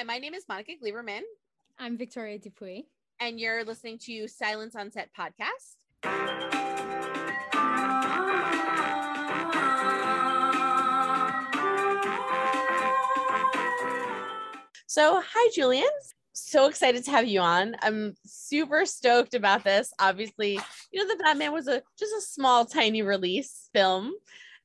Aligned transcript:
Hi, 0.00 0.04
my 0.04 0.16
name 0.16 0.32
is 0.32 0.44
Monica 0.48 0.72
Gleberman. 0.82 1.20
I'm 1.78 1.98
Victoria 1.98 2.38
Dupuy. 2.38 2.86
And 3.20 3.38
you're 3.38 3.64
listening 3.64 3.98
to 4.06 4.26
Silence 4.28 4.74
on 4.74 4.90
Set 4.90 5.10
podcast. 5.12 5.76
So, 14.86 15.20
hi, 15.22 15.50
Julian. 15.54 15.84
So 16.32 16.66
excited 16.66 17.04
to 17.04 17.10
have 17.10 17.28
you 17.28 17.40
on. 17.40 17.76
I'm 17.82 18.14
super 18.24 18.86
stoked 18.86 19.34
about 19.34 19.64
this. 19.64 19.92
Obviously, 19.98 20.58
you 20.92 21.04
know, 21.04 21.14
the 21.14 21.22
Batman 21.22 21.52
was 21.52 21.68
a 21.68 21.82
just 21.98 22.14
a 22.16 22.22
small, 22.22 22.64
tiny 22.64 23.02
release 23.02 23.68
film, 23.74 24.14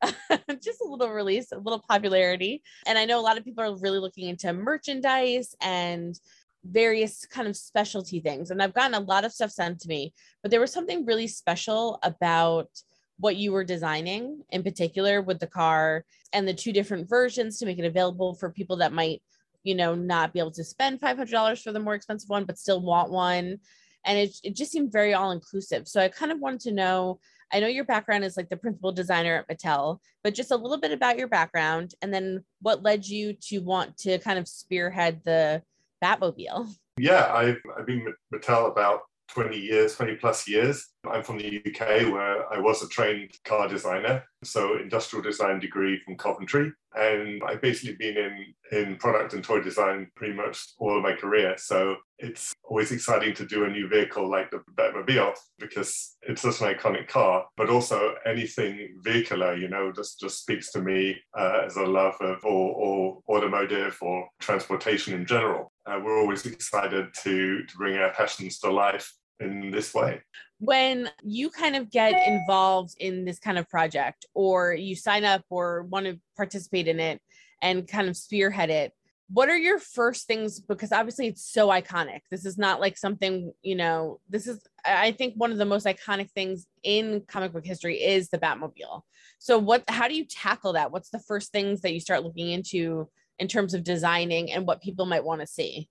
just 0.61 0.81
a 0.81 0.87
little 0.87 1.09
release, 1.09 1.51
a 1.51 1.57
little 1.57 1.83
popularity. 1.87 2.61
And 2.85 2.97
I 2.97 3.05
know 3.05 3.19
a 3.19 3.21
lot 3.21 3.37
of 3.37 3.45
people 3.45 3.63
are 3.63 3.77
really 3.77 3.99
looking 3.99 4.29
into 4.29 4.51
merchandise 4.53 5.55
and 5.61 6.19
various 6.63 7.25
kind 7.25 7.47
of 7.47 7.55
specialty 7.55 8.19
things. 8.19 8.51
And 8.51 8.61
I've 8.61 8.73
gotten 8.73 8.95
a 8.95 8.99
lot 8.99 9.25
of 9.25 9.31
stuff 9.31 9.51
sent 9.51 9.79
to 9.81 9.87
me, 9.87 10.13
but 10.41 10.51
there 10.51 10.59
was 10.59 10.71
something 10.71 11.05
really 11.05 11.27
special 11.27 11.99
about 12.03 12.69
what 13.17 13.37
you 13.37 13.51
were 13.51 13.63
designing 13.63 14.41
in 14.49 14.63
particular 14.63 15.21
with 15.21 15.39
the 15.39 15.47
car 15.47 16.03
and 16.33 16.47
the 16.47 16.53
two 16.53 16.73
different 16.73 17.07
versions 17.07 17.57
to 17.59 17.65
make 17.65 17.79
it 17.79 17.85
available 17.85 18.33
for 18.33 18.49
people 18.49 18.77
that 18.77 18.91
might, 18.91 19.21
you 19.63 19.75
know, 19.75 19.95
not 19.95 20.33
be 20.33 20.39
able 20.39 20.51
to 20.51 20.63
spend 20.63 20.99
$500 20.99 21.61
for 21.61 21.71
the 21.71 21.79
more 21.79 21.95
expensive 21.95 22.29
one, 22.29 22.43
but 22.43 22.57
still 22.57 22.81
want 22.81 23.11
one. 23.11 23.59
And 24.05 24.19
it, 24.19 24.35
it 24.43 24.55
just 24.55 24.71
seemed 24.71 24.91
very 24.91 25.13
all 25.13 25.31
inclusive. 25.31 25.87
So 25.87 26.01
I 26.01 26.09
kind 26.09 26.31
of 26.31 26.39
wanted 26.39 26.59
to 26.61 26.71
know 26.71 27.19
I 27.55 27.61
know 27.61 27.67
your 27.67 27.85
background 27.85 28.25
is 28.25 28.35
like 28.35 28.49
the 28.49 28.57
principal 28.57 28.91
designer 28.91 29.37
at 29.37 29.47
Mattel, 29.47 29.99
but 30.25 30.33
just 30.33 30.51
a 30.51 30.57
little 30.57 30.77
bit 30.77 30.91
about 30.91 31.17
your 31.17 31.29
background 31.29 31.93
and 32.01 32.13
then 32.13 32.43
what 32.61 32.83
led 32.83 33.07
you 33.07 33.31
to 33.43 33.59
want 33.59 33.97
to 33.99 34.19
kind 34.19 34.37
of 34.37 34.45
spearhead 34.45 35.21
the 35.23 35.63
Batmobile. 36.03 36.67
Yeah, 36.97 37.33
I've, 37.33 37.61
I've 37.79 37.85
been 37.85 38.13
Mattel 38.33 38.69
about 38.69 39.03
20 39.29 39.57
years, 39.57 39.95
20 39.95 40.15
plus 40.15 40.47
years. 40.47 40.87
I'm 41.09 41.23
from 41.23 41.37
the 41.37 41.61
UK 41.65 42.11
where 42.11 42.51
I 42.51 42.59
was 42.59 42.81
a 42.81 42.87
trained 42.87 43.31
car 43.43 43.67
designer, 43.67 44.23
so 44.43 44.77
industrial 44.77 45.23
design 45.23 45.59
degree 45.59 45.99
from 46.03 46.17
Coventry. 46.17 46.71
And 46.95 47.43
I've 47.43 47.61
basically 47.61 47.95
been 47.95 48.17
in, 48.17 48.53
in 48.71 48.95
product 48.97 49.33
and 49.33 49.43
toy 49.43 49.61
design 49.61 50.09
pretty 50.15 50.33
much 50.33 50.65
all 50.79 50.97
of 50.97 51.03
my 51.03 51.13
career. 51.13 51.55
So 51.57 51.97
it's 52.17 52.53
always 52.63 52.91
exciting 52.91 53.33
to 53.35 53.45
do 53.45 53.65
a 53.65 53.69
new 53.69 53.89
vehicle 53.89 54.29
like 54.29 54.49
the 54.49 54.63
Batmobile 54.75 55.33
because 55.59 56.15
it's 56.21 56.41
such 56.41 56.61
an 56.61 56.73
iconic 56.73 57.07
car, 57.07 57.45
but 57.57 57.69
also 57.69 58.15
anything 58.25 58.95
vehicular, 59.01 59.55
you 59.55 59.67
know, 59.67 59.91
just, 59.91 60.19
just 60.19 60.39
speaks 60.39 60.71
to 60.71 60.81
me 60.81 61.17
uh, 61.37 61.63
as 61.65 61.75
a 61.75 61.83
love 61.83 62.15
of 62.21 62.43
or, 62.45 62.71
or 62.73 63.19
automotive 63.29 63.97
or 64.01 64.27
transportation 64.39 65.13
in 65.13 65.25
general. 65.25 65.71
Uh, 65.85 65.99
we're 66.03 66.19
always 66.19 66.45
excited 66.45 67.13
to, 67.23 67.63
to 67.63 67.77
bring 67.77 67.97
our 67.97 68.11
passions 68.11 68.59
to 68.59 68.71
life 68.71 69.13
in 69.39 69.69
this 69.71 69.93
way. 69.93 70.21
When 70.59 71.09
you 71.21 71.49
kind 71.49 71.75
of 71.75 71.91
get 71.91 72.27
involved 72.27 72.95
in 72.99 73.25
this 73.25 73.39
kind 73.39 73.59
of 73.59 73.69
project, 73.69 74.25
or 74.33 74.73
you 74.73 74.95
sign 74.95 75.25
up 75.25 75.43
or 75.49 75.83
want 75.83 76.05
to 76.05 76.19
participate 76.35 76.87
in 76.87 76.99
it 76.99 77.21
and 77.61 77.87
kind 77.87 78.07
of 78.07 78.17
spearhead 78.17 78.69
it, 78.69 78.93
what 79.29 79.49
are 79.49 79.57
your 79.57 79.79
first 79.79 80.27
things? 80.27 80.59
Because 80.59 80.91
obviously 80.91 81.27
it's 81.27 81.43
so 81.43 81.69
iconic. 81.69 82.21
This 82.29 82.45
is 82.45 82.57
not 82.57 82.79
like 82.79 82.97
something, 82.97 83.53
you 83.63 83.75
know, 83.75 84.19
this 84.29 84.47
is, 84.47 84.59
I 84.85 85.11
think, 85.11 85.33
one 85.35 85.51
of 85.51 85.57
the 85.57 85.65
most 85.65 85.85
iconic 85.85 86.29
things 86.31 86.67
in 86.83 87.23
comic 87.27 87.51
book 87.51 87.65
history 87.65 87.95
is 87.95 88.29
the 88.29 88.37
Batmobile. 88.37 89.01
So, 89.39 89.57
what, 89.57 89.83
how 89.87 90.07
do 90.07 90.15
you 90.15 90.25
tackle 90.25 90.73
that? 90.73 90.91
What's 90.91 91.09
the 91.09 91.19
first 91.19 91.51
things 91.51 91.81
that 91.81 91.93
you 91.93 91.99
start 91.99 92.23
looking 92.23 92.51
into 92.51 93.09
in 93.39 93.47
terms 93.47 93.73
of 93.73 93.83
designing 93.83 94.51
and 94.51 94.65
what 94.65 94.81
people 94.81 95.05
might 95.05 95.23
want 95.23 95.41
to 95.41 95.47
see? 95.47 95.89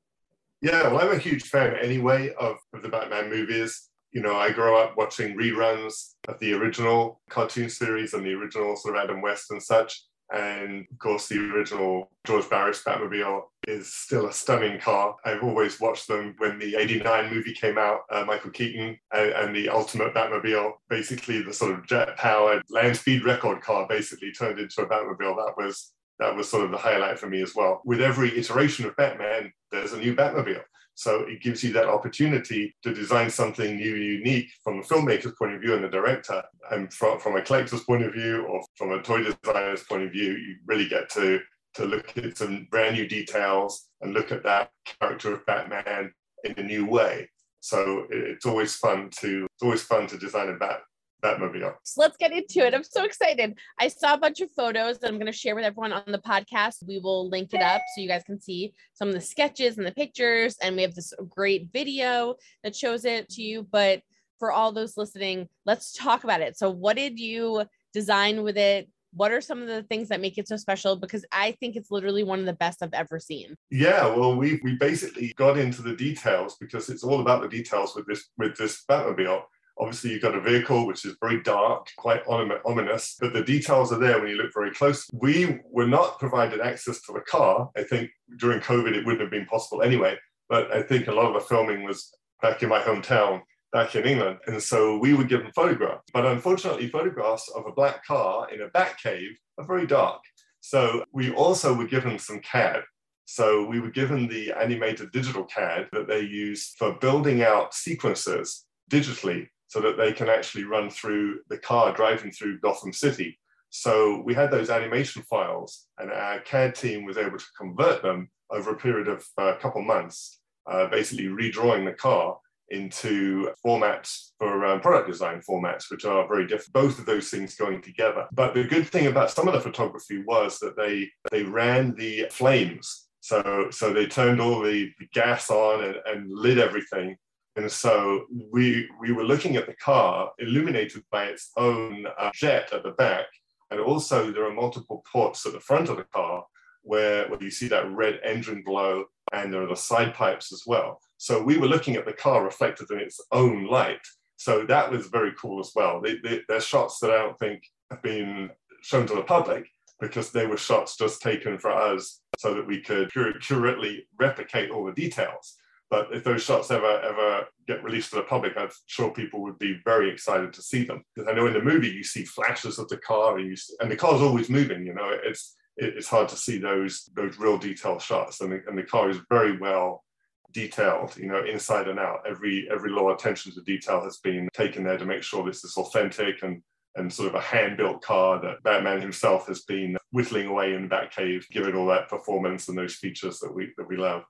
Yeah, 0.61 0.89
well, 0.89 1.01
I'm 1.01 1.15
a 1.15 1.19
huge 1.19 1.45
fan 1.45 1.77
anyway 1.77 2.33
of, 2.41 2.57
of 2.73 2.83
the 2.83 2.89
Batman 2.89 3.29
movies. 3.29 3.91
You 4.13 4.23
know, 4.23 4.37
I 4.37 4.51
grew 4.51 4.77
up 4.77 4.97
watching 4.97 5.37
reruns 5.37 6.15
of 6.29 6.39
the 6.39 6.55
original 6.55 7.21
cartoon 7.29 7.69
series 7.69 8.15
and 8.15 8.25
the 8.25 8.33
original 8.33 8.77
sort 8.77 8.97
of 8.97 9.03
Adam 9.03 9.21
West 9.21 9.51
and 9.51 9.63
such. 9.63 10.05
And 10.33 10.87
of 10.91 10.99
course, 10.99 11.29
the 11.29 11.39
original 11.39 12.11
George 12.27 12.49
Barris 12.49 12.83
Batmobile 12.83 13.43
is 13.69 13.93
still 13.93 14.27
a 14.27 14.33
stunning 14.33 14.81
car. 14.81 15.17
I've 15.25 15.43
always 15.43 15.81
watched 15.81 16.09
them 16.09 16.35
when 16.39 16.59
the 16.59 16.77
89 16.77 17.33
movie 17.33 17.53
came 17.53 17.77
out, 17.77 18.01
uh, 18.11 18.25
Michael 18.25 18.51
Keaton, 18.51 18.99
and, 19.13 19.31
and, 19.33 19.55
the 19.55 19.69
Ultimate 19.69 20.15
Batmobile, 20.15 20.73
basically 20.89 21.43
the 21.43 21.53
sort 21.53 21.73
of 21.73 21.87
jet 21.87 22.17
powered 22.17 22.63
land 22.71 22.97
speed 22.97 23.25
record 23.25 23.61
car, 23.61 23.87
basically 23.87 24.33
turned 24.33 24.59
into 24.59 24.81
a 24.81 24.87
Batmobile. 24.87 25.37
That 25.37 25.55
was 25.57 25.93
that 26.19 26.35
was 26.35 26.49
sort 26.49 26.65
of 26.65 26.71
the 26.71 26.79
highlight 26.79 27.19
for 27.19 27.29
me 27.29 27.43
as 27.43 27.55
well. 27.55 27.83
With 27.85 28.01
every 28.01 28.37
iteration 28.39 28.87
of 28.87 28.97
Batman, 28.97 29.53
there's 29.71 29.93
a 29.93 29.99
new 29.99 30.15
Batmobile. 30.15 30.63
So 30.95 31.23
it 31.23 31.43
gives 31.43 31.65
you 31.65 31.73
that 31.73 31.89
opportunity 31.89 32.75
to 32.85 32.95
design 32.95 33.29
something 33.29 33.77
new, 33.77 33.97
unique 33.97 34.49
from 34.63 34.77
the 34.79 34.87
filmmaker's 34.87 35.35
point 35.37 35.55
of 35.55 35.61
view 35.61 35.75
and 35.75 35.83
the 35.83 35.89
director. 35.89 36.43
And 36.71 36.93
from, 36.93 37.19
from 37.19 37.37
a 37.37 37.43
collector's 37.43 37.83
point 37.83 38.05
of 38.05 38.13
view 38.13 38.45
or 38.45 38.63
from 38.77 38.93
a 38.93 39.03
toy 39.03 39.25
designer's 39.25 39.83
point 39.83 40.05
of 40.05 40.13
view, 40.13 40.33
you 40.33 40.57
really 40.67 40.89
get 40.89 41.11
to, 41.11 41.41
to 41.75 41.85
look 41.85 42.17
at 42.17 42.39
some 42.39 42.69
brand 42.71 42.95
new 42.95 43.09
details 43.09 43.89
and 44.01 44.15
look 44.15 44.31
at 44.31 44.45
that 44.45 44.71
character 45.01 45.33
of 45.33 45.45
Batman 45.47 46.13
in 46.45 46.55
a 46.59 46.63
new 46.63 46.87
way. 46.87 47.29
So 47.61 48.07
it's 48.11 48.47
always 48.47 48.77
fun 48.77 49.09
to 49.21 49.47
it's 49.47 49.63
always 49.63 49.83
fun 49.83 50.07
to 50.09 50.19
design 50.19 50.51
a 50.51 50.53
Bat 50.53 50.83
Batmobile. 51.25 51.75
So 51.83 52.03
let's 52.03 52.17
get 52.17 52.33
into 52.33 52.67
it. 52.67 52.75
I'm 52.75 52.85
so 52.85 53.05
excited. 53.05 53.59
I 53.81 53.89
saw 53.89 54.15
a 54.15 54.19
bunch 54.19 54.41
of 54.41 54.51
photos 54.53 54.99
that 54.99 55.09
I'm 55.09 55.17
going 55.17 55.27
to 55.27 55.33
share 55.33 55.55
with 55.55 55.65
everyone 55.65 55.93
on 55.93 56.05
the 56.07 56.19
podcast. 56.19 56.87
We 56.87 56.99
will 56.99 57.29
link 57.29 57.55
it 57.55 57.63
up 57.63 57.81
so 57.95 58.03
you 58.03 58.09
guys 58.09 58.25
can 58.25 58.41
see 58.41 58.75
some 58.93 59.09
of 59.09 59.15
the 59.15 59.21
sketches 59.21 59.79
and 59.79 59.87
the 59.87 59.93
pictures. 59.93 60.57
And 60.63 60.77
we 60.77 60.83
have 60.83 60.95
this 60.95 61.15
great 61.29 61.71
video 61.73 62.35
that 62.63 62.77
shows 62.77 63.05
it 63.05 63.29
to 63.31 63.43
you. 63.43 63.67
But 63.71 64.03
for 64.39 64.53
all 64.53 64.73
those 64.73 64.97
listening, 64.97 65.49
let's 65.65 65.93
talk 65.93 66.25
about 66.25 66.43
it. 66.43 66.59
So, 66.59 66.71
what 66.71 66.97
did 66.97 67.19
you 67.19 67.65
design 67.93 68.43
with 68.43 68.59
it? 68.59 68.89
What 69.17 69.31
are 69.31 69.41
some 69.41 69.63
of 69.63 69.69
the 69.69 69.85
things 69.85 70.09
that 70.09 70.21
make 70.21 70.39
it 70.39 70.49
so 70.49 70.57
special? 70.57 70.97
Because 70.97 71.25
I 71.31 71.53
think 71.53 71.77
it's 71.77 71.93
literally 71.93 72.25
one 72.25 72.41
of 72.41 72.47
the 72.47 72.53
best 72.53 72.83
I've 72.83 72.93
ever 72.93 73.21
seen. 73.21 73.55
Yeah, 73.71 74.07
well, 74.15 74.37
we 74.37 74.61
we 74.63 74.75
basically 74.75 75.33
got 75.37 75.57
into 75.57 75.83
the 75.83 75.95
details 75.95 76.57
because 76.61 76.91
it's 76.91 77.05
all 77.05 77.21
about 77.21 77.43
the 77.43 77.49
details 77.49 77.95
with 77.95 78.07
this 78.07 78.29
with 78.37 78.57
this 78.57 78.85
Batmobile. 78.87 79.43
Obviously, 79.79 80.11
you've 80.11 80.23
got 80.23 80.37
a 80.37 80.41
vehicle 80.41 80.87
which 80.87 81.05
is 81.05 81.17
very 81.21 81.43
dark, 81.43 81.89
quite 81.97 82.23
ominous, 82.29 83.17
but 83.21 83.33
the 83.33 83.43
details 83.43 83.93
are 83.93 83.99
there 83.99 84.21
when 84.21 84.29
you 84.29 84.37
look 84.37 84.53
very 84.55 84.73
close. 84.73 85.09
We 85.13 85.61
were 85.71 85.87
not 85.87 86.21
provided 86.21 86.61
access 86.61 87.01
to 87.03 87.13
the 87.13 87.21
car. 87.21 87.71
I 87.77 87.83
think 87.83 88.11
during 88.39 88.61
COVID, 88.61 88.95
it 88.95 89.05
wouldn't 89.05 89.23
have 89.23 89.31
been 89.31 89.47
possible 89.47 89.83
anyway. 89.83 90.17
But 90.49 90.73
I 90.73 90.83
think 90.83 91.09
a 91.09 91.13
lot 91.13 91.27
of 91.27 91.35
the 91.35 91.49
filming 91.49 91.83
was 91.83 92.15
back 92.41 92.63
in 92.63 92.69
my 92.69 92.81
hometown, 92.81 93.43
back 93.73 93.97
in 93.97 94.05
England. 94.05 94.39
And 94.47 94.63
so 94.63 94.99
we 94.99 95.15
were 95.15 95.25
given 95.25 95.51
photographs. 95.53 96.05
But 96.13 96.27
unfortunately, 96.27 96.89
photographs 96.89 97.51
of 97.57 97.67
a 97.67 97.73
black 97.73 98.07
car 98.07 98.49
in 98.53 98.63
a 98.63 98.69
bat 98.69 98.97
cave 99.03 99.37
are 99.59 99.65
very 99.65 99.87
dark. 99.87 100.21
So 100.61 101.05
we 101.13 101.33
also 101.33 101.75
were 101.75 101.87
given 101.87 102.19
some 102.19 102.41
CAD. 102.41 102.83
So 103.25 103.67
we 103.67 103.81
were 103.81 103.91
given 103.91 104.29
the 104.29 104.53
animated 104.53 105.11
digital 105.11 105.45
CAD 105.45 105.89
that 105.93 106.07
they 106.07 106.21
use 106.21 106.75
for 106.79 106.93
building 106.93 107.43
out 107.43 107.75
sequences 107.75 108.67
digitally 108.91 109.49
so 109.75 109.81
that 109.81 109.97
they 109.97 110.13
can 110.13 110.29
actually 110.29 110.63
run 110.63 110.89
through 110.89 111.41
the 111.49 111.59
car 111.59 111.93
driving 111.93 112.31
through 112.31 112.61
Gotham 112.61 112.93
City. 112.93 113.37
So 113.71 114.23
we 114.25 114.33
had 114.33 114.53
those 114.53 114.71
animation 114.71 115.23
files, 115.23 115.89
and 115.99 116.13
our 116.13 116.39
CAD 116.43 116.77
team 116.77 117.05
was 117.05 117.19
able 117.19 117.39
to 117.39 117.45
convert 117.59 118.01
them 118.01 118.31
over 118.51 118.71
a 118.71 118.77
period 118.77 119.09
of 119.09 119.27
a 119.37 119.57
couple 119.57 119.83
months, 119.83 120.39
uh, 120.71 120.87
basically 120.87 121.25
redrawing 121.25 121.85
the 121.85 121.93
car 121.93 122.39
into 122.69 123.51
formats 123.67 124.31
for 124.39 124.65
um, 124.65 124.81
product 124.81 125.09
design 125.09 125.43
formats, 125.43 125.91
which 125.91 126.05
are 126.05 126.29
very 126.29 126.47
different. 126.47 126.73
Both 126.73 127.01
of 127.01 127.07
those 127.07 127.29
things 127.29 127.57
going 127.57 127.83
together. 127.83 128.29
But 128.31 128.55
the 128.55 128.63
good 128.63 128.87
thing 128.87 129.09
about 129.09 129.33
some 129.33 129.49
of 129.49 129.55
the 129.55 129.61
photography 129.61 130.23
was 130.25 130.61
that 130.61 130.77
they 130.77 131.09
they 131.33 131.43
ran 131.43 131.97
the 131.97 132.29
flames. 132.31 133.09
So 133.23 133.71
so 133.73 133.93
they 133.93 134.07
turned 134.07 134.41
all 134.41 134.63
the, 134.63 134.93
the 135.01 135.09
gas 135.13 135.51
on 135.51 135.83
and, 135.83 135.97
and 136.07 136.31
lit 136.31 136.59
everything 136.59 137.17
and 137.57 137.71
so 137.71 138.27
we, 138.51 138.89
we 139.01 139.13
were 139.13 139.25
looking 139.25 139.57
at 139.57 139.67
the 139.67 139.75
car 139.75 140.33
illuminated 140.39 141.05
by 141.11 141.27
its 141.27 141.53
own 141.57 142.05
uh, 142.19 142.31
jet 142.35 142.73
at 142.73 142.83
the 142.83 142.91
back. 142.93 143.27
And 143.71 143.81
also 143.81 144.31
there 144.31 144.45
are 144.45 144.53
multiple 144.53 145.05
ports 145.11 145.47
at 145.47 145.53
the 145.53 145.61
front 145.61 145.89
of 145.89 145.97
the 145.97 146.05
car 146.05 146.45
where, 146.83 147.29
where 147.29 147.43
you 147.43 147.51
see 147.51 147.69
that 147.69 147.91
red 147.93 148.21
engine 148.25 148.63
glow 148.65 149.05
and 149.33 149.53
there 149.53 149.63
are 149.63 149.69
the 149.69 149.77
side 149.77 150.15
pipes 150.15 150.53
as 150.53 150.65
well. 150.67 151.01
So 151.17 151.43
we 151.43 151.57
were 151.57 151.69
looking 151.69 151.95
at 151.95 152.05
the 152.05 152.13
car 152.13 152.45
reflected 152.45 152.91
in 152.91 152.99
its 152.99 153.21
own 153.31 153.67
light. 153.67 154.05
So 154.37 154.67
that 154.67 154.91
was 154.91 155.07
very 155.07 155.33
cool 155.41 155.61
as 155.61 155.71
well. 155.75 156.01
They, 156.01 156.19
they, 156.19 156.41
they're 156.49 156.61
shots 156.61 156.99
that 157.01 157.11
I 157.11 157.19
don't 157.19 157.39
think 157.39 157.63
have 157.91 158.03
been 158.03 158.51
shown 158.83 159.07
to 159.07 159.15
the 159.15 159.23
public 159.23 159.67
because 160.01 160.33
they 160.33 160.47
were 160.47 160.57
shots 160.57 160.97
just 160.97 161.23
taken 161.23 161.57
for 161.57 161.71
us 161.71 162.21
so 162.39 162.53
that 162.55 162.67
we 162.67 162.81
could 162.81 163.11
accurately 163.17 164.09
replicate 164.19 164.71
all 164.71 164.85
the 164.85 164.93
details. 164.93 165.57
But 165.95 166.09
if 166.13 166.25
those 166.25 166.43
shots 166.43 166.73
ever 166.73 167.01
ever 167.03 167.47
get 167.69 167.85
released 167.85 168.11
to 168.11 168.17
the 168.17 168.23
public, 168.23 168.55
I'm 168.57 168.69
sure 168.87 169.13
people 169.13 169.43
would 169.43 169.61
be 169.61 169.79
very 169.85 170.11
excited 170.11 170.53
to 170.53 170.61
see 170.61 170.83
them. 170.83 171.05
Because 171.15 171.29
I 171.31 171.35
know 171.35 171.47
in 171.47 171.53
the 171.53 171.63
movie 171.63 171.89
you 171.89 172.03
see 172.03 172.25
flashes 172.25 172.81
of 172.81 172.89
the 172.89 172.97
car, 172.97 173.39
and, 173.39 173.49
you 173.49 173.57
and 173.79 173.89
the 173.89 173.95
car's 173.95 174.21
always 174.21 174.51
moving. 174.51 174.85
You 174.85 174.95
know, 174.95 175.17
it's 175.23 175.55
it, 175.77 175.95
it's 175.97 176.09
hard 176.09 176.29
to 176.31 176.37
see 176.37 176.59
those 176.59 177.09
those 177.15 177.39
real 177.39 177.59
detail 177.59 178.01
shots. 178.01 178.41
And 178.41 178.51
the, 178.51 178.63
and 178.67 178.77
the 178.77 178.83
car 178.83 179.09
is 179.09 179.19
very 179.31 179.57
well 179.57 180.03
detailed, 180.51 181.17
you 181.17 181.29
know, 181.29 181.45
inside 181.45 181.87
and 181.87 182.01
out. 182.01 182.25
Every 182.29 182.69
every 182.73 182.91
little 182.91 183.13
attention 183.13 183.53
to 183.53 183.61
detail 183.61 184.03
has 184.03 184.19
been 184.19 184.49
taken 184.53 184.83
there 184.83 184.99
to 184.99 185.07
make 185.07 185.23
sure 185.23 185.45
this 185.47 185.63
is 185.63 185.77
authentic 185.77 186.43
and 186.43 186.61
and 186.97 187.13
sort 187.13 187.29
of 187.29 187.37
a 187.37 187.41
hand-built 187.41 188.03
car 188.03 188.41
that 188.41 188.65
Batman 188.65 189.01
himself 189.01 189.47
has 189.47 189.63
been 189.63 189.97
whittling 190.11 190.49
away 190.49 190.75
in 190.75 190.89
Batcave, 190.89 191.49
giving 191.51 191.77
all 191.77 191.87
that 191.87 192.09
performance 192.09 192.69
and 192.69 192.77
those 192.77 192.97
features 192.97 193.39
that 193.39 193.55
we 193.55 193.73
that 193.77 193.89
we 193.89 193.97
love. 193.97 194.25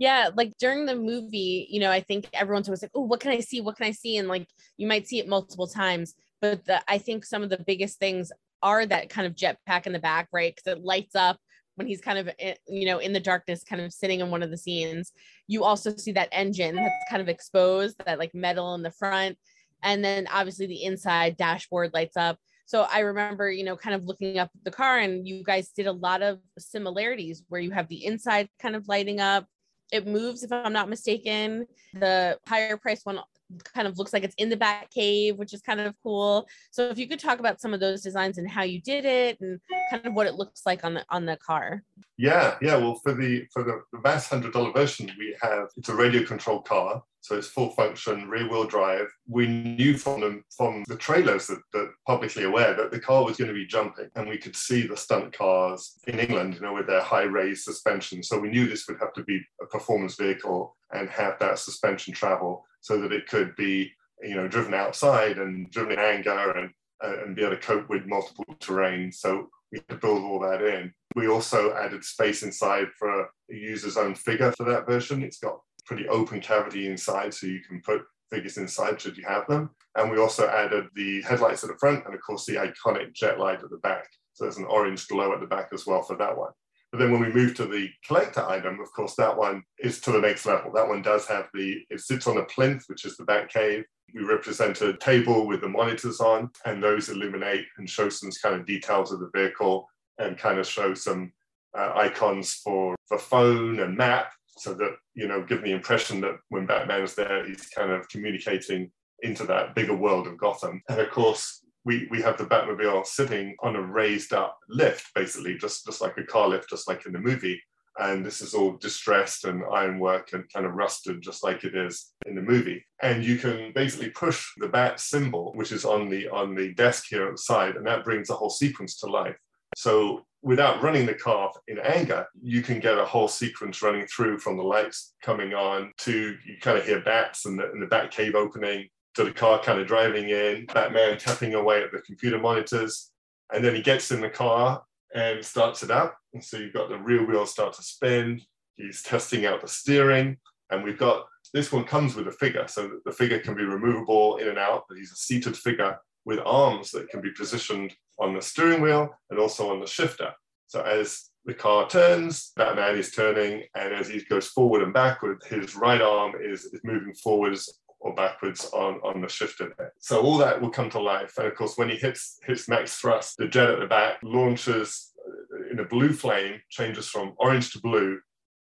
Yeah, 0.00 0.30
like 0.34 0.54
during 0.58 0.86
the 0.86 0.96
movie, 0.96 1.68
you 1.70 1.78
know, 1.78 1.90
I 1.90 2.00
think 2.00 2.28
everyone's 2.32 2.68
always 2.68 2.80
like, 2.82 2.90
"Oh, 2.94 3.02
what 3.02 3.20
can 3.20 3.32
I 3.32 3.40
see? 3.40 3.60
What 3.60 3.76
can 3.76 3.86
I 3.86 3.92
see?" 3.92 4.16
And 4.16 4.28
like, 4.28 4.48
you 4.78 4.86
might 4.88 5.06
see 5.06 5.18
it 5.18 5.28
multiple 5.28 5.66
times, 5.68 6.14
but 6.40 6.64
the, 6.64 6.82
I 6.88 6.96
think 6.98 7.24
some 7.26 7.42
of 7.42 7.50
the 7.50 7.58
biggest 7.58 7.98
things 7.98 8.32
are 8.62 8.86
that 8.86 9.10
kind 9.10 9.26
of 9.26 9.34
jetpack 9.36 9.86
in 9.86 9.92
the 9.92 9.98
back, 9.98 10.28
right? 10.32 10.54
Because 10.56 10.78
it 10.78 10.84
lights 10.84 11.14
up 11.14 11.38
when 11.74 11.86
he's 11.86 12.00
kind 12.00 12.18
of 12.18 12.30
eh, 12.38 12.54
you 12.66 12.86
know 12.86 12.98
in 12.98 13.12
the 13.12 13.20
darkness 13.20 13.62
kind 13.62 13.82
of 13.82 13.92
sitting 13.92 14.20
in 14.20 14.30
one 14.30 14.42
of 14.42 14.50
the 14.50 14.58
scenes 14.58 15.12
you 15.46 15.64
also 15.64 15.94
see 15.96 16.12
that 16.12 16.28
engine 16.32 16.76
that's 16.76 17.04
kind 17.08 17.22
of 17.22 17.28
exposed 17.28 17.96
that 18.04 18.18
like 18.18 18.34
metal 18.34 18.74
in 18.74 18.82
the 18.82 18.90
front 18.90 19.38
and 19.82 20.04
then 20.04 20.26
obviously 20.30 20.66
the 20.66 20.84
inside 20.84 21.36
dashboard 21.38 21.90
lights 21.94 22.18
up 22.18 22.36
so 22.66 22.82
i 22.92 22.98
remember 22.98 23.50
you 23.50 23.64
know 23.64 23.76
kind 23.76 23.94
of 23.94 24.04
looking 24.04 24.38
up 24.38 24.50
the 24.64 24.70
car 24.70 24.98
and 24.98 25.26
you 25.26 25.42
guys 25.42 25.70
did 25.70 25.86
a 25.86 25.92
lot 25.92 26.20
of 26.20 26.38
similarities 26.58 27.44
where 27.48 27.60
you 27.62 27.70
have 27.70 27.88
the 27.88 28.04
inside 28.04 28.46
kind 28.60 28.76
of 28.76 28.86
lighting 28.86 29.20
up 29.20 29.46
it 29.92 30.06
moves 30.06 30.42
if 30.42 30.52
i'm 30.52 30.72
not 30.72 30.88
mistaken 30.88 31.66
the 31.94 32.38
higher 32.46 32.76
price 32.76 33.00
one 33.04 33.20
kind 33.64 33.86
of 33.86 33.98
looks 33.98 34.12
like 34.12 34.24
it's 34.24 34.34
in 34.36 34.48
the 34.48 34.56
bat 34.56 34.90
cave, 34.90 35.36
which 35.36 35.52
is 35.52 35.60
kind 35.60 35.80
of 35.80 35.94
cool. 36.02 36.48
So 36.70 36.88
if 36.88 36.98
you 36.98 37.08
could 37.08 37.20
talk 37.20 37.38
about 37.38 37.60
some 37.60 37.74
of 37.74 37.80
those 37.80 38.02
designs 38.02 38.38
and 38.38 38.48
how 38.48 38.62
you 38.62 38.80
did 38.80 39.04
it 39.04 39.40
and 39.40 39.60
kind 39.90 40.06
of 40.06 40.14
what 40.14 40.26
it 40.26 40.34
looks 40.34 40.62
like 40.66 40.84
on 40.84 40.94
the 40.94 41.04
on 41.10 41.26
the 41.26 41.36
car. 41.36 41.82
Yeah, 42.16 42.56
yeah. 42.60 42.76
Well, 42.76 43.00
for 43.02 43.14
the 43.14 43.46
for 43.52 43.62
the, 43.62 43.82
the 43.92 44.00
mass 44.02 44.28
hundred 44.28 44.52
dollar 44.52 44.72
version, 44.72 45.10
we 45.18 45.36
have 45.42 45.68
it's 45.76 45.88
a 45.88 45.94
radio 45.94 46.22
controlled 46.22 46.66
car, 46.66 47.02
so 47.22 47.36
it's 47.36 47.48
full 47.48 47.70
function, 47.70 48.28
rear 48.28 48.48
wheel 48.48 48.64
drive. 48.64 49.06
We 49.26 49.46
knew 49.46 49.96
from 49.96 50.20
the 50.20 50.42
from 50.56 50.84
the 50.86 50.96
trailers 50.96 51.46
that, 51.46 51.62
that 51.72 51.90
publicly 52.06 52.44
aware 52.44 52.74
that 52.74 52.90
the 52.90 53.00
car 53.00 53.24
was 53.24 53.36
going 53.36 53.48
to 53.48 53.54
be 53.54 53.66
jumping, 53.66 54.10
and 54.16 54.28
we 54.28 54.36
could 54.36 54.54
see 54.54 54.86
the 54.86 54.96
stunt 54.96 55.32
cars 55.32 55.98
in 56.06 56.18
England, 56.18 56.54
you 56.54 56.60
know, 56.60 56.74
with 56.74 56.86
their 56.86 57.02
high 57.02 57.22
raised 57.22 57.64
suspension. 57.64 58.22
So 58.22 58.38
we 58.38 58.50
knew 58.50 58.68
this 58.68 58.86
would 58.88 58.98
have 59.00 59.14
to 59.14 59.24
be 59.24 59.40
a 59.62 59.66
performance 59.66 60.16
vehicle 60.16 60.76
and 60.92 61.08
have 61.08 61.38
that 61.38 61.58
suspension 61.58 62.12
travel 62.12 62.64
so 62.80 63.00
that 63.00 63.12
it 63.12 63.28
could 63.28 63.54
be 63.56 63.92
you 64.22 64.34
know 64.34 64.48
driven 64.48 64.74
outside 64.74 65.38
and 65.38 65.70
driven 65.70 65.92
in 65.92 65.98
anger 65.98 66.50
and 66.52 66.70
and 67.02 67.34
be 67.34 67.42
able 67.42 67.54
to 67.54 67.60
cope 67.60 67.88
with 67.88 68.06
multiple 68.06 68.44
terrain. 68.60 69.10
So 69.10 69.48
we 69.72 69.78
had 69.78 69.88
to 69.88 69.96
build 69.96 70.22
all 70.22 70.38
that 70.40 70.62
in. 70.62 70.92
We 71.14 71.28
also 71.28 71.74
added 71.74 72.04
space 72.04 72.42
inside 72.42 72.88
for 72.98 73.22
a 73.22 73.26
user's 73.48 73.96
own 73.96 74.14
figure 74.14 74.52
for 74.52 74.64
that 74.64 74.86
version. 74.86 75.22
It's 75.22 75.38
got 75.38 75.60
pretty 75.86 76.08
open 76.08 76.40
cavity 76.40 76.88
inside, 76.88 77.32
so 77.32 77.46
you 77.46 77.60
can 77.60 77.80
put 77.80 78.02
figures 78.30 78.58
inside 78.58 79.00
should 79.00 79.16
you 79.16 79.24
have 79.26 79.46
them. 79.48 79.70
And 79.96 80.10
we 80.10 80.18
also 80.18 80.48
added 80.48 80.86
the 80.94 81.22
headlights 81.22 81.64
at 81.64 81.70
the 81.70 81.78
front 81.78 82.04
and 82.06 82.14
of 82.14 82.20
course 82.20 82.46
the 82.46 82.54
iconic 82.54 83.12
jet 83.12 83.40
light 83.40 83.62
at 83.62 83.70
the 83.70 83.78
back. 83.78 84.06
So 84.34 84.44
there's 84.44 84.58
an 84.58 84.66
orange 84.66 85.08
glow 85.08 85.32
at 85.32 85.40
the 85.40 85.46
back 85.46 85.70
as 85.72 85.86
well 85.86 86.02
for 86.02 86.16
that 86.16 86.36
one. 86.36 86.52
But 86.90 86.98
then 86.98 87.12
when 87.12 87.20
we 87.20 87.32
move 87.32 87.54
to 87.56 87.66
the 87.66 87.88
collector 88.06 88.44
item, 88.46 88.80
of 88.80 88.92
course, 88.92 89.14
that 89.16 89.36
one 89.36 89.62
is 89.78 90.00
to 90.00 90.12
the 90.12 90.20
next 90.20 90.44
level. 90.44 90.72
That 90.72 90.88
one 90.88 91.02
does 91.02 91.26
have 91.28 91.48
the, 91.54 91.84
it 91.88 92.00
sits 92.00 92.26
on 92.26 92.38
a 92.38 92.44
plinth, 92.44 92.84
which 92.88 93.04
is 93.04 93.16
the 93.16 93.24
bat 93.24 93.48
cave. 93.48 93.84
We 94.12 94.22
represent 94.22 94.80
a 94.80 94.96
table 94.96 95.46
with 95.46 95.60
the 95.60 95.68
monitors 95.68 96.20
on, 96.20 96.50
and 96.66 96.82
those 96.82 97.08
illuminate 97.08 97.66
and 97.78 97.88
show 97.88 98.08
some 98.08 98.30
kind 98.42 98.56
of 98.56 98.66
details 98.66 99.12
of 99.12 99.20
the 99.20 99.30
vehicle 99.32 99.86
and 100.18 100.36
kind 100.36 100.58
of 100.58 100.66
show 100.66 100.94
some 100.94 101.32
uh, 101.78 101.92
icons 101.94 102.54
for 102.54 102.96
the 103.08 103.18
phone 103.18 103.78
and 103.78 103.96
map 103.96 104.32
so 104.58 104.74
that, 104.74 104.96
you 105.14 105.28
know, 105.28 105.44
give 105.44 105.62
the 105.62 105.72
impression 105.72 106.20
that 106.20 106.36
when 106.48 106.66
Batman 106.66 107.02
is 107.02 107.14
there, 107.14 107.46
he's 107.46 107.68
kind 107.68 107.92
of 107.92 108.08
communicating 108.08 108.90
into 109.22 109.44
that 109.44 109.74
bigger 109.74 109.94
world 109.94 110.26
of 110.26 110.36
Gotham. 110.36 110.82
And 110.88 110.98
of 110.98 111.10
course, 111.10 111.64
we, 111.84 112.08
we 112.10 112.20
have 112.22 112.36
the 112.36 112.44
Batmobile 112.44 113.06
sitting 113.06 113.56
on 113.60 113.76
a 113.76 113.82
raised 113.82 114.32
up 114.32 114.58
lift, 114.68 115.14
basically, 115.14 115.56
just, 115.56 115.86
just 115.86 116.00
like 116.00 116.16
a 116.18 116.24
car 116.24 116.48
lift, 116.48 116.68
just 116.68 116.88
like 116.88 117.06
in 117.06 117.12
the 117.12 117.18
movie. 117.18 117.60
And 117.98 118.24
this 118.24 118.40
is 118.40 118.54
all 118.54 118.76
distressed 118.76 119.44
and 119.44 119.62
ironwork 119.70 120.32
and 120.32 120.50
kind 120.52 120.64
of 120.64 120.74
rusted, 120.74 121.20
just 121.20 121.42
like 121.42 121.64
it 121.64 121.74
is 121.74 122.12
in 122.26 122.34
the 122.34 122.42
movie. 122.42 122.84
And 123.02 123.24
you 123.24 123.36
can 123.36 123.72
basically 123.74 124.10
push 124.10 124.46
the 124.58 124.68
bat 124.68 125.00
symbol, 125.00 125.52
which 125.54 125.72
is 125.72 125.84
on 125.84 126.08
the 126.08 126.28
on 126.28 126.54
the 126.54 126.72
desk 126.74 127.06
here 127.10 127.26
at 127.26 127.32
the 127.32 127.38
side, 127.38 127.76
and 127.76 127.86
that 127.86 128.04
brings 128.04 128.28
the 128.28 128.34
whole 128.34 128.48
sequence 128.48 128.96
to 128.98 129.06
life. 129.06 129.36
So 129.76 130.24
without 130.42 130.82
running 130.82 131.06
the 131.06 131.14
car 131.14 131.52
in 131.68 131.78
anger, 131.78 132.26
you 132.40 132.62
can 132.62 132.80
get 132.80 132.98
a 132.98 133.04
whole 133.04 133.28
sequence 133.28 133.82
running 133.82 134.06
through 134.06 134.38
from 134.38 134.56
the 134.56 134.62
lights 134.62 135.14
coming 135.22 135.52
on 135.54 135.92
to 135.98 136.36
you 136.44 136.56
kind 136.60 136.78
of 136.78 136.86
hear 136.86 137.00
bats 137.00 137.44
and 137.44 137.58
the, 137.58 137.70
and 137.70 137.82
the 137.82 137.86
bat 137.86 138.10
cave 138.10 138.34
opening 138.34 138.88
to 139.14 139.24
the 139.24 139.32
car 139.32 139.60
kind 139.60 139.80
of 139.80 139.86
driving 139.86 140.28
in, 140.30 140.66
Batman 140.66 141.18
tapping 141.18 141.54
away 141.54 141.82
at 141.82 141.92
the 141.92 142.00
computer 142.00 142.38
monitors. 142.38 143.10
And 143.52 143.64
then 143.64 143.74
he 143.74 143.82
gets 143.82 144.10
in 144.12 144.20
the 144.20 144.30
car 144.30 144.82
and 145.14 145.44
starts 145.44 145.82
it 145.82 145.90
up. 145.90 146.16
And 146.32 146.42
so 146.42 146.56
you've 146.56 146.72
got 146.72 146.88
the 146.88 146.98
rear 146.98 147.26
wheels 147.26 147.50
start 147.50 147.72
to 147.74 147.82
spin. 147.82 148.40
He's 148.76 149.02
testing 149.02 149.46
out 149.46 149.60
the 149.60 149.68
steering. 149.68 150.36
And 150.70 150.84
we've 150.84 150.98
got 150.98 151.26
this 151.52 151.72
one 151.72 151.84
comes 151.84 152.14
with 152.14 152.28
a 152.28 152.32
figure. 152.32 152.66
So 152.68 152.98
the 153.04 153.12
figure 153.12 153.40
can 153.40 153.56
be 153.56 153.64
removable 153.64 154.36
in 154.36 154.48
and 154.48 154.58
out, 154.58 154.84
but 154.88 154.98
he's 154.98 155.12
a 155.12 155.16
seated 155.16 155.56
figure 155.56 155.98
with 156.24 156.38
arms 156.44 156.90
that 156.92 157.08
can 157.08 157.20
be 157.20 157.32
positioned 157.32 157.94
on 158.20 158.34
the 158.34 158.42
steering 158.42 158.80
wheel 158.80 159.08
and 159.30 159.38
also 159.38 159.70
on 159.70 159.80
the 159.80 159.86
shifter. 159.86 160.32
So 160.66 160.82
as 160.82 161.30
the 161.44 161.54
car 161.54 161.88
turns, 161.88 162.52
Batman 162.54 162.96
is 162.96 163.10
turning, 163.10 163.64
and 163.74 163.94
as 163.94 164.08
he 164.08 164.20
goes 164.20 164.48
forward 164.48 164.82
and 164.82 164.92
backward, 164.92 165.42
his 165.48 165.74
right 165.74 166.00
arm 166.00 166.34
is, 166.40 166.66
is 166.66 166.80
moving 166.84 167.14
forwards 167.14 167.80
or 168.00 168.14
backwards 168.14 168.70
on, 168.72 168.94
on 169.04 169.20
the 169.20 169.28
shifter 169.28 169.72
there. 169.76 169.92
So 169.98 170.20
all 170.22 170.38
that 170.38 170.60
will 170.60 170.70
come 170.70 170.90
to 170.90 171.00
life. 171.00 171.36
And 171.36 171.46
of 171.46 171.54
course, 171.54 171.76
when 171.76 171.90
he 171.90 171.96
hits, 171.96 172.38
hits 172.46 172.68
max 172.68 172.96
thrust, 172.96 173.36
the 173.36 173.46
jet 173.46 173.70
at 173.70 173.78
the 173.78 173.86
back 173.86 174.18
launches 174.22 175.12
uh, 175.26 175.70
in 175.70 175.78
a 175.80 175.84
blue 175.84 176.12
flame, 176.12 176.60
changes 176.70 177.08
from 177.08 177.34
orange 177.38 177.72
to 177.72 177.80
blue. 177.80 178.18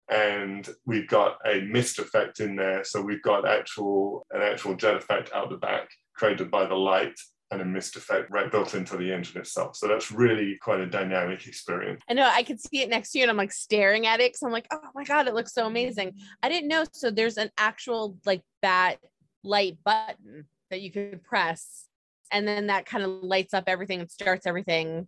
And 0.09 0.67
we've 0.85 1.07
got 1.07 1.37
a 1.45 1.61
mist 1.61 1.97
effect 1.97 2.39
in 2.39 2.55
there. 2.55 2.83
So 2.83 3.01
we've 3.01 3.23
got 3.23 3.47
actual 3.47 4.25
an 4.31 4.41
actual 4.41 4.75
jet 4.75 4.95
effect 4.95 5.31
out 5.33 5.49
the 5.49 5.57
back 5.57 5.89
created 6.15 6.51
by 6.51 6.65
the 6.65 6.75
light 6.75 7.17
and 7.53 7.61
a 7.61 7.65
mist 7.65 7.95
effect 7.95 8.29
right 8.31 8.51
built 8.51 8.73
into 8.73 8.97
the 8.97 9.11
engine 9.11 9.39
itself. 9.39 9.75
So 9.75 9.87
that's 9.87 10.11
really 10.11 10.57
quite 10.61 10.79
a 10.81 10.85
dynamic 10.85 11.47
experience. 11.47 12.01
I 12.09 12.13
know 12.13 12.29
I 12.31 12.43
could 12.43 12.59
see 12.59 12.81
it 12.81 12.89
next 12.89 13.11
to 13.11 13.19
you 13.19 13.23
and 13.23 13.31
I'm 13.31 13.37
like 13.37 13.51
staring 13.51 14.07
at 14.07 14.19
it 14.19 14.33
because 14.33 14.43
I'm 14.43 14.51
like, 14.51 14.67
oh 14.71 14.79
my 14.93 15.03
God, 15.03 15.27
it 15.27 15.33
looks 15.33 15.53
so 15.53 15.65
amazing. 15.65 16.13
I 16.41 16.49
didn't 16.49 16.67
know. 16.67 16.83
So 16.91 17.11
there's 17.11 17.37
an 17.37 17.51
actual 17.57 18.17
like 18.25 18.41
bat 18.61 18.97
light 19.43 19.77
button 19.83 20.45
that 20.69 20.81
you 20.81 20.91
could 20.91 21.23
press 21.23 21.87
and 22.33 22.47
then 22.47 22.67
that 22.67 22.85
kind 22.85 23.03
of 23.03 23.23
lights 23.23 23.53
up 23.53 23.65
everything 23.67 23.99
and 24.01 24.11
starts 24.11 24.47
everything. 24.47 25.07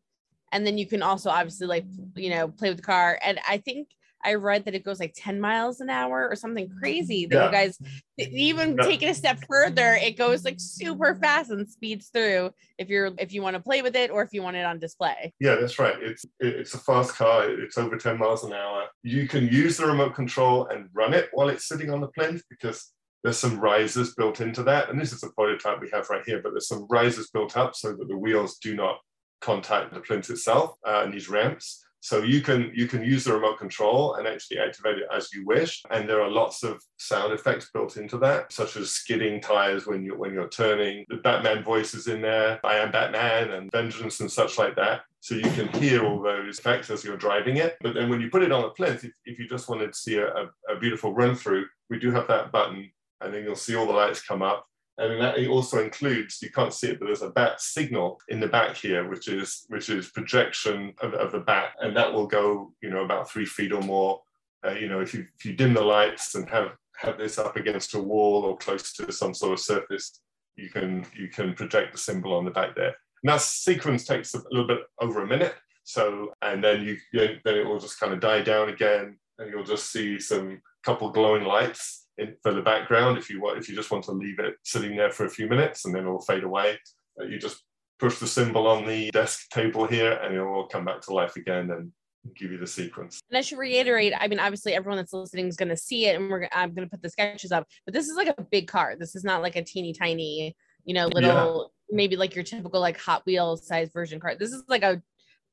And 0.51 0.65
then 0.65 0.77
you 0.77 0.86
can 0.86 1.01
also 1.01 1.30
obviously 1.30 1.68
like 1.68 1.86
you 2.15 2.30
know 2.30 2.48
play 2.48 2.70
with 2.70 2.77
the 2.77 2.84
car. 2.84 3.20
And 3.22 3.39
i 3.50 3.58
think 3.58 3.89
i 4.24 4.34
read 4.34 4.65
that 4.65 4.74
it 4.74 4.84
goes 4.84 5.00
like 5.00 5.13
10 5.15 5.39
miles 5.39 5.82
an 5.82 5.89
hour 5.89 6.27
or 6.30 6.36
something 6.36 6.70
crazy 6.80 7.25
that 7.25 7.36
yeah. 7.36 7.46
you 7.46 7.51
guys 7.51 7.77
even 8.18 8.75
yeah. 8.75 8.84
take 8.84 9.04
it 9.04 9.08
a 9.08 9.13
step 9.13 9.38
further 9.48 9.94
it 10.01 10.18
goes 10.18 10.44
like 10.44 10.56
super 10.58 11.13
fast 11.15 11.51
and 11.51 11.70
speeds 11.70 12.08
through 12.08 12.50
if 12.80 12.89
you're 12.89 13.12
if 13.20 13.34
you 13.34 13.42
want 13.42 13.56
to 13.56 13.62
play 13.62 13.82
with 13.82 13.96
it 13.96 14.10
or 14.10 14.24
if 14.24 14.30
you 14.34 14.42
want 14.42 14.56
it 14.56 14.65
on 14.65 14.80
display. 14.80 15.34
Yeah 15.39 15.56
that's 15.56 15.77
right. 15.80 15.96
It's 16.01 16.25
it's 16.39 16.74
a 16.74 16.80
fast 16.80 17.15
car. 17.15 17.50
It's 17.50 17.77
over 17.77 17.98
10 17.98 18.18
miles 18.18 18.44
an 18.44 18.54
hour. 18.54 18.86
You 19.04 19.27
can 19.27 19.48
use 19.48 19.77
the 19.77 19.86
remote 19.86 20.15
control 20.15 20.68
and 20.68 20.89
run 20.94 21.13
it 21.13 21.30
while 21.34 21.50
it's 21.50 21.68
sitting 21.68 21.92
on 21.92 22.01
the 22.01 22.08
plinth 22.08 22.42
because 22.50 22.94
there's 23.25 23.39
some 23.39 23.60
risers 23.60 24.13
built 24.13 24.39
into 24.39 24.62
that. 24.62 24.91
And 24.91 25.01
this 25.01 25.12
is 25.12 25.24
a 25.24 25.32
prototype 25.32 25.82
we 25.82 25.89
have 25.91 26.12
right 26.12 26.22
here, 26.24 26.41
but 26.44 26.51
there's 26.51 26.67
some 26.67 26.86
risers 26.91 27.32
built 27.32 27.58
up 27.58 27.75
so 27.75 27.91
that 27.94 28.08
the 28.08 28.15
wheels 28.15 28.60
do 28.60 28.75
not 28.75 29.00
contact 29.41 29.91
the 29.91 30.00
plinth 30.00 30.29
itself 30.29 30.77
uh, 30.88 31.01
and 31.03 31.12
these 31.12 31.27
ramps. 31.27 31.84
So 32.01 32.22
you 32.22 32.41
can 32.41 32.72
you 32.75 32.86
can 32.86 33.03
use 33.03 33.24
the 33.24 33.34
remote 33.34 33.58
control 33.58 34.13
and 34.13 34.27
actually 34.27 34.60
activate 34.60 35.00
it 35.00 35.08
as 35.12 35.34
you 35.34 35.44
wish. 35.44 35.82
And 35.89 36.08
there 36.08 36.22
are 36.22 36.29
lots 36.29 36.62
of 36.62 36.79
sound 36.98 37.34
effects 37.34 37.72
built 37.74 37.98
into 37.98 38.20
that, 38.20 38.53
such 38.53 38.77
as 38.77 38.91
skidding 38.91 39.41
tires 39.41 39.88
when 39.88 40.05
you're 40.05 40.17
when 40.20 40.32
you're 40.32 40.48
turning. 40.48 41.03
The 41.10 41.15
Batman 41.15 41.63
voices 41.63 42.08
in 42.08 42.22
there, 42.22 42.60
I 42.63 42.75
am 42.75 42.91
Batman 42.91 43.50
and 43.53 43.72
vengeance 43.72 44.20
and 44.20 44.32
such 44.32 44.60
like 44.60 44.75
that. 44.75 45.01
So 45.20 45.34
you 45.34 45.50
can 45.53 45.67
hear 45.82 46.05
all 46.05 46.22
those 46.22 46.60
effects 46.60 46.91
as 46.91 47.03
you're 47.03 47.17
driving 47.17 47.58
it. 47.58 47.75
But 47.82 47.96
then 47.96 48.08
when 48.08 48.22
you 48.22 48.29
put 48.29 48.44
it 48.44 48.51
on 48.51 48.65
a 48.65 48.70
plinth, 48.70 49.03
if, 49.03 49.13
if 49.25 49.39
you 49.39 49.48
just 49.48 49.67
wanted 49.67 49.94
to 49.94 49.98
see 49.98 50.17
a, 50.17 50.27
a, 50.27 50.50
a 50.70 50.79
beautiful 50.79 51.12
run 51.12 51.34
through, 51.34 51.65
we 51.89 51.98
do 51.98 52.12
have 52.12 52.27
that 52.27 52.51
button 52.51 52.91
and 53.25 53.34
then 53.34 53.44
you'll 53.44 53.55
see 53.55 53.75
all 53.75 53.88
the 53.88 53.94
lights 53.94 54.22
come 54.22 54.41
up. 54.41 54.65
And 54.98 55.22
that 55.22 55.46
also 55.48 55.84
includes, 55.84 56.41
you 56.41 56.50
can't 56.50 56.74
see 56.74 56.88
it, 56.88 57.00
but 57.00 57.08
there's 57.08 57.22
a 57.22 57.29
bat 57.29 57.60
signal 57.60 58.17
in 58.29 58.39
the 58.39 58.48
back 58.48 58.77
here, 58.77 59.10
which 59.10 59.27
is 59.27 59.65
which 59.67 59.89
is 59.89 60.10
projection 60.12 60.94
of, 61.01 61.13
of 61.15 61.34
the 61.34 61.39
bat. 61.39 61.72
And 61.82 61.98
that 61.98 62.13
will 62.13 62.27
go, 62.27 62.72
you 62.82 62.89
know, 62.89 63.03
about 63.03 63.29
three 63.29 63.46
feet 63.46 63.74
or 63.74 63.82
more. 63.82 64.22
Uh, 64.65 64.72
you 64.72 64.88
know, 64.88 65.01
if 65.01 65.13
you 65.13 65.25
if 65.38 65.46
you 65.46 65.53
dim 65.53 65.74
the 65.74 65.82
lights 65.82 66.36
and 66.36 66.48
have 66.50 66.77
have 66.98 67.17
this 67.17 67.38
up 67.38 67.58
against 67.58 67.94
a 67.94 68.00
wall 68.00 68.44
or 68.44 68.58
close 68.58 68.94
to 68.94 69.12
some 69.12 69.34
sort 69.34 69.51
of 69.51 69.60
surface, 69.60 70.22
you 70.55 70.70
can 70.70 71.05
you 71.13 71.27
can 71.27 71.53
project 71.53 71.91
the 71.91 71.98
symbol 71.98 72.34
on 72.34 72.46
the 72.46 72.51
back 72.51 72.74
there. 72.75 72.96
And 73.22 73.34
that 73.34 73.41
sequence 73.41 74.05
takes 74.05 74.34
a 74.34 74.41
little 74.50 74.67
bit 74.67 74.79
over 75.01 75.24
a 75.24 75.27
minute. 75.27 75.55
So, 75.84 76.32
and 76.41 76.63
then 76.63 76.84
you 76.84 76.98
then 77.12 77.39
it 77.44 77.67
will 77.67 77.79
just 77.79 78.00
kind 78.00 78.13
of 78.13 78.22
die 78.22 78.44
down 78.44 78.70
again, 78.70 79.17
and 79.39 79.51
you'll 79.51 79.65
just 79.65 79.91
see 79.91 80.20
some 80.20 80.62
couple 80.86 81.10
glowing 81.12 81.44
lights 81.44 82.04
in, 82.17 82.36
for 82.41 82.53
the 82.53 82.62
background. 82.62 83.17
If 83.17 83.29
you 83.29 83.41
want, 83.41 83.57
if 83.57 83.69
you 83.69 83.75
just 83.75 83.91
want 83.91 84.03
to 84.05 84.12
leave 84.12 84.39
it 84.39 84.55
sitting 84.63 84.95
there 84.95 85.12
for 85.12 85.25
a 85.25 85.29
few 85.29 85.48
minutes, 85.48 85.86
and 85.86 85.93
then 85.93 86.05
it 86.05 86.10
will 86.10 86.22
fade 86.22 86.43
away. 86.43 86.77
Uh, 87.19 87.25
you 87.25 87.39
just 87.39 87.63
push 88.00 88.19
the 88.19 88.27
symbol 88.27 88.67
on 88.67 88.86
the 88.86 89.12
desk 89.12 89.50
table 89.50 89.88
here, 89.88 90.13
and 90.13 90.36
it 90.36 90.43
will 90.43 90.67
come 90.67 90.86
back 90.86 91.01
to 91.01 91.13
life 91.13 91.36
again 91.36 91.72
and 91.72 91.91
give 92.36 92.51
you 92.51 92.57
the 92.57 92.67
sequence. 92.67 93.19
And 93.29 93.38
I 93.38 93.41
should 93.41 93.57
reiterate, 93.60 94.13
I 94.17 94.27
mean, 94.27 94.39
obviously 94.39 94.74
everyone 94.74 94.98
that's 94.98 95.13
listening 95.13 95.48
is 95.48 95.55
going 95.55 95.69
to 95.69 95.77
see 95.77 96.07
it 96.07 96.15
and 96.15 96.29
we're 96.29 96.48
I'm 96.51 96.74
going 96.74 96.88
to 96.88 96.89
put 96.89 97.01
the 97.01 97.10
sketches 97.10 97.51
up, 97.51 97.67
but 97.86 97.93
this 97.93 98.07
is 98.07 98.15
like 98.15 98.27
a 98.27 98.41
big 98.41 98.67
car. 98.67 98.95
This 98.98 99.15
is 99.15 99.24
not 99.24 99.41
like 99.41 99.55
a 99.55 99.63
teeny 99.63 99.93
tiny, 99.93 100.55
you 100.86 100.93
know, 100.93 101.07
little 101.07 101.72
yeah. 101.89 101.95
maybe 101.95 102.15
like 102.15 102.36
your 102.36 102.43
typical 102.43 102.81
like 102.81 103.00
Hot 103.00 103.24
Wheels 103.25 103.67
size 103.67 103.89
version 103.93 104.19
car. 104.19 104.36
This 104.36 104.51
is 104.51 104.63
like 104.67 104.84
a 104.84 105.01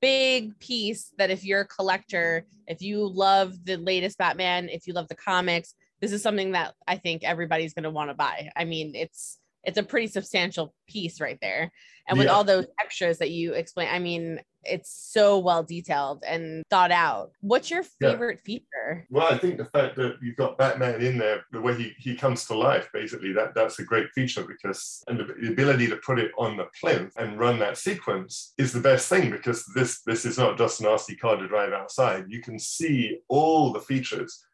big 0.00 0.59
piece 0.59 1.12
that 1.19 1.31
if 1.31 1.45
you're 1.45 1.61
a 1.61 1.66
collector, 1.66 2.47
if 2.66 2.83
you 2.83 3.07
love 3.07 3.64
the 3.64 3.76
latest 3.76 4.19
Batman, 4.19 4.69
if 4.69 4.87
you 4.87 4.95
love 4.95 5.09
the 5.09 5.14
comics, 5.14 5.75
this 6.02 6.12
is 6.12 6.23
something 6.23 6.52
that 6.52 6.75
I 6.87 6.97
think 6.97 7.23
everybody's 7.23 7.73
going 7.73 7.85
to 7.85 7.90
want 7.90 8.11
to 8.11 8.14
buy. 8.14 8.50
I 8.54 8.64
mean, 8.64 8.94
it's 8.94 9.38
it's 9.64 9.78
a 9.78 9.82
pretty 9.85 10.09
substantial 10.09 10.75
piece 10.88 11.21
right 11.21 11.38
there. 11.40 11.71
And 12.09 12.18
with 12.18 12.26
yeah. 12.26 12.32
all 12.32 12.42
those 12.42 12.66
extras 12.80 13.18
that 13.18 13.30
you 13.30 13.52
explain, 13.52 13.88
I 13.88 14.00
mean, 14.00 14.40
it's 14.64 14.90
so 14.92 15.38
well 15.38 15.62
detailed 15.62 16.25
and 16.26 16.64
thought 16.68 16.90
out. 16.90 17.30
What's 17.40 17.71
your 17.71 17.85
favorite 17.85 18.40
yeah. 18.44 18.59
feature? 18.59 19.06
Well, 19.09 19.32
I 19.32 19.38
think 19.38 19.59
the 19.59 19.66
fact 19.66 19.94
that 19.97 20.16
you've 20.21 20.37
got 20.37 20.59
Batman 20.59 21.00
in 21.00 21.16
there, 21.16 21.44
the 21.52 21.61
way 21.61 21.76
he, 21.76 21.92
he 21.99 22.16
comes 22.16 22.44
to 22.47 22.59
life, 22.59 22.88
basically, 22.92 23.32
that, 23.35 23.54
that's 23.54 23.78
a 23.78 23.85
great 23.85 24.11
feature 24.11 24.42
because 24.42 25.04
and 25.06 25.21
the, 25.21 25.32
the 25.40 25.52
ability 25.52 25.87
to 25.88 25.97
put 25.97 26.18
it 26.18 26.32
on 26.37 26.56
the 26.56 26.66
plinth 26.80 27.12
and 27.16 27.38
run 27.38 27.61
that 27.61 27.78
sequence 27.78 28.54
is 28.59 28.73
the 28.73 28.80
best 28.80 29.09
thing 29.09 29.30
because 29.30 29.64
this 29.76 30.02
this 30.02 30.25
is 30.25 30.38
not 30.38 30.59
just 30.59 30.80
an 30.80 30.87
RC 30.87 31.21
car 31.21 31.37
to 31.37 31.47
drive 31.47 31.73
outside. 31.73 32.25
You 32.26 32.42
can 32.42 32.59
see 32.59 33.18
all 33.28 33.73
the 33.73 33.80
features 33.80 34.44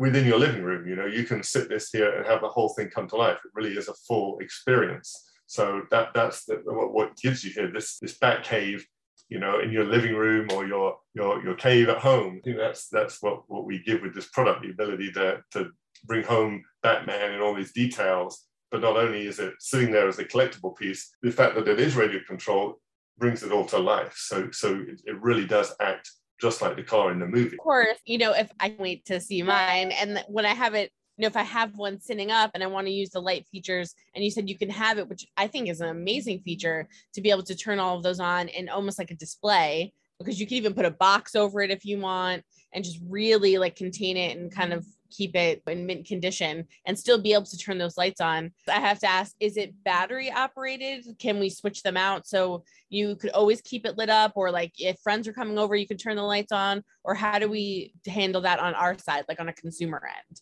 within 0.00 0.24
your 0.24 0.38
living 0.38 0.62
room. 0.62 0.88
You 0.88 0.96
know, 0.96 1.04
you 1.04 1.24
can 1.24 1.42
sit 1.42 1.68
this 1.68 1.90
here 1.90 2.16
and 2.16 2.26
have 2.26 2.40
the 2.40 2.48
whole 2.48 2.70
thing 2.70 2.88
come 2.88 3.06
to 3.08 3.16
life. 3.16 3.36
It 3.44 3.50
really 3.52 3.76
is 3.76 3.88
a 3.88 3.94
full 4.08 4.38
experience. 4.38 5.14
So 5.46 5.82
that 5.90 6.14
that's 6.14 6.46
the, 6.46 6.54
what, 6.64 6.94
what 6.94 7.16
gives 7.18 7.44
you 7.44 7.50
here 7.50 7.70
this 7.70 7.98
this 7.98 8.16
bat 8.16 8.42
cave, 8.42 8.86
you 9.28 9.38
know, 9.38 9.60
in 9.60 9.70
your 9.70 9.84
living 9.84 10.14
room 10.14 10.48
or 10.54 10.66
your 10.66 10.96
your 11.12 11.44
your 11.44 11.54
cave 11.54 11.90
at 11.90 11.98
home. 11.98 12.38
I 12.38 12.40
think 12.42 12.56
that's 12.56 12.88
that's 12.88 13.20
what 13.20 13.42
what 13.48 13.66
we 13.66 13.82
give 13.82 14.00
with 14.00 14.14
this 14.14 14.28
product, 14.28 14.62
the 14.62 14.70
ability 14.70 15.12
to 15.12 15.42
to 15.52 15.70
bring 16.06 16.24
home 16.24 16.64
Batman 16.82 17.32
and 17.32 17.42
all 17.42 17.54
these 17.54 17.72
details. 17.72 18.46
But 18.70 18.80
not 18.80 18.96
only 18.96 19.26
is 19.26 19.38
it 19.38 19.54
sitting 19.58 19.90
there 19.92 20.08
as 20.08 20.18
a 20.18 20.24
collectible 20.24 20.74
piece, 20.76 21.10
the 21.20 21.30
fact 21.30 21.56
that 21.56 21.68
it 21.68 21.78
is 21.78 21.94
radio 21.94 22.20
controlled 22.26 22.76
brings 23.18 23.42
it 23.42 23.52
all 23.52 23.66
to 23.66 23.78
life. 23.78 24.14
So 24.16 24.50
so 24.50 24.82
it, 24.88 25.02
it 25.04 25.20
really 25.20 25.46
does 25.46 25.74
act 25.78 26.10
just 26.40 26.62
like 26.62 26.76
the 26.76 26.82
car 26.82 27.12
in 27.12 27.18
the 27.18 27.26
movie. 27.26 27.56
Of 27.56 27.58
course, 27.58 27.98
you 28.04 28.18
know, 28.18 28.32
if 28.32 28.50
I 28.58 28.74
wait 28.78 29.04
to 29.06 29.20
see 29.20 29.42
mine 29.42 29.92
and 29.92 30.24
when 30.28 30.46
I 30.46 30.54
have 30.54 30.74
it, 30.74 30.90
you 31.16 31.22
know, 31.22 31.28
if 31.28 31.36
I 31.36 31.42
have 31.42 31.76
one 31.76 32.00
sitting 32.00 32.30
up 32.30 32.52
and 32.54 32.62
I 32.62 32.66
want 32.66 32.86
to 32.86 32.92
use 32.92 33.10
the 33.10 33.20
light 33.20 33.46
features, 33.52 33.94
and 34.14 34.24
you 34.24 34.30
said 34.30 34.48
you 34.48 34.56
can 34.56 34.70
have 34.70 34.98
it, 34.98 35.08
which 35.08 35.26
I 35.36 35.48
think 35.48 35.68
is 35.68 35.82
an 35.82 35.90
amazing 35.90 36.40
feature 36.40 36.88
to 37.12 37.20
be 37.20 37.30
able 37.30 37.42
to 37.42 37.54
turn 37.54 37.78
all 37.78 37.96
of 37.96 38.02
those 38.02 38.20
on 38.20 38.48
and 38.48 38.70
almost 38.70 38.98
like 38.98 39.10
a 39.10 39.16
display 39.16 39.92
because 40.18 40.40
you 40.40 40.46
can 40.46 40.56
even 40.56 40.74
put 40.74 40.86
a 40.86 40.90
box 40.90 41.34
over 41.34 41.60
it 41.60 41.70
if 41.70 41.84
you 41.84 41.98
want 41.98 42.42
and 42.72 42.84
just 42.84 43.00
really 43.06 43.58
like 43.58 43.76
contain 43.76 44.16
it 44.16 44.36
and 44.36 44.54
kind 44.54 44.72
of 44.72 44.86
keep 45.10 45.34
it 45.36 45.62
in 45.66 45.86
mint 45.86 46.06
condition 46.06 46.66
and 46.86 46.98
still 46.98 47.20
be 47.20 47.32
able 47.32 47.44
to 47.44 47.58
turn 47.58 47.78
those 47.78 47.96
lights 47.96 48.20
on. 48.20 48.52
I 48.68 48.80
have 48.80 48.98
to 49.00 49.10
ask, 49.10 49.34
is 49.40 49.56
it 49.56 49.74
battery 49.84 50.30
operated? 50.30 51.06
Can 51.18 51.38
we 51.38 51.50
switch 51.50 51.82
them 51.82 51.96
out 51.96 52.26
so 52.26 52.64
you 52.88 53.16
could 53.16 53.30
always 53.30 53.60
keep 53.60 53.86
it 53.86 53.98
lit 53.98 54.10
up? 54.10 54.32
Or 54.36 54.50
like 54.50 54.72
if 54.78 54.98
friends 55.00 55.28
are 55.28 55.32
coming 55.32 55.58
over, 55.58 55.74
you 55.74 55.86
can 55.86 55.96
turn 55.96 56.16
the 56.16 56.22
lights 56.22 56.52
on? 56.52 56.82
Or 57.04 57.14
how 57.14 57.38
do 57.38 57.48
we 57.48 57.92
handle 58.06 58.40
that 58.42 58.60
on 58.60 58.74
our 58.74 58.96
side, 58.98 59.24
like 59.28 59.40
on 59.40 59.48
a 59.48 59.54
consumer 59.54 60.02
end? 60.06 60.40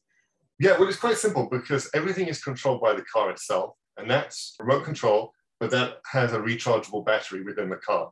Yeah, 0.61 0.77
well, 0.79 0.89
it's 0.89 0.99
quite 0.99 1.17
simple 1.17 1.49
because 1.49 1.89
everything 1.95 2.27
is 2.27 2.43
controlled 2.43 2.81
by 2.81 2.93
the 2.93 3.05
car 3.13 3.31
itself, 3.31 3.77
and 3.97 4.11
that's 4.11 4.57
remote 4.59 4.85
control, 4.85 5.33
but 5.61 5.71
that 5.71 5.99
has 6.11 6.33
a 6.33 6.39
rechargeable 6.39 7.07
battery 7.07 7.43
within 7.43 7.71
the 7.71 7.77
car. 7.77 8.11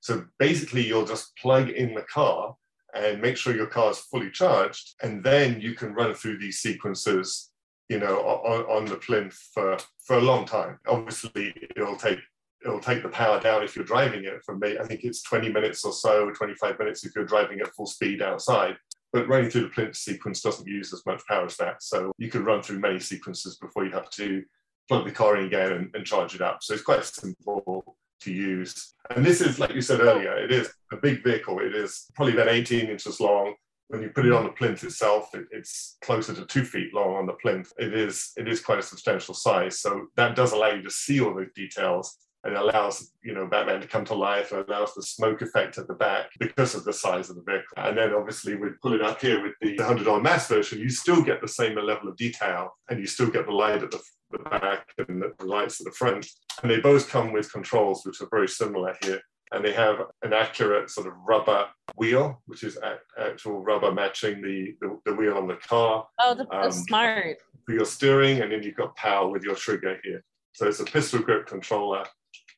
So 0.00 0.26
basically, 0.38 0.86
you'll 0.86 1.06
just 1.06 1.34
plug 1.36 1.70
in 1.70 1.94
the 1.94 2.02
car 2.02 2.54
and 2.96 3.20
make 3.20 3.36
sure 3.36 3.54
your 3.54 3.66
car 3.66 3.90
is 3.90 3.98
fully 3.98 4.30
charged. 4.30 4.94
And 5.02 5.22
then 5.22 5.60
you 5.60 5.74
can 5.74 5.94
run 5.94 6.14
through 6.14 6.38
these 6.38 6.58
sequences, 6.58 7.50
you 7.88 7.98
know, 7.98 8.20
on, 8.20 8.64
on 8.64 8.84
the 8.86 8.96
plinth 8.96 9.38
for, 9.52 9.76
for 10.04 10.16
a 10.16 10.22
long 10.22 10.44
time. 10.44 10.78
Obviously, 10.88 11.54
it'll 11.76 11.96
take 11.96 12.18
it'll 12.64 12.80
take 12.80 13.02
the 13.02 13.08
power 13.08 13.38
down 13.38 13.62
if 13.62 13.76
you're 13.76 13.84
driving 13.84 14.24
it 14.24 14.42
from 14.44 14.58
me. 14.58 14.76
I 14.78 14.84
think 14.84 15.04
it's 15.04 15.22
20 15.22 15.50
minutes 15.52 15.84
or 15.84 15.92
so, 15.92 16.30
25 16.30 16.78
minutes 16.78 17.04
if 17.04 17.14
you're 17.14 17.24
driving 17.24 17.60
at 17.60 17.72
full 17.74 17.86
speed 17.86 18.22
outside. 18.22 18.76
But 19.12 19.28
running 19.28 19.50
through 19.50 19.62
the 19.62 19.68
plinth 19.68 19.94
sequence 19.94 20.42
doesn't 20.42 20.66
use 20.66 20.92
as 20.92 21.04
much 21.06 21.22
power 21.28 21.46
as 21.46 21.56
that. 21.58 21.82
So 21.82 22.12
you 22.18 22.28
can 22.28 22.44
run 22.44 22.62
through 22.62 22.80
many 22.80 22.98
sequences 22.98 23.56
before 23.58 23.84
you 23.84 23.92
have 23.92 24.10
to 24.10 24.42
plug 24.88 25.04
the 25.04 25.12
car 25.12 25.36
in 25.36 25.46
again 25.46 25.72
and, 25.72 25.90
and 25.94 26.04
charge 26.04 26.34
it 26.34 26.40
up. 26.40 26.62
So 26.62 26.74
it's 26.74 26.82
quite 26.82 27.04
simple 27.04 27.96
to 28.20 28.32
use. 28.32 28.94
And 29.14 29.24
this 29.24 29.40
is, 29.40 29.58
like 29.58 29.74
you 29.74 29.80
said 29.80 30.00
earlier, 30.00 30.36
it 30.36 30.52
is 30.52 30.72
a 30.92 30.96
big 30.96 31.22
vehicle. 31.22 31.60
It 31.60 31.74
is 31.74 32.06
probably 32.14 32.34
about 32.34 32.48
18 32.48 32.88
inches 32.88 33.20
long. 33.20 33.54
When 33.88 34.02
you 34.02 34.08
put 34.08 34.26
it 34.26 34.32
on 34.32 34.44
the 34.44 34.50
plinth 34.50 34.82
itself, 34.82 35.32
it, 35.34 35.46
it's 35.52 35.96
closer 36.02 36.34
to 36.34 36.44
two 36.46 36.64
feet 36.64 36.92
long 36.92 37.14
on 37.14 37.26
the 37.26 37.34
plinth. 37.34 37.72
It 37.78 37.94
is 37.94 38.32
it 38.36 38.48
is 38.48 38.60
quite 38.60 38.80
a 38.80 38.82
substantial 38.82 39.32
size. 39.32 39.78
So 39.78 40.06
that 40.16 40.34
does 40.34 40.52
allow 40.52 40.70
you 40.70 40.82
to 40.82 40.90
see 40.90 41.20
all 41.20 41.34
those 41.34 41.52
details 41.54 42.18
and 42.46 42.56
allows 42.56 43.12
you 43.22 43.34
know 43.34 43.46
Batman 43.46 43.80
to 43.80 43.86
come 43.86 44.04
to 44.06 44.14
life. 44.14 44.52
and 44.52 44.68
allows 44.68 44.94
the 44.94 45.02
smoke 45.02 45.42
effect 45.42 45.78
at 45.78 45.86
the 45.88 45.94
back 45.94 46.30
because 46.38 46.74
of 46.74 46.84
the 46.84 46.92
size 46.92 47.28
of 47.28 47.36
the 47.36 47.42
vehicle. 47.42 47.76
And 47.76 47.98
then 47.98 48.14
obviously 48.14 48.56
we 48.56 48.68
pull 48.82 48.94
it 48.94 49.02
up 49.02 49.20
here 49.20 49.42
with 49.42 49.54
the 49.60 49.82
hundred 49.84 50.04
dollar 50.04 50.22
mass 50.22 50.48
version, 50.48 50.78
you 50.78 50.88
still 50.88 51.22
get 51.22 51.40
the 51.40 51.48
same 51.48 51.76
level 51.76 52.08
of 52.08 52.16
detail, 52.16 52.76
and 52.88 52.98
you 52.98 53.06
still 53.06 53.28
get 53.28 53.46
the 53.46 53.52
light 53.52 53.82
at 53.82 53.90
the, 53.90 54.00
the 54.30 54.38
back 54.38 54.86
and 55.08 55.22
the 55.22 55.44
lights 55.44 55.80
at 55.80 55.86
the 55.86 55.92
front. 55.92 56.26
And 56.62 56.70
they 56.70 56.80
both 56.80 57.08
come 57.08 57.32
with 57.32 57.52
controls 57.52 58.04
which 58.04 58.20
are 58.20 58.28
very 58.30 58.48
similar 58.48 58.94
here. 59.02 59.20
And 59.52 59.64
they 59.64 59.72
have 59.72 59.98
an 60.22 60.32
accurate 60.32 60.90
sort 60.90 61.06
of 61.06 61.12
rubber 61.26 61.66
wheel, 61.96 62.42
which 62.46 62.64
is 62.64 62.78
actual 63.18 63.60
rubber 63.60 63.92
matching 63.92 64.42
the, 64.42 64.74
the, 64.80 64.98
the 65.04 65.14
wheel 65.14 65.36
on 65.36 65.46
the 65.46 65.56
car. 65.56 66.06
Oh, 66.20 66.34
that's 66.34 66.76
um, 66.76 66.84
smart. 66.84 67.36
For 67.64 67.72
your 67.72 67.84
steering, 67.84 68.42
and 68.42 68.50
then 68.50 68.62
you've 68.62 68.76
got 68.76 68.96
power 68.96 69.28
with 69.28 69.44
your 69.44 69.54
trigger 69.54 69.98
here. 70.02 70.24
So 70.54 70.66
it's 70.66 70.80
a 70.80 70.84
pistol 70.84 71.20
grip 71.20 71.46
controller 71.46 72.04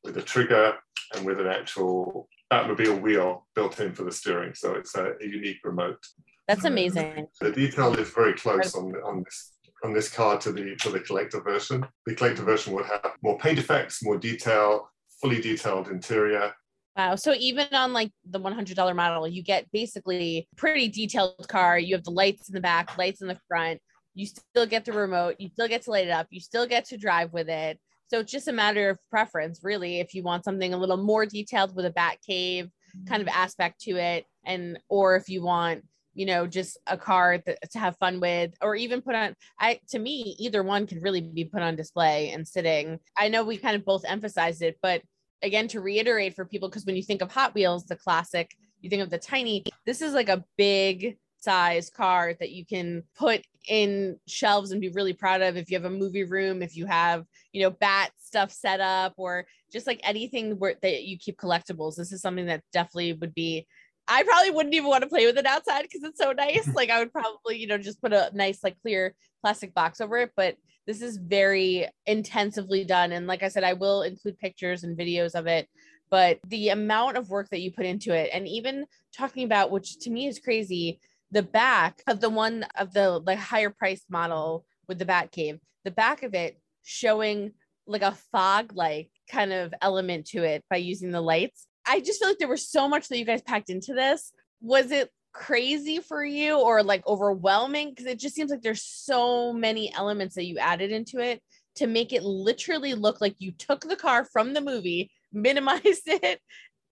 with 0.03 0.17
a 0.17 0.23
trigger 0.23 0.75
and 1.15 1.27
with 1.27 1.41
an 1.41 1.47
actual 1.47 2.29
Batmobile 2.51 3.03
wheel 3.03 3.47
built 3.55 3.79
in 3.81 3.93
for 3.93 4.05
the 4.05 4.13
steering. 4.13 4.55
So 4.55 4.75
it's 4.75 4.95
a, 4.95 5.13
a 5.21 5.27
unique 5.27 5.59
remote. 5.65 5.99
That's 6.47 6.65
amazing. 6.65 7.27
The 7.41 7.53
detail 7.53 7.95
is 7.95 8.09
very 8.09 8.33
close 8.33 8.75
on, 8.75 8.95
on 9.05 9.23
this 9.23 9.53
on 9.85 9.93
this 9.93 10.09
car 10.09 10.39
to 10.39 10.53
the 10.53 10.77
to 10.77 10.91
the 10.91 11.01
collector 11.01 11.41
version. 11.41 11.87
The 12.07 12.15
collector 12.15 12.43
version 12.43 12.73
would 12.75 12.87
have 12.87 13.13
more 13.23 13.39
paint 13.39 13.59
effects, 13.59 14.03
more 14.03 14.19
detail, 14.19 14.91
fully 15.21 15.41
detailed 15.41 15.89
interior. 15.89 16.55
Wow. 16.97 17.15
So 17.15 17.33
even 17.35 17.69
on 17.73 17.93
like 17.93 18.11
the 18.29 18.41
$100 18.41 18.97
model, 18.97 19.29
you 19.29 19.43
get 19.43 19.71
basically 19.71 20.49
pretty 20.57 20.89
detailed 20.89 21.47
car. 21.49 21.79
You 21.79 21.95
have 21.95 22.03
the 22.03 22.11
lights 22.11 22.49
in 22.49 22.55
the 22.55 22.61
back, 22.61 22.99
lights 22.99 23.23
in 23.23 23.29
the 23.29 23.39
front. 23.47 23.81
You 24.15 24.27
still 24.27 24.67
get 24.67 24.85
the 24.85 24.93
remote. 24.93 25.37
You 25.39 25.49
still 25.49 25.69
get 25.69 25.83
to 25.83 25.93
light 25.93 26.09
it 26.09 26.11
up. 26.11 26.27
You 26.31 26.41
still 26.41 26.67
get 26.67 26.87
to 26.87 26.97
drive 26.97 27.33
with 27.33 27.49
it. 27.49 27.79
So 28.09 28.21
it's 28.21 28.33
just 28.33 28.49
a 28.49 28.53
matter 28.53 28.91
of 28.91 28.99
preference, 29.11 29.61
really. 29.63 30.01
If 30.01 30.13
you 30.13 30.25
want 30.25 30.45
something 30.45 30.75
a 30.75 30.79
little 30.79 30.97
more 30.97 31.25
detailed 31.25 31.77
with 31.77 31.85
a 31.85 31.91
bat 31.91 32.17
cave 32.27 32.69
kind 33.07 33.23
of 33.23 33.29
aspect 33.29 33.83
to 33.83 33.93
it, 33.93 34.25
and 34.45 34.79
or 34.89 35.15
if 35.15 35.29
you 35.29 35.43
want, 35.43 35.85
you 36.19 36.27
know, 36.27 36.49
just 36.49 36.77
a 36.89 36.99
car 36.99 37.39
that, 37.47 37.71
to 37.71 37.79
have 37.79 37.97
fun 37.99 38.19
with, 38.19 38.53
or 38.61 38.75
even 38.75 39.01
put 39.01 39.15
on. 39.15 39.37
I 39.61 39.79
to 39.91 40.01
me, 40.01 40.35
either 40.41 40.65
one 40.65 40.85
could 40.85 41.01
really 41.01 41.21
be 41.21 41.45
put 41.45 41.63
on 41.63 41.77
display 41.77 42.31
and 42.31 42.47
sitting. 42.47 42.99
I 43.17 43.29
know 43.29 43.45
we 43.45 43.57
kind 43.57 43.77
of 43.77 43.85
both 43.85 44.03
emphasized 44.05 44.61
it, 44.63 44.79
but 44.83 45.01
again, 45.43 45.69
to 45.69 45.81
reiterate 45.81 46.35
for 46.35 46.45
people, 46.45 46.69
because 46.69 46.85
when 46.85 46.97
you 46.97 47.05
think 47.05 47.23
of 47.23 47.31
Hot 47.31 47.55
Wheels, 47.55 47.85
the 47.85 47.95
classic, 47.95 48.51
you 48.81 48.91
think 48.91 49.01
of 49.01 49.11
the 49.11 49.19
tiny. 49.19 49.63
This 49.87 50.03
is 50.03 50.13
like 50.13 50.29
a 50.29 50.45
big 50.57 51.19
size 51.39 51.89
car 51.89 52.35
that 52.41 52.51
you 52.51 52.67
can 52.67 53.05
put 53.17 53.43
in 53.69 54.19
shelves 54.27 54.73
and 54.73 54.81
be 54.81 54.89
really 54.89 55.13
proud 55.13 55.41
of 55.41 55.57
if 55.57 55.71
you 55.71 55.77
have 55.77 55.85
a 55.85 55.91
movie 55.91 56.25
room 56.25 56.63
if 56.63 56.75
you 56.75 56.85
have 56.85 57.25
you 57.53 57.63
know 57.63 57.71
bat 57.71 58.11
stuff 58.19 58.51
set 58.51 58.81
up 58.81 59.13
or 59.17 59.47
just 59.71 59.87
like 59.87 60.01
anything 60.03 60.59
where 60.59 60.75
that 60.83 61.05
you 61.05 61.17
keep 61.17 61.39
collectibles 61.39 61.95
this 61.95 62.11
is 62.11 62.21
something 62.21 62.47
that 62.47 62.63
definitely 62.73 63.13
would 63.13 63.35
be 63.35 63.65
i 64.09 64.23
probably 64.23 64.51
wouldn't 64.51 64.75
even 64.75 64.89
want 64.89 65.03
to 65.03 65.09
play 65.09 65.27
with 65.27 65.39
it 65.39 65.47
outside 65.47 65.83
because 65.83 66.03
it's 66.03 66.21
so 66.21 66.33
nice. 66.33 66.69
Like 66.75 66.91
i 66.91 66.99
would 66.99 67.13
probably 67.13 67.59
you 67.59 67.67
know 67.67 67.79
just 67.79 68.01
put 68.01 68.13
a 68.13 68.31
nice 68.35 68.63
like 68.63 68.81
clear 68.81 69.15
plastic 69.43 69.75
box 69.75 70.01
over 70.01 70.19
it 70.19 70.33
but 70.37 70.57
this 70.87 71.03
is 71.03 71.19
very 71.19 71.87
intensively 72.07 72.85
done 72.85 73.13
and 73.13 73.27
like 73.27 73.43
i 73.43 73.49
said 73.49 73.65
i 73.65 73.73
will 73.73 74.03
include 74.03 74.39
pictures 74.39 74.85
and 74.85 74.99
videos 74.99 75.35
of 75.35 75.47
it 75.47 75.69
but 76.11 76.39
the 76.47 76.71
amount 76.71 77.17
of 77.17 77.29
work 77.29 77.49
that 77.51 77.61
you 77.61 77.71
put 77.71 77.87
into 77.87 78.15
it 78.15 78.31
and 78.33 78.49
even 78.49 78.87
talking 79.17 79.45
about 79.45 79.71
which 79.71 79.99
to 79.99 80.11
me 80.11 80.27
is 80.27 80.39
crazy 80.39 81.01
the 81.31 81.43
back 81.43 82.03
of 82.07 82.21
the 82.21 82.31
one 82.31 82.65
of 82.77 82.93
the 82.93 83.11
like 83.11 83.39
higher 83.39 83.71
priced 83.71 84.11
model 84.11 84.65
with 84.89 84.99
the 84.99 85.05
bat 85.05 85.31
cave 85.31 85.59
the 85.85 85.91
back 85.91 86.23
of 86.23 86.35
it 86.35 86.59
showing 86.83 87.53
like 87.87 88.03
a 88.03 88.17
fog 88.33 88.73
like 88.75 89.11
kind 89.31 89.53
of 89.53 89.73
element 89.81 90.27
to 90.27 90.43
it 90.43 90.65
by 90.71 90.77
using 90.77 91.11
the 91.11 91.21
lights 91.21 91.67
I 91.89 92.01
just 92.01 92.21
feel 92.21 92.29
like 92.29 92.39
there 92.39 92.49
was 92.49 92.69
so 92.69 92.89
much 92.89 93.09
that 93.09 93.19
you 93.19 93.25
guys 93.25 93.43
packed 93.43 93.71
into 93.71 93.95
this. 93.95 94.33
Was 94.61 94.91
it 94.91 95.11
crazy 95.33 96.01
for 96.01 96.25
you 96.25 96.59
or 96.59 96.83
like 96.83 97.07
overwhelming? 97.07 97.91
Because 97.91 98.07
it 98.07 98.19
just 98.19 98.35
seems 98.35 98.51
like 98.51 98.63
there's 98.63 98.83
so 98.83 99.53
many 99.53 99.93
elements 99.95 100.35
that 100.35 100.45
you 100.45 100.59
added 100.59 100.93
into 100.93 101.19
it 101.19 101.41
to 101.77 101.87
make 101.87 102.13
it 102.13 102.23
literally 102.23 102.95
look 102.95 103.21
like 103.21 103.37
you 103.39 103.53
took 103.53 103.81
the 103.81 103.97
car 103.97 104.25
from 104.25 104.53
the 104.53 104.61
movie, 104.61 105.11
minimized 105.33 106.07
it, 106.07 106.41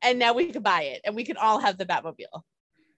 and 0.03 0.19
now 0.19 0.33
we 0.33 0.51
could 0.51 0.63
buy 0.63 0.83
it 0.83 1.01
and 1.05 1.15
we 1.15 1.25
could 1.25 1.37
all 1.37 1.59
have 1.59 1.77
the 1.77 1.87
Batmobile. 1.87 2.43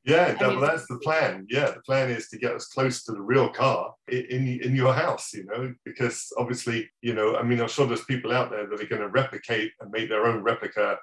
Yeah, 0.04 0.32
that, 0.32 0.40
well, 0.40 0.60
that's 0.60 0.86
the 0.86 0.98
plan. 1.02 1.46
Yeah, 1.50 1.72
the 1.72 1.80
plan 1.80 2.08
is 2.08 2.28
to 2.28 2.38
get 2.38 2.54
us 2.54 2.68
close 2.68 3.02
to 3.04 3.12
the 3.12 3.20
real 3.20 3.48
car 3.48 3.92
in 4.08 4.46
in 4.62 4.74
your 4.74 4.94
house, 4.94 5.34
you 5.34 5.44
know, 5.44 5.74
because 5.84 6.32
obviously, 6.38 6.88
you 7.02 7.14
know, 7.14 7.36
I 7.36 7.42
mean, 7.42 7.60
I'm 7.60 7.68
sure 7.68 7.86
there's 7.86 8.04
people 8.04 8.32
out 8.32 8.50
there 8.50 8.66
that 8.66 8.80
are 8.80 8.86
going 8.86 9.02
to 9.02 9.08
replicate 9.08 9.72
and 9.80 9.90
make 9.90 10.08
their 10.08 10.24
own 10.24 10.42
replica 10.42 10.96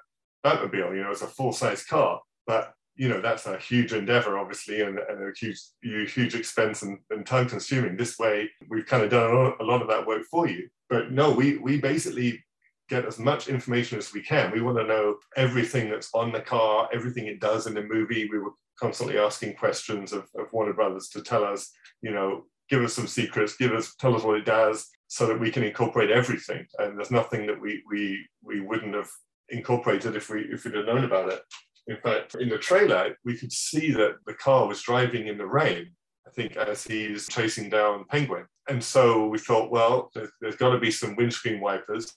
Batmobile. 0.46 0.96
You 0.96 1.02
know, 1.02 1.10
it's 1.10 1.22
a 1.22 1.26
full 1.26 1.52
size 1.52 1.84
car, 1.84 2.20
but 2.46 2.72
you 2.94 3.08
know 3.08 3.20
that's 3.20 3.46
a 3.46 3.58
huge 3.58 3.92
endeavor, 3.92 4.38
obviously, 4.38 4.80
and, 4.80 4.98
and 4.98 5.18
a 5.22 5.32
huge 5.38 5.60
huge 5.82 6.34
expense 6.34 6.82
and, 6.82 6.98
and 7.10 7.26
time 7.26 7.48
consuming. 7.48 7.96
This 7.96 8.18
way, 8.18 8.50
we've 8.70 8.86
kind 8.86 9.04
of 9.04 9.10
done 9.10 9.30
a 9.30 9.34
lot, 9.34 9.60
a 9.60 9.64
lot 9.64 9.82
of 9.82 9.88
that 9.88 10.06
work 10.06 10.22
for 10.30 10.48
you. 10.48 10.68
But 10.88 11.12
no, 11.12 11.32
we 11.32 11.58
we 11.58 11.80
basically 11.80 12.42
get 12.88 13.04
as 13.04 13.18
much 13.18 13.48
information 13.48 13.98
as 13.98 14.12
we 14.12 14.22
can. 14.22 14.52
We 14.52 14.60
want 14.60 14.78
to 14.78 14.86
know 14.86 15.16
everything 15.36 15.90
that's 15.90 16.10
on 16.14 16.32
the 16.32 16.40
car, 16.40 16.88
everything 16.92 17.26
it 17.26 17.40
does 17.40 17.66
in 17.66 17.74
the 17.74 17.82
movie. 17.82 18.28
We 18.30 18.38
were 18.38 18.52
constantly 18.78 19.18
asking 19.18 19.56
questions 19.56 20.12
of, 20.12 20.28
of 20.38 20.52
Warner 20.52 20.72
Brothers 20.72 21.08
to 21.08 21.22
tell 21.22 21.44
us, 21.44 21.70
you 22.02 22.12
know, 22.12 22.44
give 22.70 22.82
us 22.84 22.94
some 22.94 23.06
secrets, 23.06 23.56
give 23.56 23.72
us, 23.72 23.94
tell 23.96 24.14
us 24.14 24.22
what 24.22 24.36
it 24.36 24.44
does, 24.44 24.88
so 25.08 25.26
that 25.26 25.40
we 25.40 25.50
can 25.50 25.64
incorporate 25.64 26.10
everything. 26.10 26.66
And 26.78 26.96
there's 26.96 27.10
nothing 27.10 27.46
that 27.46 27.60
we 27.60 27.82
we 27.90 28.26
we 28.42 28.60
wouldn't 28.60 28.94
have 28.94 29.10
incorporated 29.50 30.16
if 30.16 30.30
we 30.30 30.42
if 30.42 30.64
we'd 30.64 30.74
have 30.74 30.86
known 30.86 31.04
about 31.04 31.32
it. 31.32 31.40
In 31.86 31.96
fact, 31.98 32.34
in 32.34 32.48
the 32.48 32.58
trailer, 32.58 33.16
we 33.24 33.36
could 33.36 33.52
see 33.52 33.92
that 33.92 34.16
the 34.26 34.34
car 34.34 34.66
was 34.66 34.82
driving 34.82 35.28
in 35.28 35.38
the 35.38 35.46
rain. 35.46 35.92
I 36.26 36.30
think 36.30 36.56
as 36.56 36.82
he's 36.84 37.28
chasing 37.28 37.70
down 37.70 38.04
Penguin, 38.10 38.46
and 38.68 38.82
so 38.82 39.28
we 39.28 39.38
thought, 39.38 39.70
well, 39.70 40.10
there's, 40.14 40.30
there's 40.40 40.56
got 40.56 40.70
to 40.70 40.80
be 40.80 40.90
some 40.90 41.14
windscreen 41.14 41.60
wipers, 41.60 42.12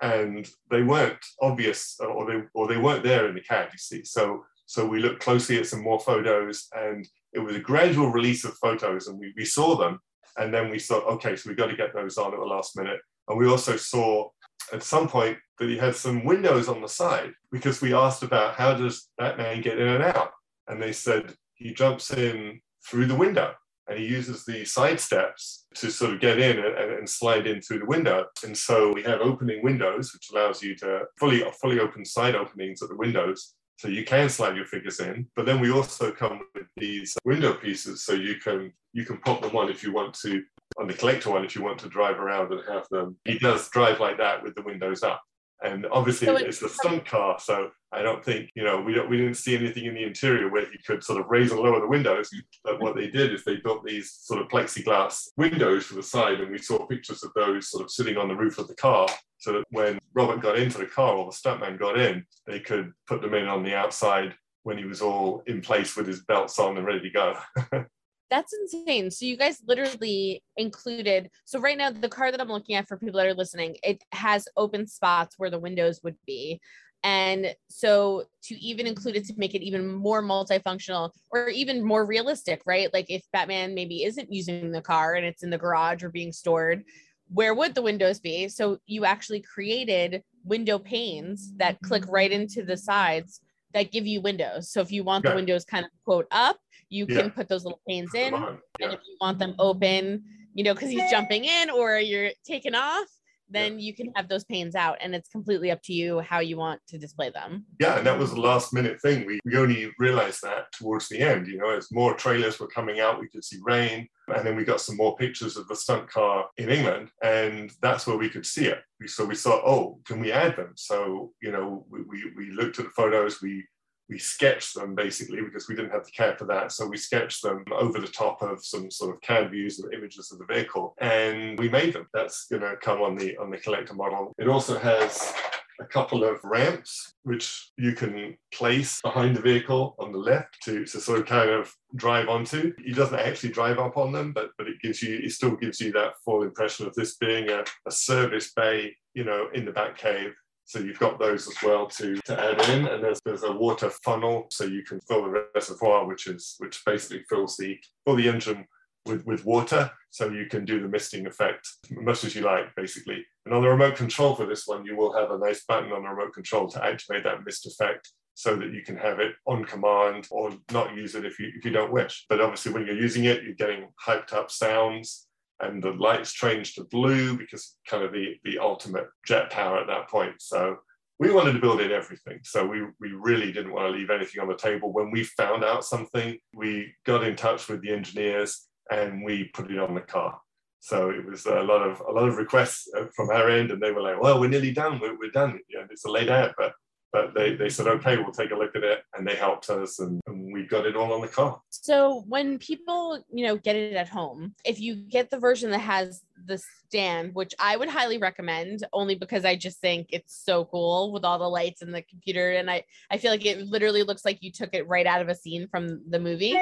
and 0.00 0.48
they 0.70 0.82
weren't 0.82 1.18
obvious, 1.42 1.98
or 1.98 2.26
they 2.26 2.42
or 2.54 2.68
they 2.68 2.78
weren't 2.78 3.02
there 3.02 3.28
in 3.28 3.34
the 3.34 3.40
cab. 3.40 3.70
You 3.72 3.78
see, 3.78 4.04
so 4.04 4.44
so 4.70 4.86
we 4.86 5.00
looked 5.00 5.20
closely 5.20 5.58
at 5.58 5.66
some 5.66 5.82
more 5.82 5.98
photos 5.98 6.68
and 6.76 7.04
it 7.32 7.40
was 7.40 7.56
a 7.56 7.60
gradual 7.60 8.12
release 8.12 8.44
of 8.44 8.54
photos 8.54 9.08
and 9.08 9.18
we, 9.18 9.32
we 9.36 9.44
saw 9.44 9.74
them. 9.74 9.98
And 10.36 10.54
then 10.54 10.70
we 10.70 10.78
thought, 10.78 11.08
okay, 11.14 11.34
so 11.34 11.48
we've 11.48 11.58
got 11.58 11.66
to 11.66 11.76
get 11.76 11.92
those 11.92 12.16
on 12.16 12.32
at 12.32 12.38
the 12.38 12.46
last 12.46 12.76
minute. 12.76 13.00
And 13.26 13.36
we 13.36 13.48
also 13.48 13.74
saw 13.76 14.28
at 14.72 14.84
some 14.84 15.08
point 15.08 15.38
that 15.60 15.68
he 15.68 15.76
had 15.76 15.94
some 15.94 16.24
windows 16.24 16.68
on 16.68 16.80
the 16.80 16.88
side 16.88 17.32
because 17.52 17.80
we 17.82 17.94
asked 17.94 18.22
about 18.22 18.54
how 18.54 18.74
does 18.74 19.08
Batman 19.18 19.60
get 19.60 19.78
in 19.78 19.88
and 19.88 20.02
out? 20.02 20.30
And 20.66 20.82
they 20.82 20.92
said 20.92 21.34
he 21.54 21.74
jumps 21.74 22.10
in 22.12 22.60
through 22.88 23.06
the 23.06 23.14
window 23.14 23.52
and 23.86 23.98
he 23.98 24.06
uses 24.06 24.44
the 24.44 24.64
side 24.64 24.98
steps 24.98 25.66
to 25.74 25.90
sort 25.90 26.14
of 26.14 26.20
get 26.20 26.38
in 26.38 26.58
and, 26.58 26.92
and, 26.92 27.08
slide 27.08 27.46
in 27.46 27.60
through 27.60 27.80
the 27.80 27.86
window. 27.86 28.24
And 28.44 28.56
so 28.56 28.92
we 28.92 29.02
have 29.02 29.20
opening 29.20 29.62
windows, 29.62 30.12
which 30.14 30.30
allows 30.32 30.62
you 30.62 30.74
to 30.76 31.02
fully 31.18 31.44
fully 31.60 31.78
open 31.78 32.04
side 32.04 32.34
openings 32.34 32.82
at 32.82 32.88
the 32.88 32.96
windows. 32.96 33.54
So 33.78 33.88
you 33.88 34.04
can 34.04 34.28
slide 34.28 34.56
your 34.56 34.66
figures 34.66 35.00
in, 35.00 35.26
but 35.34 35.46
then 35.46 35.58
we 35.58 35.70
also 35.70 36.12
come 36.12 36.42
with 36.54 36.66
these 36.76 37.16
window 37.24 37.54
pieces, 37.54 38.04
so 38.04 38.12
you 38.12 38.36
can 38.36 38.72
you 38.92 39.04
can 39.06 39.18
pop 39.18 39.40
them 39.40 39.56
on 39.56 39.70
if 39.70 39.82
you 39.82 39.92
want 39.92 40.14
to 40.22 40.42
on 40.78 40.86
the 40.86 40.94
collector 40.94 41.30
one 41.30 41.44
if 41.44 41.56
you 41.56 41.62
want 41.62 41.78
to 41.80 41.88
drive 41.88 42.18
around 42.18 42.52
and 42.52 42.62
have 42.68 42.86
them. 42.90 43.16
He 43.24 43.38
does 43.38 43.68
drive 43.70 43.98
like 43.98 44.18
that 44.18 44.42
with 44.42 44.54
the 44.54 44.62
windows 44.62 45.02
up. 45.02 45.20
And 45.62 45.86
obviously, 45.92 46.26
so 46.26 46.36
it's, 46.36 46.62
it's 46.62 46.62
a 46.62 46.68
stunt 46.74 47.04
car, 47.04 47.38
so 47.38 47.70
I 47.92 48.02
don't 48.02 48.24
think 48.24 48.50
you 48.54 48.64
know 48.64 48.80
we 48.80 48.94
don't 48.94 49.10
we 49.10 49.18
didn't 49.18 49.34
see 49.34 49.54
anything 49.54 49.84
in 49.84 49.94
the 49.94 50.04
interior 50.04 50.48
where 50.48 50.64
he 50.64 50.78
could 50.78 51.04
sort 51.04 51.20
of 51.20 51.26
raise 51.28 51.50
and 51.50 51.60
lower 51.60 51.80
the 51.80 51.86
windows. 51.86 52.30
But 52.64 52.80
what 52.80 52.96
they 52.96 53.08
did 53.08 53.34
is 53.34 53.44
they 53.44 53.56
built 53.56 53.84
these 53.84 54.10
sort 54.10 54.40
of 54.40 54.48
plexiglass 54.48 55.28
windows 55.36 55.84
for 55.86 55.96
the 55.96 56.02
side, 56.02 56.40
and 56.40 56.50
we 56.50 56.58
saw 56.58 56.86
pictures 56.86 57.22
of 57.22 57.32
those 57.34 57.68
sort 57.68 57.84
of 57.84 57.90
sitting 57.90 58.16
on 58.16 58.28
the 58.28 58.36
roof 58.36 58.58
of 58.58 58.68
the 58.68 58.74
car, 58.74 59.06
so 59.38 59.52
that 59.52 59.64
when 59.70 59.98
Robert 60.14 60.40
got 60.40 60.58
into 60.58 60.78
the 60.78 60.86
car 60.86 61.14
or 61.14 61.30
the 61.30 61.36
stuntman 61.36 61.78
got 61.78 61.98
in, 61.98 62.24
they 62.46 62.60
could 62.60 62.92
put 63.06 63.20
them 63.20 63.34
in 63.34 63.46
on 63.46 63.62
the 63.62 63.74
outside 63.74 64.34
when 64.62 64.78
he 64.78 64.84
was 64.84 65.02
all 65.02 65.42
in 65.46 65.60
place 65.60 65.96
with 65.96 66.06
his 66.06 66.22
belts 66.24 66.58
on 66.58 66.76
and 66.76 66.86
ready 66.86 67.00
to 67.00 67.10
go. 67.10 67.36
That's 68.30 68.52
insane. 68.52 69.10
So 69.10 69.26
you 69.26 69.36
guys 69.36 69.60
literally 69.66 70.42
included. 70.56 71.30
So 71.44 71.58
right 71.58 71.76
now, 71.76 71.90
the 71.90 72.08
car 72.08 72.30
that 72.30 72.40
I'm 72.40 72.48
looking 72.48 72.76
at 72.76 72.86
for 72.86 72.96
people 72.96 73.18
that 73.18 73.26
are 73.26 73.34
listening, 73.34 73.76
it 73.82 74.02
has 74.12 74.46
open 74.56 74.86
spots 74.86 75.34
where 75.36 75.50
the 75.50 75.58
windows 75.58 76.00
would 76.04 76.16
be. 76.26 76.60
And 77.02 77.54
so 77.68 78.24
to 78.44 78.54
even 78.56 78.86
include 78.86 79.16
it 79.16 79.24
to 79.26 79.34
make 79.36 79.54
it 79.54 79.62
even 79.62 79.86
more 79.86 80.22
multifunctional 80.22 81.10
or 81.30 81.48
even 81.48 81.82
more 81.82 82.04
realistic, 82.04 82.62
right? 82.66 82.92
Like 82.92 83.06
if 83.08 83.22
Batman 83.32 83.74
maybe 83.74 84.04
isn't 84.04 84.32
using 84.32 84.70
the 84.70 84.82
car 84.82 85.14
and 85.14 85.24
it's 85.24 85.42
in 85.42 85.50
the 85.50 85.58
garage 85.58 86.02
or 86.04 86.10
being 86.10 86.30
stored, 86.30 86.84
where 87.32 87.54
would 87.54 87.74
the 87.74 87.82
windows 87.82 88.20
be? 88.20 88.48
So 88.48 88.78
you 88.86 89.04
actually 89.04 89.40
created 89.40 90.22
window 90.44 90.78
panes 90.78 91.52
that 91.56 91.80
click 91.82 92.04
right 92.08 92.30
into 92.30 92.62
the 92.62 92.76
sides 92.76 93.40
that 93.74 93.92
give 93.92 94.06
you 94.06 94.20
windows. 94.20 94.70
So 94.70 94.80
if 94.80 94.90
you 94.90 95.04
want 95.04 95.24
the 95.24 95.34
windows 95.34 95.64
kind 95.64 95.84
of 95.84 95.90
quote 96.04 96.26
up, 96.30 96.58
you 96.88 97.06
yeah. 97.08 97.22
can 97.22 97.30
put 97.30 97.48
those 97.48 97.64
little 97.64 97.80
panes 97.88 98.14
in. 98.14 98.32
Yeah. 98.32 98.56
And 98.80 98.92
if 98.92 99.00
you 99.06 99.16
want 99.20 99.38
them 99.38 99.54
open, 99.58 100.24
you 100.54 100.64
know, 100.64 100.74
because 100.74 100.90
he's 100.90 101.10
jumping 101.10 101.44
in 101.44 101.70
or 101.70 101.98
you're 101.98 102.30
taking 102.44 102.74
off, 102.74 103.06
then 103.50 103.78
yeah. 103.78 103.86
you 103.86 103.94
can 103.94 104.12
have 104.14 104.28
those 104.28 104.44
panes 104.44 104.74
out 104.74 104.98
and 105.00 105.14
it's 105.14 105.28
completely 105.28 105.70
up 105.70 105.82
to 105.82 105.92
you 105.92 106.20
how 106.20 106.40
you 106.40 106.56
want 106.56 106.80
to 106.88 106.98
display 106.98 107.30
them. 107.30 107.66
Yeah, 107.80 107.98
and 107.98 108.06
that 108.06 108.18
was 108.18 108.32
the 108.32 108.40
last 108.40 108.72
minute 108.72 109.00
thing. 109.00 109.26
We, 109.26 109.40
we 109.44 109.56
only 109.56 109.90
realized 109.98 110.42
that 110.42 110.72
towards 110.72 111.08
the 111.08 111.20
end, 111.20 111.46
you 111.46 111.58
know, 111.58 111.70
as 111.70 111.92
more 111.92 112.14
trailers 112.14 112.58
were 112.58 112.68
coming 112.68 113.00
out, 113.00 113.20
we 113.20 113.28
could 113.28 113.44
see 113.44 113.58
rain. 113.62 114.08
And 114.28 114.46
then 114.46 114.56
we 114.56 114.64
got 114.64 114.80
some 114.80 114.96
more 114.96 115.16
pictures 115.16 115.56
of 115.56 115.66
the 115.66 115.74
stunt 115.74 116.08
car 116.08 116.46
in 116.56 116.70
England, 116.70 117.10
and 117.22 117.72
that's 117.82 118.06
where 118.06 118.16
we 118.16 118.28
could 118.28 118.46
see 118.46 118.66
it. 118.66 118.78
So 119.06 119.24
we 119.24 119.34
thought, 119.34 119.64
oh, 119.66 119.98
can 120.04 120.20
we 120.20 120.30
add 120.30 120.56
them? 120.56 120.72
So, 120.76 121.32
you 121.42 121.50
know, 121.50 121.84
we, 121.90 122.02
we, 122.02 122.32
we 122.36 122.50
looked 122.52 122.78
at 122.78 122.84
the 122.84 122.92
photos, 122.92 123.42
we 123.42 123.66
we 124.10 124.18
sketched 124.18 124.74
them 124.74 124.94
basically 124.94 125.40
because 125.40 125.68
we 125.68 125.76
didn't 125.76 125.92
have 125.92 126.04
the 126.04 126.10
CAD 126.10 126.38
for 126.38 126.44
that. 126.46 126.72
So 126.72 126.86
we 126.86 126.96
sketched 126.96 127.42
them 127.42 127.64
over 127.72 128.00
the 128.00 128.08
top 128.08 128.42
of 128.42 128.64
some 128.64 128.90
sort 128.90 129.14
of 129.14 129.20
CAD 129.22 129.52
views 129.52 129.78
of 129.78 129.92
images 129.92 130.32
of 130.32 130.38
the 130.38 130.52
vehicle, 130.52 130.94
and 131.00 131.58
we 131.58 131.68
made 131.68 131.94
them. 131.94 132.08
That's 132.12 132.46
going 132.46 132.62
to 132.62 132.76
come 132.76 133.00
on 133.00 133.16
the 133.16 133.36
on 133.38 133.50
the 133.50 133.58
collector 133.58 133.94
model. 133.94 134.34
It 134.36 134.48
also 134.48 134.78
has 134.78 135.32
a 135.80 135.86
couple 135.86 136.24
of 136.24 136.38
ramps 136.44 137.14
which 137.22 137.70
you 137.78 137.92
can 137.92 138.36
place 138.52 139.00
behind 139.00 139.34
the 139.34 139.40
vehicle 139.40 139.94
on 139.98 140.12
the 140.12 140.18
left 140.18 140.58
to, 140.62 140.84
to 140.84 141.00
sort 141.00 141.20
of 141.20 141.26
kind 141.26 141.48
of 141.48 141.72
drive 141.96 142.28
onto. 142.28 142.74
He 142.84 142.92
doesn't 142.92 143.18
actually 143.18 143.52
drive 143.52 143.78
up 143.78 143.96
on 143.96 144.12
them, 144.12 144.32
but 144.32 144.50
but 144.58 144.66
it 144.66 144.80
gives 144.82 145.02
you 145.02 145.20
it 145.22 145.30
still 145.30 145.56
gives 145.56 145.80
you 145.80 145.92
that 145.92 146.14
full 146.24 146.42
impression 146.42 146.86
of 146.86 146.94
this 146.94 147.16
being 147.16 147.48
a, 147.48 147.64
a 147.86 147.90
service 147.90 148.52
bay, 148.52 148.96
you 149.14 149.24
know, 149.24 149.48
in 149.54 149.64
the 149.64 149.72
bat 149.72 149.96
cave 149.96 150.34
so 150.70 150.78
you've 150.78 151.00
got 151.00 151.18
those 151.18 151.48
as 151.48 151.56
well 151.64 151.88
to, 151.88 152.14
to 152.26 152.40
add 152.40 152.60
in, 152.70 152.86
and 152.86 153.02
there's, 153.02 153.18
there's 153.24 153.42
a 153.42 153.50
water 153.50 153.90
funnel, 154.04 154.46
so 154.52 154.62
you 154.62 154.84
can 154.84 155.00
fill 155.00 155.24
the 155.24 155.46
reservoir, 155.52 156.06
which 156.06 156.28
is 156.28 156.54
which 156.58 156.80
basically 156.86 157.24
fills 157.28 157.56
the 157.56 157.76
fill 158.04 158.14
the 158.14 158.28
engine 158.28 158.64
with, 159.04 159.26
with 159.26 159.44
water, 159.44 159.90
so 160.10 160.28
you 160.28 160.46
can 160.46 160.64
do 160.64 160.80
the 160.80 160.86
misting 160.86 161.26
effect 161.26 161.68
as 161.90 161.96
much 162.04 162.22
as 162.22 162.36
you 162.36 162.42
like, 162.42 162.72
basically. 162.76 163.26
And 163.46 163.52
on 163.52 163.62
the 163.62 163.68
remote 163.68 163.96
control 163.96 164.36
for 164.36 164.46
this 164.46 164.68
one, 164.68 164.84
you 164.84 164.96
will 164.96 165.12
have 165.12 165.32
a 165.32 165.38
nice 165.38 165.64
button 165.64 165.90
on 165.90 166.04
the 166.04 166.08
remote 166.08 166.34
control 166.34 166.68
to 166.68 166.84
activate 166.84 167.24
that 167.24 167.44
mist 167.44 167.66
effect 167.66 168.12
so 168.34 168.54
that 168.54 168.72
you 168.72 168.82
can 168.82 168.96
have 168.96 169.18
it 169.18 169.32
on 169.46 169.64
command 169.64 170.28
or 170.30 170.52
not 170.70 170.94
use 170.94 171.16
it 171.16 171.24
if 171.24 171.40
you 171.40 171.50
if 171.56 171.64
you 171.64 171.72
don't 171.72 171.92
wish. 171.92 172.26
But 172.28 172.40
obviously 172.40 172.72
when 172.72 172.86
you're 172.86 172.94
using 172.94 173.24
it, 173.24 173.42
you're 173.42 173.54
getting 173.54 173.88
hyped 174.06 174.32
up 174.32 174.52
sounds 174.52 175.26
and 175.60 175.82
the 175.82 175.92
lights 175.92 176.32
changed 176.32 176.76
to 176.76 176.84
blue 176.84 177.36
because 177.36 177.76
kind 177.86 178.02
of 178.02 178.12
the, 178.12 178.36
the 178.44 178.58
ultimate 178.58 179.06
jet 179.26 179.50
power 179.50 179.78
at 179.78 179.86
that 179.86 180.08
point. 180.08 180.34
So 180.38 180.78
we 181.18 181.30
wanted 181.30 181.52
to 181.52 181.60
build 181.60 181.80
in 181.80 181.92
everything. 181.92 182.40
So 182.42 182.66
we, 182.66 182.82
we 182.98 183.12
really 183.12 183.52
didn't 183.52 183.72
want 183.72 183.86
to 183.86 183.98
leave 183.98 184.10
anything 184.10 184.40
on 184.40 184.48
the 184.48 184.56
table. 184.56 184.92
When 184.92 185.10
we 185.10 185.24
found 185.24 185.64
out 185.64 185.84
something, 185.84 186.38
we 186.54 186.94
got 187.04 187.24
in 187.24 187.36
touch 187.36 187.68
with 187.68 187.82
the 187.82 187.90
engineers 187.90 188.66
and 188.90 189.22
we 189.22 189.50
put 189.52 189.70
it 189.70 189.78
on 189.78 189.94
the 189.94 190.00
car. 190.00 190.40
So 190.80 191.10
it 191.10 191.24
was 191.26 191.44
a 191.44 191.60
lot 191.60 191.82
of 191.82 192.00
a 192.00 192.10
lot 192.10 192.26
of 192.26 192.38
requests 192.38 192.88
uh, 192.96 193.04
from 193.14 193.28
our 193.28 193.50
end, 193.50 193.70
and 193.70 193.82
they 193.82 193.92
were 193.92 194.00
like, 194.00 194.20
"Well, 194.20 194.40
we're 194.40 194.48
nearly 194.48 194.72
done. 194.72 194.98
We're, 194.98 195.16
we're 195.18 195.30
done. 195.30 195.60
It's 195.68 196.06
a 196.06 196.10
late 196.10 196.30
add, 196.30 196.54
but 196.56 196.72
but 197.12 197.34
they, 197.34 197.54
they 197.54 197.68
said, 197.68 197.86
okay, 197.86 198.16
we'll 198.16 198.32
take 198.32 198.52
a 198.52 198.56
look 198.56 198.76
at 198.76 198.84
it. 198.84 199.02
And 199.16 199.26
they 199.26 199.34
helped 199.34 199.68
us 199.68 199.98
and, 199.98 200.20
and, 200.26 200.40
we 200.52 200.64
got 200.64 200.86
it 200.86 200.96
all 200.96 201.12
on 201.12 201.20
the 201.20 201.28
car. 201.28 201.60
So 201.70 202.24
when 202.26 202.58
people, 202.58 203.24
you 203.32 203.46
know, 203.46 203.56
get 203.56 203.76
it 203.76 203.94
at 203.94 204.08
home, 204.08 204.54
if 204.64 204.80
you 204.80 204.96
get 204.96 205.30
the 205.30 205.38
version 205.38 205.70
that 205.70 205.78
has 205.78 206.22
the 206.44 206.58
stand, 206.58 207.34
which 207.34 207.54
I 207.58 207.76
would 207.76 207.88
highly 207.88 208.18
recommend 208.18 208.84
only 208.92 209.14
because 209.14 209.44
I 209.44 209.54
just 209.54 209.80
think 209.80 210.08
it's 210.10 210.34
so 210.44 210.64
cool 210.64 211.12
with 211.12 211.24
all 211.24 211.38
the 211.38 211.48
lights 211.48 211.82
and 211.82 211.94
the 211.94 212.02
computer. 212.02 212.52
And 212.52 212.68
I, 212.68 212.84
I 213.10 213.18
feel 213.18 213.30
like 213.30 213.46
it 213.46 213.60
literally 213.60 214.02
looks 214.02 214.24
like 214.24 214.42
you 214.42 214.50
took 214.50 214.74
it 214.74 214.88
right 214.88 215.06
out 215.06 215.22
of 215.22 215.28
a 215.28 215.34
scene 215.36 215.68
from 215.68 216.02
the 216.08 216.18
movie. 216.18 216.58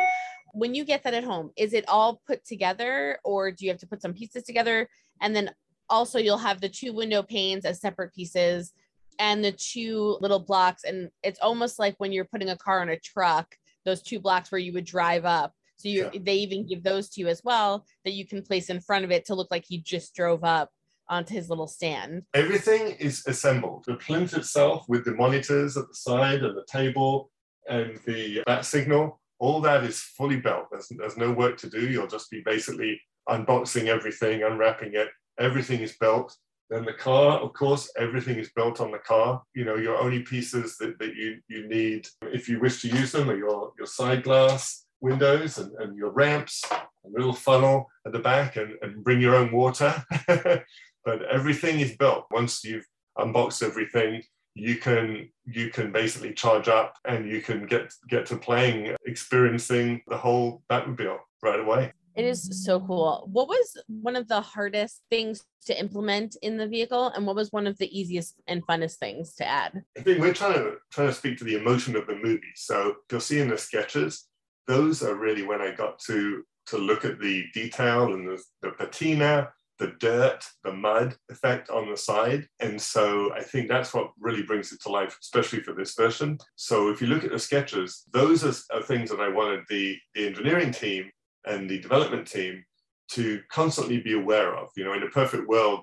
When 0.52 0.74
you 0.74 0.84
get 0.84 1.02
that 1.04 1.14
at 1.14 1.24
home, 1.24 1.50
is 1.56 1.72
it 1.72 1.88
all 1.88 2.20
put 2.26 2.44
together 2.44 3.18
or 3.24 3.50
do 3.50 3.64
you 3.64 3.70
have 3.70 3.80
to 3.80 3.86
put 3.86 4.02
some 4.02 4.12
pieces 4.12 4.42
together? 4.42 4.88
And 5.20 5.34
then 5.34 5.50
also 5.88 6.18
you'll 6.18 6.38
have 6.38 6.60
the 6.60 6.68
two 6.68 6.92
window 6.92 7.22
panes 7.22 7.64
as 7.64 7.80
separate 7.80 8.14
pieces 8.14 8.72
and 9.18 9.44
the 9.44 9.52
two 9.52 10.16
little 10.20 10.38
blocks. 10.38 10.84
And 10.84 11.10
it's 11.22 11.40
almost 11.40 11.78
like 11.78 11.94
when 11.98 12.12
you're 12.12 12.24
putting 12.24 12.50
a 12.50 12.56
car 12.56 12.80
on 12.80 12.88
a 12.88 12.98
truck, 12.98 13.54
those 13.84 14.02
two 14.02 14.20
blocks 14.20 14.50
where 14.52 14.60
you 14.60 14.72
would 14.72 14.84
drive 14.84 15.24
up. 15.24 15.52
So 15.76 15.88
you 15.88 16.10
Yeah. 16.12 16.20
they 16.20 16.34
even 16.34 16.66
give 16.66 16.82
those 16.82 17.08
to 17.10 17.20
you 17.20 17.28
as 17.28 17.42
well 17.44 17.86
that 18.04 18.12
you 18.12 18.26
can 18.26 18.42
place 18.42 18.68
in 18.70 18.80
front 18.80 19.04
of 19.04 19.10
it 19.10 19.24
to 19.26 19.34
look 19.34 19.48
like 19.50 19.64
he 19.66 19.78
just 19.78 20.14
drove 20.14 20.44
up 20.44 20.70
onto 21.08 21.34
his 21.34 21.48
little 21.48 21.68
stand. 21.68 22.22
Everything 22.34 22.96
is 22.98 23.24
assembled. 23.26 23.84
The 23.86 23.94
plinth 23.96 24.34
itself 24.36 24.84
with 24.88 25.04
the 25.04 25.14
monitors 25.14 25.76
at 25.76 25.88
the 25.88 25.94
side 25.94 26.42
and 26.42 26.56
the 26.56 26.66
table 26.70 27.30
and 27.68 27.98
the 28.06 28.42
bat 28.44 28.64
signal, 28.64 29.20
all 29.38 29.60
that 29.62 29.84
is 29.84 30.00
fully 30.00 30.36
built. 30.36 30.66
There's, 30.70 30.88
there's 30.88 31.16
no 31.16 31.32
work 31.32 31.56
to 31.58 31.70
do. 31.70 31.88
You'll 31.88 32.08
just 32.08 32.30
be 32.30 32.42
basically 32.44 33.00
unboxing 33.28 33.86
everything, 33.86 34.42
unwrapping 34.42 34.94
it. 34.94 35.08
Everything 35.38 35.80
is 35.80 35.96
built. 35.96 36.36
Then 36.70 36.84
the 36.84 36.92
car, 36.92 37.38
of 37.38 37.54
course, 37.54 37.90
everything 37.96 38.38
is 38.38 38.50
built 38.54 38.80
on 38.80 38.90
the 38.90 38.98
car. 38.98 39.42
You 39.54 39.64
know, 39.64 39.76
your 39.76 39.96
only 39.96 40.22
pieces 40.22 40.76
that, 40.78 40.98
that 40.98 41.14
you, 41.14 41.40
you 41.48 41.66
need, 41.66 42.08
if 42.22 42.48
you 42.48 42.60
wish 42.60 42.82
to 42.82 42.88
use 42.88 43.12
them, 43.12 43.30
are 43.30 43.36
your, 43.36 43.72
your 43.78 43.86
side 43.86 44.22
glass 44.22 44.84
windows 45.00 45.58
and, 45.58 45.72
and 45.78 45.96
your 45.96 46.10
ramps, 46.10 46.62
a 46.70 47.08
little 47.08 47.32
funnel 47.32 47.88
at 48.06 48.12
the 48.12 48.18
back, 48.18 48.56
and, 48.56 48.76
and 48.82 49.02
bring 49.02 49.20
your 49.20 49.34
own 49.34 49.50
water. 49.50 50.04
but 50.26 51.22
everything 51.30 51.80
is 51.80 51.96
built. 51.96 52.26
Once 52.30 52.62
you've 52.64 52.86
unboxed 53.16 53.62
everything, 53.62 54.22
you 54.54 54.76
can 54.76 55.28
you 55.46 55.70
can 55.70 55.92
basically 55.92 56.34
charge 56.34 56.68
up 56.68 56.96
and 57.04 57.28
you 57.28 57.40
can 57.40 57.64
get 57.66 57.92
get 58.08 58.26
to 58.26 58.36
playing, 58.36 58.94
experiencing 59.06 60.02
the 60.08 60.16
whole 60.16 60.62
Batmobile 60.70 61.18
right 61.42 61.60
away. 61.60 61.92
It 62.18 62.24
is 62.24 62.64
so 62.64 62.80
cool. 62.80 63.28
What 63.30 63.46
was 63.46 63.80
one 63.86 64.16
of 64.16 64.26
the 64.26 64.40
hardest 64.40 65.02
things 65.08 65.44
to 65.66 65.78
implement 65.78 66.36
in 66.42 66.56
the 66.56 66.66
vehicle, 66.66 67.12
and 67.14 67.24
what 67.24 67.36
was 67.36 67.52
one 67.52 67.68
of 67.68 67.78
the 67.78 67.96
easiest 67.96 68.34
and 68.48 68.66
funnest 68.66 68.96
things 68.96 69.36
to 69.36 69.46
add? 69.46 69.84
I 69.96 70.00
think 70.00 70.18
we're 70.18 70.34
trying 70.34 70.54
to 70.54 70.78
trying 70.90 71.06
to 71.06 71.14
speak 71.14 71.38
to 71.38 71.44
the 71.44 71.54
emotion 71.54 71.94
of 71.94 72.08
the 72.08 72.16
movie. 72.16 72.52
So 72.56 72.96
you'll 73.08 73.20
see 73.20 73.38
in 73.38 73.48
the 73.48 73.56
sketches, 73.56 74.26
those 74.66 75.00
are 75.00 75.14
really 75.14 75.44
when 75.44 75.60
I 75.60 75.70
got 75.70 76.00
to 76.06 76.42
to 76.66 76.76
look 76.76 77.04
at 77.04 77.20
the 77.20 77.44
detail 77.54 78.12
and 78.12 78.26
the, 78.28 78.42
the 78.62 78.72
patina, 78.72 79.50
the 79.78 79.94
dirt, 80.00 80.44
the 80.64 80.72
mud 80.72 81.14
effect 81.30 81.70
on 81.70 81.88
the 81.88 81.96
side. 81.96 82.48
And 82.58 82.82
so 82.82 83.32
I 83.32 83.42
think 83.42 83.68
that's 83.68 83.94
what 83.94 84.10
really 84.18 84.42
brings 84.42 84.72
it 84.72 84.82
to 84.82 84.90
life, 84.90 85.16
especially 85.22 85.60
for 85.60 85.72
this 85.72 85.94
version. 85.94 86.36
So 86.56 86.90
if 86.90 87.00
you 87.00 87.06
look 87.06 87.24
at 87.24 87.30
the 87.30 87.38
sketches, 87.38 88.02
those 88.12 88.44
are, 88.44 88.76
are 88.76 88.82
things 88.82 89.08
that 89.10 89.20
I 89.20 89.28
wanted 89.28 89.60
the, 89.70 89.96
the 90.14 90.26
engineering 90.26 90.72
team 90.72 91.10
and 91.46 91.68
the 91.68 91.78
development 91.80 92.26
team 92.26 92.64
to 93.08 93.40
constantly 93.50 94.00
be 94.00 94.14
aware 94.14 94.54
of. 94.54 94.68
You 94.76 94.84
know, 94.84 94.92
in 94.92 95.02
a 95.02 95.08
perfect 95.08 95.48
world, 95.48 95.80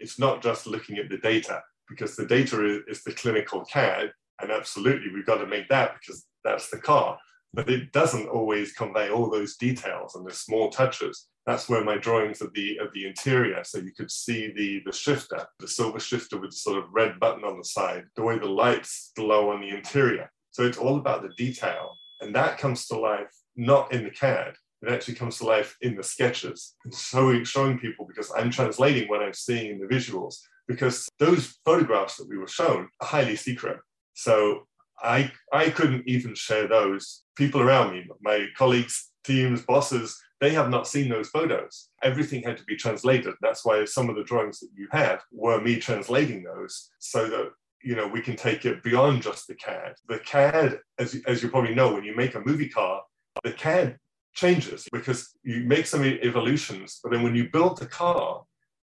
it's 0.00 0.18
not 0.18 0.42
just 0.42 0.66
looking 0.66 0.98
at 0.98 1.08
the 1.08 1.18
data 1.18 1.62
because 1.88 2.16
the 2.16 2.26
data 2.26 2.64
is, 2.64 2.98
is 2.98 3.04
the 3.04 3.12
clinical 3.12 3.64
CAD, 3.64 4.12
and 4.40 4.50
absolutely 4.50 5.12
we've 5.12 5.26
got 5.26 5.38
to 5.38 5.46
make 5.46 5.68
that 5.68 5.94
because 5.98 6.26
that's 6.44 6.70
the 6.70 6.78
car. 6.78 7.18
But 7.54 7.70
it 7.70 7.92
doesn't 7.92 8.28
always 8.28 8.72
convey 8.72 9.10
all 9.10 9.30
those 9.30 9.56
details 9.56 10.14
and 10.14 10.26
the 10.26 10.34
small 10.34 10.68
touches. 10.68 11.28
That's 11.46 11.68
where 11.68 11.82
my 11.82 11.96
drawings 11.96 12.42
of 12.42 12.52
the 12.52 12.78
of 12.78 12.92
the 12.92 13.06
interior, 13.06 13.64
so 13.64 13.78
you 13.78 13.92
could 13.92 14.10
see 14.10 14.52
the 14.54 14.82
the 14.84 14.92
shifter, 14.92 15.46
the 15.58 15.66
silver 15.66 15.98
shifter 15.98 16.38
with 16.38 16.50
the 16.50 16.56
sort 16.56 16.76
of 16.78 16.92
red 16.92 17.18
button 17.18 17.44
on 17.44 17.56
the 17.56 17.64
side, 17.64 18.04
the 18.16 18.22
way 18.22 18.38
the 18.38 18.46
lights 18.46 19.12
glow 19.16 19.50
on 19.50 19.62
the 19.62 19.70
interior. 19.70 20.30
So 20.50 20.64
it's 20.64 20.76
all 20.76 20.98
about 20.98 21.22
the 21.22 21.32
detail, 21.38 21.96
and 22.20 22.34
that 22.34 22.58
comes 22.58 22.86
to 22.88 22.98
life 22.98 23.32
not 23.56 23.92
in 23.92 24.04
the 24.04 24.10
CAD, 24.10 24.54
it 24.82 24.92
actually 24.92 25.14
comes 25.14 25.38
to 25.38 25.44
life 25.44 25.76
in 25.80 25.96
the 25.96 26.02
sketches 26.02 26.74
and 26.84 26.94
showing, 26.94 27.44
showing 27.44 27.78
people 27.78 28.06
because 28.06 28.30
I'm 28.36 28.50
translating 28.50 29.08
what 29.08 29.22
I'm 29.22 29.34
seeing 29.34 29.72
in 29.72 29.78
the 29.78 29.86
visuals 29.86 30.36
because 30.66 31.08
those 31.18 31.58
photographs 31.64 32.16
that 32.16 32.28
we 32.28 32.38
were 32.38 32.46
shown 32.46 32.88
are 33.00 33.06
highly 33.06 33.36
secret. 33.36 33.78
So 34.14 34.66
I, 35.00 35.32
I 35.52 35.70
couldn't 35.70 36.06
even 36.06 36.34
share 36.34 36.68
those. 36.68 37.22
People 37.36 37.60
around 37.60 37.92
me, 37.92 38.06
my 38.20 38.46
colleagues, 38.56 39.10
teams, 39.24 39.62
bosses, 39.62 40.20
they 40.40 40.50
have 40.50 40.70
not 40.70 40.86
seen 40.86 41.08
those 41.08 41.28
photos. 41.28 41.90
Everything 42.02 42.42
had 42.42 42.56
to 42.58 42.64
be 42.64 42.76
translated. 42.76 43.34
That's 43.40 43.64
why 43.64 43.84
some 43.84 44.08
of 44.08 44.16
the 44.16 44.24
drawings 44.24 44.60
that 44.60 44.70
you 44.74 44.88
had 44.92 45.18
were 45.32 45.60
me 45.60 45.78
translating 45.78 46.44
those 46.44 46.90
so 46.98 47.28
that 47.28 47.50
you 47.82 47.96
know 47.96 48.06
we 48.06 48.20
can 48.20 48.36
take 48.36 48.64
it 48.64 48.82
beyond 48.82 49.22
just 49.22 49.48
the 49.48 49.54
CAD. 49.54 49.94
The 50.08 50.20
CAD, 50.20 50.78
as, 50.98 51.16
as 51.26 51.42
you 51.42 51.48
probably 51.48 51.74
know, 51.74 51.94
when 51.94 52.04
you 52.04 52.14
make 52.14 52.34
a 52.34 52.44
movie 52.44 52.68
car, 52.68 53.02
the 53.42 53.52
CAD 53.52 53.98
changes 54.38 54.88
because 54.92 55.34
you 55.42 55.64
make 55.64 55.86
some 55.86 56.04
evolutions, 56.04 57.00
but 57.02 57.10
then 57.10 57.22
when 57.22 57.34
you 57.34 57.48
build 57.50 57.78
the 57.78 57.86
car, 57.86 58.44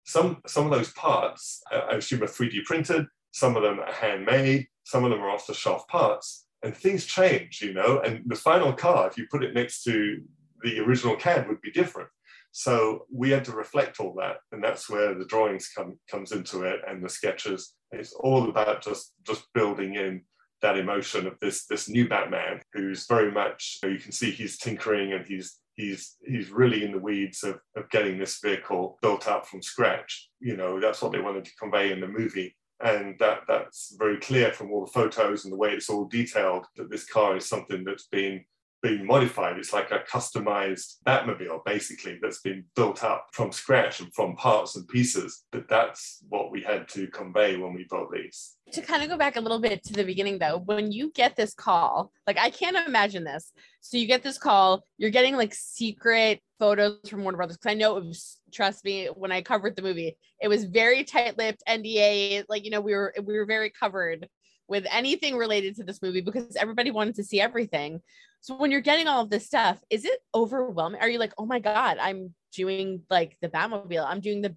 some 0.05 0.41
some 0.47 0.67
of 0.67 0.73
those 0.73 0.93
parts, 0.93 1.63
I 1.73 1.97
assume, 1.97 2.23
are 2.23 2.27
3D 2.27 2.65
printed. 2.65 3.07
Some 3.33 3.57
of 3.57 3.63
them 3.63 3.79
are 3.81 3.93
handmade. 3.93 4.67
Some 4.85 5.05
of 5.05 5.11
them 5.11 5.21
are 5.21 5.31
off-the-shelf 5.31 5.87
parts, 5.89 6.47
and 6.63 6.77
things 6.77 7.05
change, 7.07 7.63
you 7.63 7.73
know. 7.73 8.01
And 8.01 8.23
the 8.27 8.35
final 8.35 8.73
car, 8.73 9.09
if 9.09 9.17
you 9.17 9.27
put 9.31 9.45
it 9.45 9.55
next 9.55 9.85
to 9.85 10.21
the 10.63 10.81
original 10.81 11.17
CAD, 11.17 11.49
would 11.49 11.61
be 11.61 11.71
different. 11.71 12.11
So 12.53 13.07
we 13.13 13.31
had 13.31 13.45
to 13.45 13.53
reflect 13.53 14.01
all 14.01 14.15
that, 14.19 14.39
and 14.51 14.63
that's 14.63 14.91
where 14.91 15.15
the 15.15 15.27
drawings 15.27 15.71
come 15.77 15.99
comes 16.11 16.33
into 16.33 16.65
it, 16.65 16.81
and 16.89 17.05
the 17.05 17.09
sketches. 17.09 17.75
It's 17.93 18.13
all 18.13 18.49
about 18.49 18.83
just 18.83 19.13
just 19.25 19.45
building 19.55 19.95
in 19.95 20.23
that 20.63 20.79
emotion 20.79 21.27
of 21.27 21.39
this 21.41 21.67
this 21.67 21.89
new 21.89 22.09
Batman 22.09 22.61
who's 22.73 23.07
very 23.07 23.31
much 23.31 23.79
you, 23.83 23.99
can 23.99 24.13
see 24.13 24.31
he's 24.31 24.59
tinkering 24.59 25.13
and 25.13 25.27
he's 25.27 25.59
he's 25.77 26.17
he's 26.25 26.51
really 26.51 26.85
in 26.85 26.93
the 26.93 26.99
weeds 26.99 27.43
of, 27.43 27.61
of 27.77 27.89
getting 27.91 28.19
this 28.19 28.41
vehicle 28.41 28.99
built 29.03 29.29
up 29.29 29.47
from 29.47 29.63
scratch. 29.63 30.29
You 30.41 30.57
know, 30.57 30.81
that's 30.81 31.03
what 31.03 31.13
they 31.13 31.21
wanted 31.21 31.45
to 31.47 31.57
convey 31.59 31.93
in 31.93 32.01
the 32.01 32.09
movie. 32.09 32.57
And 32.83 33.19
that 33.19 33.41
that's 33.47 33.95
very 33.99 34.19
clear 34.19 34.53
from 34.53 34.73
all 34.73 34.87
the 34.87 34.93
photos 34.93 35.45
and 35.45 35.53
the 35.53 35.59
way 35.59 35.73
it's 35.73 35.91
all 35.91 36.07
detailed 36.07 36.67
that 36.77 36.91
this 36.91 37.05
car 37.05 37.37
is 37.37 37.47
something 37.47 37.85
that's 37.85 38.07
been 38.07 38.45
being 38.83 39.07
modified. 39.07 39.59
It's 39.59 39.73
like 39.73 39.91
a 39.91 39.99
customized 39.99 40.97
Batmobile, 41.07 41.65
basically, 41.65 42.19
that's 42.21 42.41
been 42.41 42.65
built 42.77 43.05
up 43.05 43.27
from 43.33 43.53
scratch 43.53 44.01
and 44.01 44.13
from 44.15 44.37
parts 44.37 44.77
and 44.77 44.89
pieces. 44.89 45.45
But 45.53 45.69
that's 45.69 46.25
what 46.29 46.51
we 46.51 46.63
had 46.63 46.89
to 46.91 47.07
convey 47.09 47.57
when 47.57 47.75
we 47.75 47.87
built 47.91 48.11
these. 48.13 48.57
To 48.73 48.83
kind 48.83 49.03
of 49.03 49.09
go 49.09 49.17
back 49.17 49.37
a 49.37 49.41
little 49.41 49.59
bit 49.59 49.83
to 49.85 49.93
the 49.93 50.05
beginning, 50.05 50.39
though, 50.39 50.59
when 50.59 50.93
you 50.93 51.11
get 51.13 51.35
this 51.35 51.55
call, 51.55 52.13
like 52.27 52.39
I 52.39 52.51
can't 52.51 52.77
imagine 52.87 53.25
this. 53.25 53.53
So 53.81 53.97
you 53.97 54.07
get 54.07 54.23
this 54.23 54.39
call, 54.39 54.85
you're 54.97 55.11
getting 55.11 55.37
like 55.37 55.53
secret 55.55 56.41
photos 56.59 57.09
from 57.09 57.23
Warner 57.23 57.37
Brothers 57.37 57.57
because 57.57 57.73
I 57.73 57.75
know 57.75 57.97
it 57.97 58.05
was. 58.05 58.39
Trust 58.53 58.85
me, 58.85 59.07
when 59.07 59.33
I 59.33 59.43
covered 59.43 59.77
the 59.77 59.83
movie, 59.83 60.17
it 60.41 60.49
was 60.49 60.65
very 60.65 61.05
tight-lipped 61.05 61.63
NDA. 61.69 62.45
Like 62.49 62.65
you 62.65 62.71
know, 62.71 62.81
we 62.81 62.95
were 62.95 63.13
we 63.25 63.37
were 63.37 63.47
very 63.47 63.71
covered 63.71 64.29
with 64.69 64.87
anything 64.91 65.37
related 65.37 65.75
to 65.77 65.85
this 65.85 66.01
movie 66.01 66.21
because 66.21 66.55
everybody 66.57 66.93
wanted 66.93 67.17
to 67.17 67.25
see 67.25 67.41
everything. 67.41 68.01
So 68.41 68.57
when 68.57 68.71
you're 68.71 68.81
getting 68.81 69.09
all 69.09 69.23
of 69.23 69.31
this 69.31 69.47
stuff, 69.47 69.81
is 69.91 70.05
it 70.05 70.21
overwhelming? 70.35 71.01
Are 71.01 71.09
you 71.09 71.19
like, 71.19 71.33
oh 71.37 71.45
my 71.45 71.59
God, 71.59 71.99
I'm 72.01 72.35
doing 72.55 73.03
like 73.11 73.37
the 73.43 73.49
Batmobile, 73.49 74.07
I'm 74.07 74.21
doing 74.21 74.43
the 74.43 74.55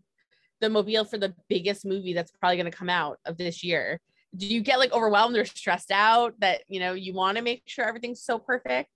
the 0.64 0.70
mobile 0.70 1.04
for 1.04 1.18
the 1.18 1.34
biggest 1.50 1.86
movie 1.86 2.14
that's 2.14 2.32
probably 2.32 2.58
gonna 2.58 2.72
come 2.72 2.90
out 2.90 3.20
of 3.26 3.38
this 3.38 3.64
year. 3.64 4.00
Do 4.36 4.48
you 4.48 4.62
get 4.62 4.80
like 4.80 4.94
overwhelmed 4.94 5.36
or 5.36 5.46
stressed 5.46 5.92
out 5.92 6.40
that 6.40 6.62
you 6.68 6.80
know 6.80 6.94
you 6.94 7.14
want 7.14 7.38
to 7.38 7.44
make 7.44 7.64
sure 7.68 7.86
everything's 7.86 8.24
so 8.24 8.40
perfect? 8.40 8.90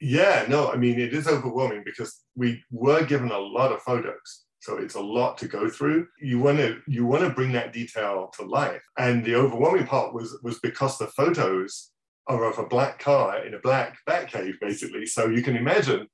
Yeah, 0.00 0.44
no, 0.48 0.70
I 0.70 0.76
mean 0.76 1.00
it 1.00 1.14
is 1.14 1.28
overwhelming 1.28 1.82
because 1.84 2.24
we 2.36 2.62
were 2.70 3.04
given 3.04 3.30
a 3.30 3.38
lot 3.38 3.72
of 3.72 3.80
photos. 3.82 4.44
So 4.60 4.78
it's 4.78 4.96
a 4.96 5.00
lot 5.00 5.38
to 5.38 5.48
go 5.48 5.70
through. 5.70 6.08
You 6.20 6.40
want 6.40 6.58
to 6.58 6.80
you 6.88 7.06
want 7.06 7.22
to 7.22 7.30
bring 7.30 7.52
that 7.52 7.72
detail 7.72 8.30
to 8.36 8.44
life. 8.44 8.82
And 8.98 9.24
the 9.24 9.36
overwhelming 9.36 9.86
part 9.86 10.12
was 10.12 10.36
was 10.42 10.58
because 10.58 10.98
the 10.98 11.06
photos 11.06 11.92
are 12.26 12.44
of 12.44 12.58
a 12.58 12.66
black 12.66 12.98
car 12.98 13.46
in 13.46 13.54
a 13.54 13.60
black 13.60 13.96
Batcave, 14.06 14.60
basically. 14.60 15.06
So 15.06 15.28
you 15.28 15.42
can 15.42 15.56
imagine 15.56 16.08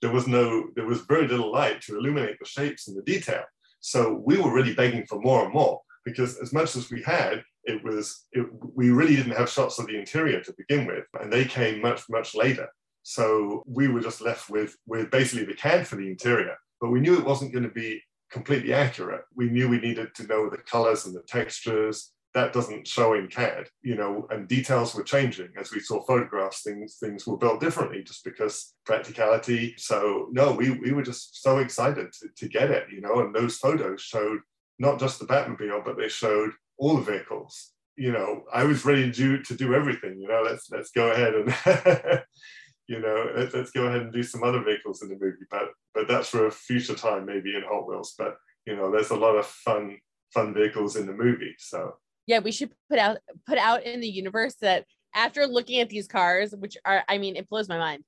there 0.00 0.10
was 0.10 0.26
no 0.26 0.68
there 0.76 0.86
was 0.86 1.02
very 1.02 1.28
little 1.28 1.52
light 1.52 1.82
to 1.82 1.98
illuminate 1.98 2.38
the 2.40 2.46
shapes 2.46 2.88
and 2.88 2.96
the 2.96 3.02
detail. 3.02 3.44
So 3.80 4.20
we 4.24 4.38
were 4.38 4.52
really 4.52 4.74
begging 4.74 5.06
for 5.06 5.20
more 5.20 5.44
and 5.44 5.52
more 5.52 5.80
because 6.04 6.38
as 6.38 6.52
much 6.52 6.76
as 6.76 6.90
we 6.90 7.02
had, 7.02 7.42
it 7.64 7.82
was 7.84 8.26
it, 8.32 8.46
we 8.74 8.90
really 8.90 9.16
didn't 9.16 9.36
have 9.36 9.50
shots 9.50 9.78
of 9.78 9.86
the 9.86 9.98
interior 9.98 10.40
to 10.40 10.54
begin 10.56 10.86
with, 10.86 11.04
and 11.20 11.32
they 11.32 11.44
came 11.44 11.82
much 11.82 12.08
much 12.08 12.34
later. 12.34 12.68
So 13.02 13.62
we 13.66 13.88
were 13.88 14.00
just 14.00 14.20
left 14.20 14.50
with 14.50 14.76
with 14.86 15.10
basically 15.10 15.44
the 15.44 15.54
CAD 15.54 15.86
for 15.86 15.96
the 15.96 16.08
interior 16.08 16.56
but 16.80 16.90
we 16.90 17.00
knew 17.00 17.18
it 17.18 17.24
wasn't 17.24 17.52
going 17.52 17.64
to 17.64 17.70
be 17.70 18.02
completely 18.30 18.72
accurate. 18.72 19.22
We 19.34 19.50
knew 19.50 19.68
we 19.68 19.80
needed 19.80 20.14
to 20.14 20.26
know 20.26 20.48
the 20.48 20.58
colors 20.58 21.06
and 21.06 21.14
the 21.14 21.22
textures. 21.22 22.12
That 22.32 22.52
doesn't 22.52 22.86
show 22.86 23.14
in 23.14 23.26
CAD, 23.26 23.68
you 23.82 23.96
know, 23.96 24.26
and 24.30 24.46
details 24.46 24.94
were 24.94 25.02
changing 25.02 25.48
as 25.58 25.72
we 25.72 25.80
saw 25.80 26.00
photographs. 26.02 26.62
Things 26.62 26.96
things 27.00 27.26
were 27.26 27.36
built 27.36 27.60
differently 27.60 28.02
just 28.04 28.24
because 28.24 28.74
practicality. 28.84 29.74
So 29.78 30.28
no, 30.30 30.52
we 30.52 30.70
we 30.70 30.92
were 30.92 31.02
just 31.02 31.42
so 31.42 31.58
excited 31.58 32.12
to, 32.12 32.28
to 32.36 32.48
get 32.48 32.70
it, 32.70 32.86
you 32.92 33.00
know. 33.00 33.20
And 33.20 33.34
those 33.34 33.58
photos 33.58 34.00
showed 34.00 34.40
not 34.78 35.00
just 35.00 35.18
the 35.18 35.26
Batmobile, 35.26 35.84
but 35.84 35.96
they 35.96 36.08
showed 36.08 36.52
all 36.78 36.96
the 36.96 37.02
vehicles. 37.02 37.72
You 37.96 38.12
know, 38.12 38.44
I 38.52 38.64
was 38.64 38.84
ready 38.84 39.02
to 39.02 39.12
do 39.12 39.42
to 39.42 39.54
do 39.54 39.74
everything. 39.74 40.20
You 40.20 40.28
know, 40.28 40.42
let's 40.44 40.70
let's 40.70 40.90
go 40.90 41.10
ahead 41.10 41.34
and 41.34 42.22
you 42.90 42.98
know, 42.98 43.30
let, 43.36 43.54
us 43.54 43.70
go 43.70 43.86
ahead 43.86 44.02
and 44.02 44.12
do 44.12 44.22
some 44.22 44.42
other 44.42 44.64
vehicles 44.64 45.00
in 45.00 45.08
the 45.08 45.18
movie. 45.20 45.46
But 45.50 45.70
but 45.94 46.08
that's 46.08 46.28
for 46.28 46.46
a 46.46 46.50
future 46.50 46.96
time, 46.96 47.24
maybe 47.26 47.54
in 47.54 47.62
Hot 47.62 47.86
Wheels. 47.86 48.14
But 48.18 48.36
you 48.66 48.76
know, 48.76 48.90
there's 48.90 49.10
a 49.10 49.16
lot 49.16 49.36
of 49.36 49.46
fun 49.46 49.98
fun 50.34 50.54
vehicles 50.54 50.96
in 50.96 51.06
the 51.06 51.12
movie. 51.12 51.54
So 51.58 51.94
Yeah, 52.26 52.40
we 52.40 52.52
should 52.52 52.70
put 52.88 52.98
out 52.98 53.18
put 53.46 53.58
out 53.58 53.84
in 53.84 54.00
the 54.00 54.08
universe 54.08 54.54
that 54.60 54.84
after 55.14 55.46
looking 55.46 55.80
at 55.80 55.88
these 55.88 56.06
cars, 56.06 56.54
which 56.56 56.76
are 56.84 57.02
I 57.08 57.18
mean, 57.18 57.36
it 57.36 57.48
blows 57.48 57.68
my 57.68 57.78
mind. 57.78 58.04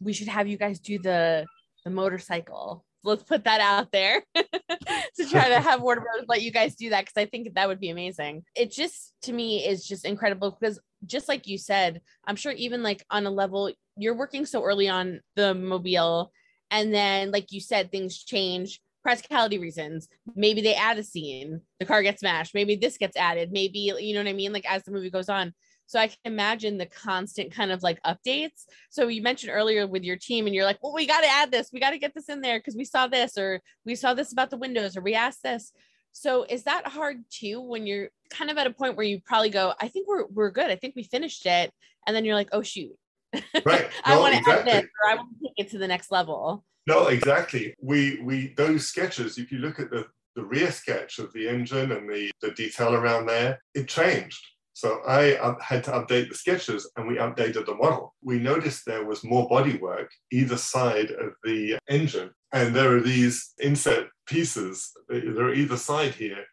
We 0.00 0.12
should 0.12 0.28
have 0.28 0.48
you 0.48 0.56
guys 0.56 0.78
do 0.80 0.98
the 0.98 1.46
the 1.84 1.90
motorcycle. 1.90 2.84
Let's 3.02 3.22
put 3.22 3.44
that 3.44 3.60
out 3.60 3.92
there 3.92 4.22
to 4.34 5.28
try 5.30 5.50
to 5.50 5.60
have 5.60 5.82
Warner 5.82 6.00
Bros. 6.00 6.24
let 6.26 6.40
you 6.40 6.50
guys 6.50 6.74
do 6.74 6.88
that 6.90 7.02
because 7.02 7.20
I 7.20 7.26
think 7.26 7.52
that 7.54 7.68
would 7.68 7.80
be 7.80 7.90
amazing. 7.90 8.44
It 8.54 8.72
just 8.72 9.12
to 9.22 9.32
me 9.32 9.66
is 9.66 9.86
just 9.86 10.06
incredible 10.06 10.56
because 10.58 10.80
just 11.04 11.28
like 11.28 11.46
you 11.46 11.58
said, 11.58 12.00
I'm 12.26 12.36
sure 12.36 12.52
even 12.52 12.82
like 12.82 13.04
on 13.10 13.26
a 13.26 13.30
level 13.30 13.70
you're 13.96 14.16
working 14.16 14.46
so 14.46 14.64
early 14.64 14.88
on 14.88 15.20
the 15.36 15.54
mobile, 15.54 16.32
and 16.70 16.92
then 16.94 17.30
like 17.30 17.52
you 17.52 17.60
said, 17.60 17.90
things 17.90 18.24
change 18.24 18.80
practicality 19.04 19.58
reasons. 19.58 20.08
Maybe 20.34 20.60
they 20.62 20.74
add 20.74 20.98
a 20.98 21.04
scene, 21.04 21.60
the 21.78 21.86
car 21.86 22.02
gets 22.02 22.20
smashed. 22.20 22.54
Maybe 22.54 22.74
this 22.74 22.98
gets 22.98 23.16
added. 23.16 23.52
Maybe 23.52 23.78
you 23.78 24.14
know 24.14 24.20
what 24.20 24.28
I 24.28 24.32
mean. 24.32 24.52
Like 24.52 24.68
as 24.68 24.82
the 24.82 24.90
movie 24.90 25.10
goes 25.10 25.28
on, 25.28 25.54
so 25.86 26.00
I 26.00 26.08
can 26.08 26.16
imagine 26.24 26.78
the 26.78 26.86
constant 26.86 27.52
kind 27.52 27.70
of 27.70 27.82
like 27.82 28.02
updates. 28.02 28.64
So 28.90 29.06
you 29.08 29.22
mentioned 29.22 29.52
earlier 29.54 29.86
with 29.86 30.02
your 30.02 30.16
team, 30.16 30.46
and 30.46 30.54
you're 30.54 30.64
like, 30.64 30.82
well, 30.82 30.94
we 30.94 31.06
got 31.06 31.20
to 31.20 31.28
add 31.28 31.52
this, 31.52 31.70
we 31.72 31.78
got 31.78 31.90
to 31.90 31.98
get 31.98 32.14
this 32.14 32.28
in 32.28 32.40
there 32.40 32.58
because 32.58 32.74
we 32.74 32.84
saw 32.84 33.06
this, 33.06 33.38
or 33.38 33.60
we 33.84 33.94
saw 33.94 34.14
this 34.14 34.32
about 34.32 34.50
the 34.50 34.56
windows, 34.56 34.96
or 34.96 35.02
we 35.02 35.14
asked 35.14 35.42
this. 35.44 35.70
So 36.12 36.46
is 36.48 36.62
that 36.64 36.86
hard 36.86 37.24
too 37.28 37.60
when 37.60 37.86
you're 37.86 38.08
kind 38.30 38.50
of 38.50 38.56
at 38.56 38.66
a 38.66 38.72
point 38.72 38.96
where 38.96 39.06
you 39.06 39.20
probably 39.20 39.50
go, 39.50 39.74
I 39.80 39.88
think 39.88 40.08
we're 40.08 40.26
we're 40.26 40.50
good. 40.50 40.70
I 40.70 40.76
think 40.76 40.94
we 40.96 41.02
finished 41.02 41.44
it. 41.44 41.72
And 42.06 42.16
then 42.16 42.24
you're 42.24 42.36
like, 42.36 42.50
oh 42.52 42.62
shoot. 42.62 42.92
Right. 43.66 43.88
I 44.04 44.18
want 44.18 44.34
to 44.34 44.38
exactly. 44.38 44.72
add 44.72 44.84
this 44.84 44.90
or 45.02 45.10
I 45.10 45.14
want 45.16 45.28
to 45.30 45.48
take 45.48 45.66
it 45.66 45.70
to 45.72 45.78
the 45.78 45.88
next 45.88 46.12
level. 46.12 46.64
No, 46.86 47.08
exactly. 47.08 47.74
We 47.80 48.20
we 48.22 48.54
those 48.56 48.86
sketches, 48.86 49.38
if 49.38 49.50
you 49.50 49.58
look 49.58 49.78
at 49.80 49.90
the 49.90 50.06
the 50.36 50.44
rear 50.44 50.70
sketch 50.72 51.20
of 51.20 51.32
the 51.32 51.48
engine 51.48 51.92
and 51.92 52.10
the, 52.10 52.30
the 52.42 52.50
detail 52.50 52.94
around 52.94 53.26
there, 53.26 53.60
it 53.72 53.86
changed 53.88 54.44
so 54.74 55.00
I 55.06 55.38
had 55.60 55.84
to 55.84 55.92
update 55.92 56.28
the 56.28 56.34
sketches 56.34 56.90
and 56.96 57.06
we 57.06 57.16
updated 57.16 57.66
the 57.66 57.76
model. 57.76 58.12
We 58.22 58.40
noticed 58.40 58.84
there 58.84 59.04
was 59.04 59.22
more 59.22 59.48
bodywork 59.48 60.08
either 60.32 60.56
side 60.56 61.12
of 61.12 61.34
the 61.44 61.78
engine. 61.88 62.30
And 62.52 62.74
there 62.74 62.96
are 62.96 63.00
these 63.00 63.54
inset 63.62 64.08
pieces, 64.26 64.92
they're 65.08 65.54
either 65.54 65.76
side 65.76 66.14
here, 66.14 66.44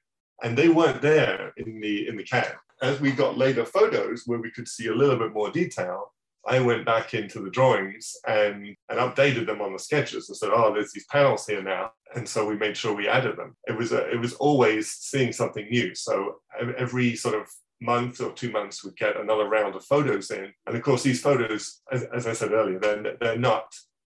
and 0.44 0.56
they 0.56 0.70
weren't 0.70 1.02
there 1.02 1.52
in 1.58 1.82
the 1.82 2.08
in 2.08 2.16
the 2.16 2.24
CAD. 2.24 2.56
As 2.82 3.00
we 3.00 3.12
got 3.12 3.38
later 3.38 3.66
photos 3.66 4.24
where 4.26 4.40
we 4.40 4.52
could 4.52 4.68
see 4.68 4.88
a 4.88 4.96
little 4.96 5.18
bit 5.18 5.34
more 5.34 5.52
detail, 5.52 6.14
I 6.48 6.60
went 6.60 6.86
back 6.86 7.14
into 7.14 7.40
the 7.42 7.52
drawings 7.52 8.16
and, 8.28 8.76
and 8.90 9.00
updated 9.00 9.46
them 9.46 9.62
on 9.62 9.74
the 9.74 9.80
sketches 9.80 10.28
and 10.28 10.38
said, 10.38 10.50
oh, 10.54 10.74
there's 10.74 10.92
these 10.92 11.06
panels 11.06 11.46
here 11.46 11.62
now. 11.62 11.92
And 12.16 12.28
so 12.28 12.48
we 12.48 12.58
made 12.58 12.76
sure 12.76 12.96
we 12.96 13.08
added 13.08 13.38
them. 13.38 13.56
It 13.68 13.78
was, 13.78 13.92
a, 13.92 14.10
it 14.10 14.20
was 14.20 14.34
always 14.34 14.90
seeing 14.90 15.32
something 15.32 15.68
new. 15.70 15.94
So 15.94 16.38
every 16.78 17.16
sort 17.16 17.36
of 17.36 17.48
month 17.80 18.22
or 18.22 18.32
two 18.32 18.52
months, 18.52 18.84
we 18.84 18.92
get 18.92 19.20
another 19.20 19.48
round 19.48 19.76
of 19.76 19.86
photos 19.86 20.32
in. 20.32 20.52
And 20.66 20.76
of 20.76 20.82
course, 20.82 21.04
these 21.04 21.22
photos, 21.22 21.82
as, 21.92 22.04
as 22.04 22.28
I 22.28 22.34
said 22.34 22.52
earlier, 22.52 22.80
they're, 22.80 23.18
they're 23.20 23.38
not 23.38 23.66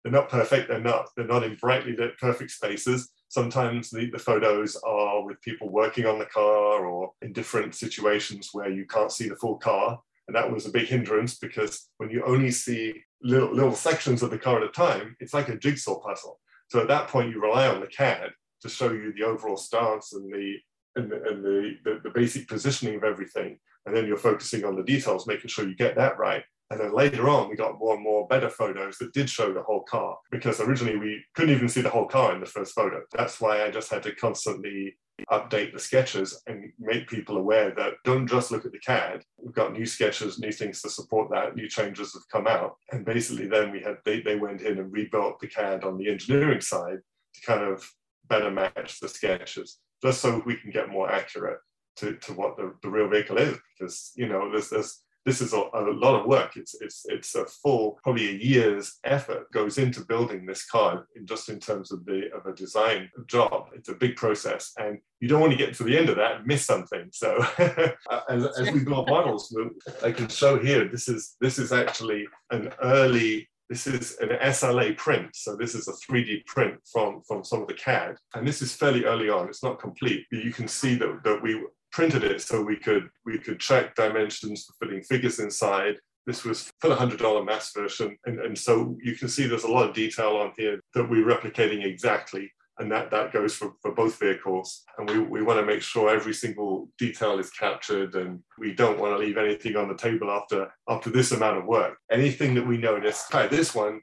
they're 0.03 0.13
not 0.13 0.29
perfect. 0.29 0.69
They're 0.69 0.81
not 0.81 1.09
they're 1.17 1.27
not 1.27 1.45
in 1.45 1.57
brightly 1.57 1.97
lit 1.97 2.19
perfect 2.19 2.51
spaces. 2.51 3.11
Sometimes 3.29 3.91
the, 3.91 4.11
the 4.11 4.19
photos 4.19 4.77
are 4.87 5.25
with 5.25 5.41
people 5.41 5.71
working 5.71 6.07
on 6.07 6.19
the 6.19 6.27
car 6.27 6.87
or 6.87 7.13
in 7.23 7.33
different 7.33 7.75
situations 7.75 8.51
where 8.53 8.71
you 8.71 8.87
can't 8.87 9.11
see 9.11 9.29
the 9.29 9.37
full 9.37 9.57
car. 9.57 9.99
And 10.27 10.37
that 10.37 10.51
was 10.51 10.67
a 10.67 10.71
big 10.71 10.87
hindrance 10.87 11.37
because 11.37 11.89
when 11.99 12.11
you 12.11 12.25
only 12.25 12.51
see 12.51 12.95
little, 13.23 13.53
little 13.55 13.75
sections 13.75 14.23
of 14.23 14.31
the 14.31 14.39
car 14.39 14.59
at 14.59 14.69
a 14.69 14.73
time, 14.73 15.17
it's 15.21 15.35
like 15.35 15.49
a 15.49 15.59
jigsaw 15.59 16.01
puzzle. 16.01 16.41
So 16.69 16.81
at 16.81 16.89
that 16.89 17.09
point, 17.09 17.31
you 17.31 17.41
rely 17.41 17.69
on 17.69 17.81
the 17.81 17.87
CAD 17.87 18.31
to 18.63 18.69
show 18.69 18.93
you 18.93 19.13
the 19.13 19.25
overall 19.25 19.57
stance 19.57 20.13
and 20.13 20.33
the 20.33 20.57
and, 20.97 21.11
the, 21.11 21.17
and 21.25 21.45
the, 21.45 21.77
the, 21.85 22.01
the, 22.05 22.11
basic 22.11 22.47
positioning 22.47 22.95
of 22.95 23.03
everything. 23.03 23.59
And 23.85 23.97
then 23.97 24.07
you're 24.07 24.17
focusing 24.17 24.65
on 24.65 24.77
the 24.77 24.85
details, 24.85 25.27
making 25.27 25.49
sure 25.49 25.69
you 25.69 25.75
get 25.75 25.97
that 25.97 26.19
right. 26.19 26.45
And 26.71 26.81
then 26.81 26.95
later 26.95 27.29
on, 27.29 27.51
we 27.51 27.57
got 27.57 27.79
more 27.79 27.95
and 27.95 28.03
more 28.03 28.27
better 28.27 28.49
photos 28.49 28.97
that 28.99 29.13
did 29.13 29.29
show 29.29 29.53
the 29.53 29.63
whole 29.63 29.83
car 29.83 30.17
because 30.31 30.61
originally 30.61 30.97
we 30.97 31.23
couldn't 31.35 31.55
even 31.55 31.69
see 31.69 31.83
the 31.83 31.91
whole 31.91 32.07
car 32.07 32.35
in 32.35 32.41
the 32.41 32.47
first 32.47 32.75
photo. 32.75 33.03
That's 33.13 33.41
why 33.41 33.63
I 33.63 33.71
just 33.71 33.91
had 33.91 34.03
to 34.05 34.15
constantly 34.15 34.97
update 35.31 35.73
the 35.73 35.79
sketches 35.79 36.43
and 36.47 36.73
make 36.79 37.09
people 37.09 37.37
aware 37.37 37.73
that 37.77 37.95
don't 38.05 38.27
just 38.27 38.51
look 38.51 38.65
at 38.65 38.73
the 38.73 38.79
CAD. 38.79 39.23
We've 39.39 39.55
got 39.55 39.73
new 39.73 39.87
sketches, 39.87 40.39
new 40.39 40.53
things 40.53 40.83
to 40.83 40.91
support 40.91 41.31
that, 41.31 41.57
new 41.57 41.69
changes 41.69 42.13
have 42.15 42.29
come 42.31 42.47
out. 42.47 42.77
And 42.93 43.05
basically 43.05 43.47
then 43.47 43.71
we 43.71 43.81
had 43.81 43.99
they, 44.05 44.21
they 44.21 44.37
went 44.37 44.63
in 44.63 44.79
and 44.79 44.93
rebuilt 44.93 45.41
the 45.41 45.49
CAD 45.49 45.85
on 45.85 45.99
the 45.99 46.11
engineering 46.11 46.61
side 46.61 46.99
to 47.35 47.41
kind 47.47 47.63
of 47.63 47.89
better 48.29 48.51
match 48.51 49.01
the 49.01 49.09
sketches 49.09 49.79
just 50.03 50.21
so 50.21 50.43
we 50.45 50.57
can 50.57 50.71
get 50.71 50.91
more 50.91 51.11
accurate 51.11 51.59
to, 51.97 52.17
to 52.17 52.33
what 52.33 52.57
the, 52.57 52.75
the 52.83 52.89
real 52.89 53.09
vehicle 53.09 53.39
is 53.39 53.57
because 53.79 54.13
you 54.17 54.27
know 54.27 54.51
there's, 54.51 54.71
there's 54.71 55.04
this 55.25 55.41
is 55.41 55.53
a, 55.53 55.63
a, 55.75 55.81
lot 55.93 56.21
of 56.21 56.27
work. 56.27 56.57
It's 56.57 56.75
it's 56.81 57.07
it's 57.09 57.35
a 57.35 57.47
full 57.47 57.99
probably 58.03 58.29
a 58.29 58.33
year's 58.33 58.99
effort 59.05 59.51
goes 59.53 59.79
into 59.79 60.05
building 60.05 60.45
this 60.45 60.67
car 60.67 61.07
in 61.17 61.27
just 61.27 61.49
in 61.49 61.59
terms 61.59 61.93
of 61.93 62.05
the 62.05 62.31
of 62.35 62.47
a 62.47 62.55
design 62.55 63.11
job. 63.27 63.69
It's 63.75 63.89
a 63.89 63.95
big 63.95 64.17
process 64.17 64.73
and 64.79 64.99
you 65.21 65.29
don't 65.29 65.41
want 65.41 65.53
to 65.53 65.59
get 65.59 65.75
to 65.75 65.85
the 65.85 65.97
end 65.97 66.11
of 66.11 66.17
that 66.17 66.37
and 66.37 66.47
miss 66.47 66.65
something. 66.65 67.09
So 67.13 67.37
uh, 67.59 68.21
as, 68.29 68.45
as 68.59 68.71
we 68.71 68.85
build 68.85 69.09
models 69.09 69.55
i 70.03 70.11
can 70.11 70.29
show 70.29 70.59
here 70.59 70.89
this 70.89 71.09
is 71.09 71.37
this 71.41 71.59
is 71.59 71.73
actually 71.73 72.27
an 72.51 72.73
early 72.83 73.49
this 73.71 73.87
is 73.87 74.17
an 74.19 74.29
SLA 74.29 74.97
print, 74.97 75.35
so 75.35 75.57
this 75.57 75.75
is 75.75 75.89
a 75.89 75.93
3D 75.93 76.45
print 76.45 76.75
from, 76.93 77.23
from 77.27 77.43
some 77.43 77.63
of 77.63 77.67
the 77.67 77.75
CAD. 77.75 78.17
And 78.35 78.47
this 78.47 78.61
is 78.61 78.77
fairly 78.77 79.05
early 79.05 79.31
on, 79.31 79.49
it's 79.49 79.63
not 79.63 79.81
complete, 79.81 80.27
but 80.31 80.45
you 80.45 80.53
can 80.53 80.69
see 80.69 80.97
that, 80.97 81.21
that 81.25 81.43
we 81.43 81.65
printed 81.95 82.25
it 82.25 82.43
so 82.43 82.61
we 82.61 82.77
could, 82.77 83.09
we 83.25 83.39
could 83.39 83.61
check 83.61 83.95
dimensions 83.95 84.65
for 84.65 84.85
fitting 84.85 85.03
figures 85.05 85.39
inside. 85.39 85.95
This 86.27 86.45
was 86.45 86.73
for 86.81 86.89
the 86.89 86.97
$100 86.97 87.47
mass 87.47 87.73
version. 87.73 88.19
And, 88.27 88.41
and 88.41 88.59
so 88.59 88.97
you 89.01 89.15
can 89.15 89.29
see 89.29 89.47
there's 89.47 89.63
a 89.63 89.71
lot 89.71 89.89
of 89.89 89.95
detail 89.95 90.37
on 90.37 90.53
here 90.57 90.81
that 90.95 91.09
we're 91.09 91.25
replicating 91.25 91.85
exactly 91.85 92.51
and 92.79 92.91
that, 92.91 93.13
that 93.13 93.33
goes 93.33 93.55
for, 93.55 93.75
for 93.81 93.93
both 93.93 94.19
vehicles. 94.19 94.83
And 94.99 95.09
we, 95.09 95.21
we 95.21 95.43
want 95.43 95.61
to 95.61 95.67
make 95.67 95.83
sure 95.83 96.11
every 96.11 96.35
single 96.35 96.89
detail 96.99 97.39
is 97.39 97.51
captured 97.51 98.17
and 98.17 98.41
we 98.59 98.75
don't 98.75 98.99
want 98.99 99.15
to 99.15 99.25
leave 99.25 99.37
anything 99.37 99.77
on 99.77 99.87
the 99.87 99.97
table 99.97 100.33
after, 100.33 100.73
after 100.89 101.11
this 101.11 101.31
amount 101.31 101.59
of 101.59 101.67
work. 101.67 101.97
Anything 102.11 102.55
that 102.55 102.67
we 102.67 102.77
notice, 102.77 103.25
this 103.51 103.73
one, 103.73 104.01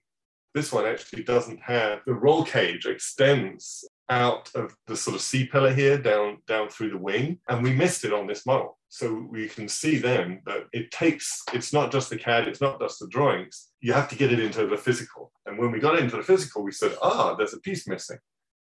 this 0.55 0.71
one 0.71 0.85
actually 0.85 1.23
doesn't 1.23 1.59
have, 1.61 1.99
the 2.05 2.13
roll 2.13 2.45
cage 2.45 2.85
extends 2.85 3.83
out 4.11 4.49
of 4.53 4.75
the 4.85 4.95
sort 4.95 5.15
of 5.15 5.21
C-pillar 5.21 5.73
here 5.73 5.97
down, 5.97 6.37
down 6.47 6.69
through 6.69 6.91
the 6.91 6.97
wing. 6.97 7.39
And 7.49 7.63
we 7.63 7.73
missed 7.73 8.05
it 8.05 8.13
on 8.13 8.27
this 8.27 8.45
model. 8.45 8.77
So 8.89 9.25
we 9.31 9.47
can 9.47 9.67
see 9.67 9.97
then 9.97 10.41
that 10.45 10.65
it 10.73 10.91
takes, 10.91 11.41
it's 11.53 11.73
not 11.73 11.91
just 11.91 12.09
the 12.09 12.17
CAD, 12.17 12.47
it's 12.47 12.61
not 12.61 12.79
just 12.79 12.99
the 12.99 13.07
drawings. 13.07 13.69
You 13.79 13.93
have 13.93 14.09
to 14.09 14.15
get 14.15 14.33
it 14.33 14.39
into 14.39 14.67
the 14.67 14.77
physical. 14.77 15.31
And 15.45 15.57
when 15.57 15.71
we 15.71 15.79
got 15.79 15.97
into 15.97 16.17
the 16.17 16.23
physical, 16.23 16.61
we 16.61 16.73
said, 16.73 16.95
ah, 17.01 17.33
there's 17.35 17.53
a 17.53 17.59
piece 17.61 17.87
missing 17.87 18.19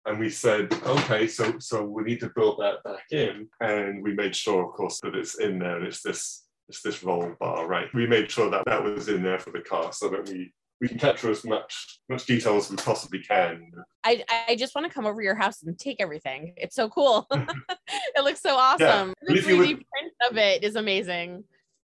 and 0.06 0.18
we 0.18 0.28
said, 0.28 0.72
okay, 0.84 1.26
so 1.26 1.58
so 1.58 1.82
we 1.82 2.02
need 2.02 2.20
to 2.20 2.30
build 2.36 2.58
that 2.60 2.82
back 2.84 3.04
in, 3.10 3.48
and 3.60 4.02
we 4.02 4.14
made 4.14 4.36
sure, 4.36 4.64
of 4.66 4.74
course, 4.74 5.00
that 5.00 5.14
it's 5.14 5.38
in 5.38 5.58
there. 5.58 5.78
And 5.78 5.86
it's 5.86 6.02
this 6.02 6.46
it's 6.68 6.82
this 6.82 7.02
roll 7.02 7.34
bar, 7.40 7.66
right? 7.66 7.88
We 7.94 8.06
made 8.06 8.30
sure 8.30 8.50
that 8.50 8.64
that 8.66 8.82
was 8.82 9.08
in 9.08 9.22
there 9.22 9.38
for 9.38 9.50
the 9.50 9.60
car, 9.60 9.92
so 9.92 10.08
that 10.10 10.28
we 10.28 10.52
we 10.80 10.88
can 10.88 10.98
capture 10.98 11.30
as 11.30 11.44
much 11.44 12.00
much 12.08 12.26
detail 12.26 12.56
as 12.56 12.70
we 12.70 12.76
possibly 12.76 13.20
can. 13.20 13.70
I 14.04 14.24
I 14.48 14.56
just 14.56 14.74
want 14.74 14.86
to 14.86 14.92
come 14.92 15.06
over 15.06 15.22
your 15.22 15.34
house 15.34 15.62
and 15.62 15.78
take 15.78 16.00
everything. 16.00 16.54
It's 16.56 16.76
so 16.76 16.88
cool. 16.88 17.26
it 17.32 18.24
looks 18.24 18.40
so 18.40 18.56
awesome. 18.56 19.14
Yeah. 19.26 19.34
The 19.34 19.40
3D 19.40 19.58
would, 19.58 19.66
print 19.66 20.12
of 20.30 20.36
it 20.36 20.64
is 20.64 20.76
amazing. 20.76 21.44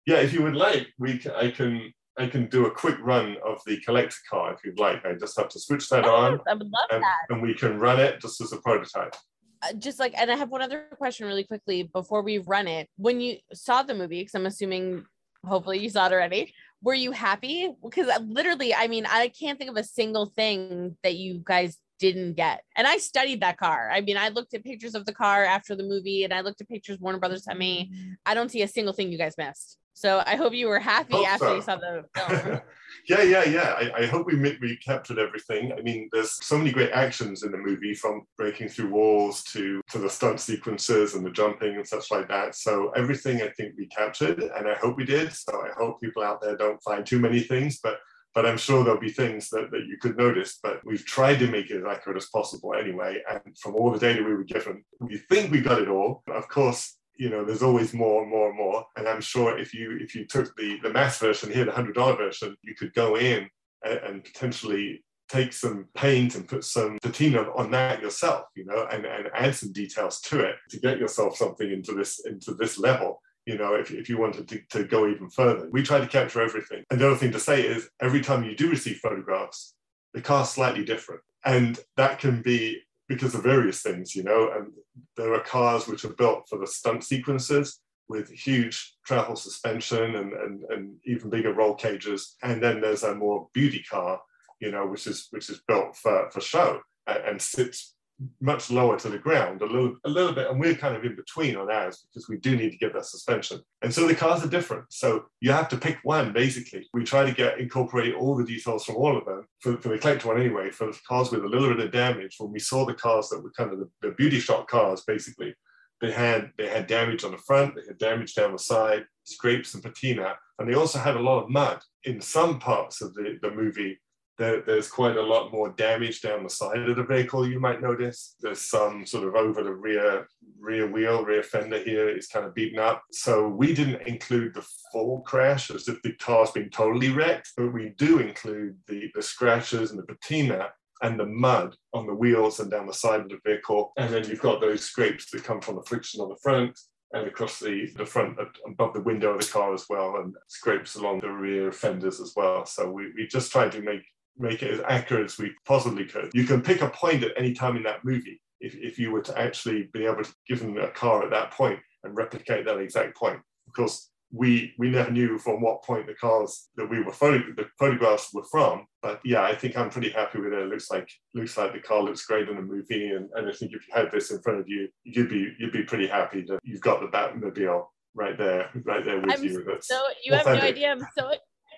Yeah, 0.07 0.17
if 0.17 0.33
you 0.33 0.43
would 0.43 0.57
like, 0.57 0.89
we 0.99 1.19
can, 1.19 1.33
I 1.33 1.51
can 1.51 1.93
I 2.19 2.27
can 2.27 2.47
do 2.47 2.67
a 2.67 2.71
quick 2.71 2.97
run 3.01 3.37
of 3.47 3.61
the 3.67 3.79
collector 3.81 4.17
car 4.29 4.53
if 4.53 4.61
you'd 4.65 4.79
like. 4.79 5.05
I 5.07 5.15
just 5.15 5.39
have 5.39 5.49
to 5.51 5.61
switch 5.61 5.89
that 5.91 6.05
on. 6.05 6.41
I 6.49 6.55
would 6.55 6.69
love 6.69 6.89
and, 6.91 7.03
that. 7.03 7.19
And 7.31 7.41
we 7.41 7.55
can 7.55 7.79
run 7.79 8.01
it 8.01 8.21
just 8.21 8.41
as 8.41 8.53
a 8.53 8.57
prototype. 8.57 9.15
Uh, 9.63 9.73
just 9.75 9.99
like, 10.01 10.15
and 10.17 10.31
I 10.31 10.37
have 10.37 10.51
one 10.51 10.63
other 10.63 10.87
question 10.97 11.27
really 11.27 11.45
quickly 11.45 11.85
before 11.85 12.23
we 12.23 12.39
run 12.39 12.67
it. 12.67 12.89
When 12.97 13.21
you 13.21 13.39
saw 13.53 13.83
the 13.83 13.95
movie, 13.95 14.21
because 14.21 14.35
I'm 14.35 14.47
assuming 14.47 15.05
hopefully 15.45 15.79
you 15.79 15.91
saw 15.91 16.07
it 16.07 16.13
already, 16.13 16.53
were 16.83 16.95
you 16.95 17.13
happy? 17.13 17.71
Because 17.83 18.09
uh, 18.09 18.21
literally, 18.21 18.75
I 18.75 18.89
mean, 18.89 19.07
I 19.07 19.29
can't 19.29 19.59
think 19.59 19.71
of 19.71 19.77
a 19.77 19.85
single 19.85 20.27
thing 20.27 20.97
that 21.03 21.17
you 21.17 21.41
guys 21.45 21.77
didn't 21.99 22.35
get. 22.35 22.63
And 22.77 22.87
I 22.87 22.99
studied 22.99 23.41
that 23.41 23.57
car. 23.57 23.91
I 23.93 24.01
mean, 24.01 24.17
I 24.17 24.29
looked 24.29 24.55
at 24.55 24.65
pictures 24.65 24.95
of 24.95 25.05
the 25.05 25.13
car 25.13 25.45
after 25.45 25.75
the 25.75 25.83
movie 25.83 26.25
and 26.25 26.33
I 26.33 26.43
looked 26.43 26.61
at 26.61 26.69
pictures 26.69 26.99
Warner 27.01 27.19
Brothers 27.19 27.45
sent 27.45 27.59
me. 27.59 27.91
Mm-hmm. 27.93 28.13
I 28.25 28.35
don't 28.35 28.51
see 28.51 28.63
a 28.63 28.69
single 28.69 28.95
thing 28.95 29.11
you 29.11 29.19
guys 29.19 29.35
missed. 29.37 29.79
So 29.99 30.23
I 30.25 30.37
hope 30.37 30.55
you 30.55 30.69
were 30.69 30.79
happy 30.79 31.15
hope 31.15 31.27
after 31.27 31.47
so. 31.47 31.55
you 31.57 31.63
saw 31.63 31.75
the 31.75 32.05
film. 32.15 32.61
yeah, 33.09 33.23
yeah, 33.23 33.43
yeah. 33.43 33.75
I, 33.77 34.03
I 34.03 34.07
hope 34.07 34.29
we 34.29 34.37
we 34.37 34.77
captured 34.77 35.19
everything. 35.19 35.73
I 35.73 35.81
mean, 35.81 36.09
there's 36.13 36.39
so 36.41 36.57
many 36.57 36.71
great 36.71 36.93
actions 36.93 37.43
in 37.43 37.51
the 37.51 37.59
movie, 37.59 37.95
from 37.95 38.23
breaking 38.37 38.69
through 38.69 38.91
walls 38.91 39.43
to 39.55 39.81
to 39.91 39.99
the 39.99 40.09
stunt 40.09 40.39
sequences 40.39 41.17
and 41.17 41.27
the 41.27 41.33
jumping 41.33 41.75
and 41.75 41.85
such 41.85 42.13
like 42.13 42.29
that. 42.29 42.55
So 42.55 42.91
everything 42.91 43.43
I 43.43 43.49
think 43.49 43.75
we 43.77 43.87
captured, 43.89 44.39
and 44.41 44.69
I 44.69 44.75
hope 44.75 44.97
we 44.97 45.05
did. 45.05 45.33
So 45.33 45.65
I 45.67 45.71
hope 45.77 46.01
people 46.01 46.23
out 46.23 46.41
there 46.41 46.57
don't 46.57 46.81
find 46.85 47.05
too 47.05 47.19
many 47.19 47.41
things, 47.41 47.81
but 47.83 47.99
but 48.37 48.47
I'm 48.47 48.59
sure 48.59 48.85
there'll 48.85 49.01
be 49.01 49.11
things 49.11 49.49
that, 49.49 49.73
that 49.73 49.87
you 49.89 49.97
could 50.01 50.17
notice. 50.17 50.61
But 50.63 50.81
we've 50.85 51.05
tried 51.05 51.41
to 51.41 51.49
make 51.49 51.73
it 51.73 51.79
as 51.79 51.85
accurate 51.85 52.19
as 52.19 52.29
possible 52.29 52.73
anyway. 52.75 53.21
And 53.29 53.41
from 53.59 53.75
all 53.75 53.91
the 53.91 53.99
data 53.99 54.23
we 54.23 54.35
were 54.35 54.45
given, 54.45 54.85
we 55.01 55.17
think 55.17 55.51
we 55.51 55.61
got 55.61 55.83
it 55.83 55.89
all. 55.89 56.23
Of 56.29 56.47
course, 56.49 56.98
you 57.19 57.29
know 57.29 57.45
there's 57.45 57.63
always 57.63 57.93
more 57.93 58.23
and 58.23 58.31
more 58.31 58.49
and 58.49 58.57
more 58.57 58.87
and 58.97 59.09
i'm 59.09 59.21
sure 59.21 59.59
if 59.59 59.75
you 59.75 59.99
if 60.01 60.15
you 60.15 60.25
took 60.25 60.55
the 60.57 60.79
the 60.83 60.93
mass 60.93 61.19
version 61.19 61.53
here 61.53 61.65
the 61.65 61.73
hundred 61.73 61.95
dollar 61.95 62.17
version 62.17 62.57
you 62.63 62.75
could 62.75 62.95
go 62.95 63.17
in 63.17 63.49
and, 63.85 63.99
and, 63.99 64.25
potentially 64.25 65.05
take 65.29 65.53
some 65.53 65.87
paint 65.95 66.35
and 66.35 66.49
put 66.49 66.65
some 66.65 66.99
patina 67.03 67.43
on 67.55 67.71
that 67.71 68.01
yourself 68.01 68.45
you 68.57 68.65
know 68.65 68.87
and, 68.91 69.05
and 69.05 69.29
add 69.35 69.55
some 69.55 69.73
details 69.73 70.21
to 70.21 70.41
it 70.41 70.57
to 70.71 70.81
get 70.81 70.99
yourself 70.99 71.37
something 71.37 71.71
into 71.71 71.93
this 71.93 72.25
into 72.25 72.55
this 72.55 72.79
level 72.79 73.21
you 73.49 73.57
know, 73.57 73.75
if, 73.77 73.91
if 73.91 74.11
you 74.11 74.19
wanted 74.19 74.47
to, 74.47 74.61
to 74.69 74.85
go 74.85 75.09
even 75.09 75.31
further. 75.31 75.71
We 75.73 75.83
try 75.83 76.01
to 76.01 76.07
capture 76.07 76.43
everything. 76.43 76.85
And 76.91 77.01
the 77.01 77.07
other 77.07 77.17
thing 77.17 77.33
to 77.33 77.41
say 77.41 77.63
is 77.63 77.89
every 77.99 78.21
time 78.21 78.45
you 78.45 78.55
do 78.55 78.69
receive 78.69 78.99
photographs, 78.99 79.75
the 80.13 80.21
car's 80.21 80.51
slightly 80.51 80.85
different. 80.85 81.23
And 81.47 81.81
that 81.97 82.19
can 82.19 82.43
be 82.43 82.83
because 83.09 83.35
of 83.35 83.43
various 83.43 83.83
things, 83.83 84.15
you 84.15 84.23
know, 84.23 84.51
and 84.55 84.73
there 85.17 85.33
are 85.35 85.41
cars 85.41 85.87
which 85.87 86.05
are 86.05 86.13
built 86.15 86.47
for 86.49 86.59
the 86.59 86.67
stunt 86.67 87.03
sequences 87.03 87.81
with 88.09 88.31
huge 88.31 88.97
travel 89.05 89.37
suspension 89.37 90.17
and, 90.17 90.33
and, 90.33 90.63
and 90.71 90.97
even 91.05 91.31
bigger 91.31 91.53
roll 91.53 91.75
cages. 91.75 92.37
And 92.43 92.63
then 92.63 92.81
there's 92.81 93.03
a 93.03 93.15
more 93.15 93.49
beauty 93.53 93.85
car, 93.89 94.21
you 94.61 94.71
know, 94.71 94.87
which 94.87 95.07
is 95.07 95.29
which 95.31 95.51
is 95.51 95.61
built 95.67 95.97
for, 95.97 96.31
for 96.31 96.41
show 96.41 96.81
and, 97.07 97.25
and 97.25 97.43
sits 97.43 97.95
much 98.41 98.71
lower 98.71 98.99
to 98.99 99.09
the 99.09 99.19
ground, 99.19 99.63
a 99.63 99.67
little, 99.67 99.97
a 100.05 100.09
little 100.09 100.33
bit, 100.33 100.51
and 100.51 100.59
we're 100.59 100.75
kind 100.75 100.97
of 100.97 101.05
in 101.05 101.15
between 101.15 101.57
on 101.57 101.71
ours 101.71 102.07
because 102.09 102.29
we 102.29 102.37
do 102.39 102.57
need 102.57 102.71
to 102.71 102.79
get 102.79 102.93
that 102.93 103.07
suspension. 103.07 103.61
And 103.83 103.95
so 103.95 104.07
the 104.07 104.15
cars 104.15 104.43
are 104.45 104.49
different. 104.49 104.87
So 104.91 105.27
you 105.41 105.53
have 105.53 105.69
to 105.69 105.77
pick 105.77 105.99
one, 106.03 106.33
basically. 106.33 106.89
We 106.93 107.05
try 107.05 107.25
to 107.25 107.33
get 107.33 107.61
incorporate 107.61 108.15
all 108.15 108.37
the 108.37 108.45
details 108.45 108.85
from 108.85 108.97
all 108.97 109.17
of 109.17 109.25
them 109.25 109.47
for, 109.61 109.77
for 109.79 109.91
the 109.91 109.99
collector 109.99 110.29
one 110.29 110.41
anyway, 110.41 110.71
for 110.71 110.89
the 110.89 110.99
cars 111.07 111.31
with 111.31 111.45
a 111.45 111.49
little 111.49 111.69
bit 111.69 111.85
of 111.85 111.93
damage. 111.93 112.37
When 112.39 112.53
we 112.53 112.59
saw 112.59 112.85
the 112.85 112.95
cars 112.95 113.29
that 113.29 113.43
were 113.43 113.53
kind 113.57 113.73
of 113.73 113.79
the, 113.79 113.89
the 114.03 114.11
beauty 114.13 114.41
shot 114.41 114.67
cars, 114.69 115.05
basically, 115.07 115.55
they 116.01 116.13
had 116.13 116.53
they 116.57 116.69
had 116.69 116.87
damage 116.87 117.25
on 117.25 117.33
the 117.33 117.39
front, 117.39 117.75
they 117.75 117.83
had 117.87 117.99
damage 117.99 118.35
down 118.35 118.53
the 118.53 118.59
side, 118.59 119.05
scrapes 119.25 119.75
and 119.75 119.83
patina, 119.83 120.35
and 120.59 120.69
they 120.69 120.75
also 120.75 120.99
had 120.99 121.17
a 121.17 121.21
lot 121.21 121.43
of 121.43 121.51
mud 121.51 121.81
in 122.05 122.21
some 122.21 122.59
parts 122.59 123.01
of 123.01 123.15
the, 123.15 123.39
the 123.43 123.51
movie 123.51 123.99
there, 124.39 124.63
there's 124.63 124.89
quite 124.89 125.17
a 125.17 125.23
lot 125.23 125.53
more 125.53 125.71
damage 125.71 126.23
down 126.23 126.45
the 126.45 126.51
side 126.51 126.89
of 126.89 126.97
the 126.97 127.03
vehicle 127.03 127.47
you 127.47 127.59
might 127.59 127.83
notice. 127.83 128.37
There's 128.41 128.61
some 128.61 129.05
sort 129.05 129.27
of 129.27 129.35
over 129.35 129.63
the 129.63 129.75
rear 129.75 130.29
rear 130.61 130.91
wheel 130.91 131.25
rear 131.25 131.43
fender 131.43 131.79
here 131.79 132.09
is 132.09 132.29
kind 132.29 132.47
of 132.47 132.55
beaten 132.55 132.79
up. 132.79 133.03
So 133.13 133.49
we 133.49 133.75
didn't 133.75 134.07
include 134.07 134.55
the 134.55 134.67
full 134.93 135.21
crash 135.23 135.71
as 135.71 135.89
if 135.89 136.01
the 136.03 136.13
car's 136.15 136.53
been 136.53 136.71
totally 136.71 137.11
wrecked 137.11 137.53
but 137.57 137.73
we 137.73 137.91
do 137.99 138.21
include 138.21 138.77
the 138.87 139.11
the 139.15 139.23
scratches 139.23 139.91
and 139.91 139.99
the 139.99 140.05
patina 140.05 140.71
and 141.03 141.19
the 141.19 141.27
mud 141.27 141.77
on 141.93 142.07
the 142.07 142.15
wheels 142.15 142.61
and 142.61 142.71
down 142.71 142.87
the 142.87 142.93
side 142.93 143.21
of 143.21 143.29
the 143.29 143.39
vehicle. 143.45 143.93
And 143.97 144.13
then 144.13 144.29
you've 144.29 144.41
got 144.41 144.61
those 144.61 144.83
scrapes 144.83 145.31
that 145.31 145.45
come 145.45 145.61
from 145.61 145.77
the 145.77 145.83
friction 145.83 146.21
on 146.21 146.29
the 146.29 146.39
front 146.43 146.79
and 147.13 147.27
across 147.27 147.59
the, 147.59 147.91
the 147.97 148.05
front 148.05 148.37
above 148.67 148.95
the 148.95 149.01
window 149.01 149.33
of 149.33 149.41
the 149.41 149.47
car 149.47 149.73
as 149.73 149.87
well 149.89 150.17
and 150.17 150.35
scrapes 150.49 150.97
along 150.97 151.21
the 151.21 151.31
rear 151.31 151.73
fenders 151.73 152.21
as 152.21 152.35
well. 152.37 152.67
So 152.67 152.91
we, 152.91 153.13
we 153.17 153.27
just 153.27 153.51
tried 153.53 153.73
to 153.73 153.81
make 153.81 154.03
make 154.39 154.63
it 154.63 154.73
as 154.73 154.81
accurate 154.89 155.27
as 155.27 155.39
we 155.39 155.53
possibly 155.67 156.05
could. 156.05 156.31
You 156.35 156.45
can 156.45 156.63
pick 156.63 156.83
a 156.83 156.89
point 156.89 157.25
at 157.25 157.33
any 157.37 157.53
time 157.53 157.77
in 157.77 157.83
that 157.85 158.05
movie 158.05 158.41
if, 158.61 158.75
if 158.75 158.99
you 158.99 159.11
were 159.11 159.23
to 159.23 159.39
actually 159.39 159.89
be 159.93 160.05
able 160.05 160.25
to 160.25 160.35
give 160.47 160.61
them 160.61 160.77
a 160.79 160.89
car 160.89 161.25
at 161.25 161.31
that 161.31 161.51
point 161.53 161.79
and 162.05 162.17
replicate 162.17 162.65
that 162.65 162.79
exact 162.79 163.17
point. 163.17 163.41
Of 163.67 163.75
course, 163.75 164.11
we 164.31 164.75
we 164.79 164.91
never 164.91 165.11
knew 165.11 165.39
from 165.39 165.63
what 165.63 165.83
point 165.83 166.07
the 166.07 166.15
cars 166.15 166.69
that 166.77 166.89
we 166.89 167.01
were 167.01 167.13
photo, 167.13 167.43
the 167.57 167.67
photographs 167.79 168.33
were 168.35 168.45
from. 168.51 168.87
But 169.03 169.21
yeah, 169.25 169.43
I 169.43 169.55
think 169.55 169.77
I'm 169.77 169.89
pretty 169.89 170.11
happy 170.11 170.39
with 170.39 170.53
it. 170.53 170.59
It 170.59 170.69
looks 170.69 170.91
like 170.91 171.09
looks 171.35 171.57
like 171.57 171.73
the 171.73 171.81
car 171.81 172.03
looks 172.03 172.27
great 172.27 172.49
in 172.49 172.57
the 172.57 172.63
movie, 172.63 173.09
and, 173.09 173.31
and 173.35 173.49
I 173.49 173.53
think 173.53 173.73
if 173.73 173.89
you 173.89 173.95
had 173.95 174.11
this 174.11 174.31
in 174.31 174.43
front 174.43 174.61
of 174.61 174.69
you, 174.69 174.89
you'd 175.05 175.31
be 175.31 175.55
you'd 175.59 175.73
be 175.73 175.83
pretty 175.83 176.07
happy 176.07 176.43
that 176.43 176.59
you've 176.63 176.83
got 176.83 177.01
the 177.01 177.07
Batmobile 177.07 177.87
right 178.15 178.37
there, 178.37 178.71
right 178.85 179.05
there 179.05 179.21
with 179.21 179.33
I'm 179.33 179.43
you. 179.43 179.65
That's 179.65 179.89
so 179.89 180.03
you 180.23 180.35
authentic. 180.35 180.47
have 180.47 180.63
no 180.63 180.69
idea. 180.69 180.93
I'm 180.93 181.07
so 181.17 181.33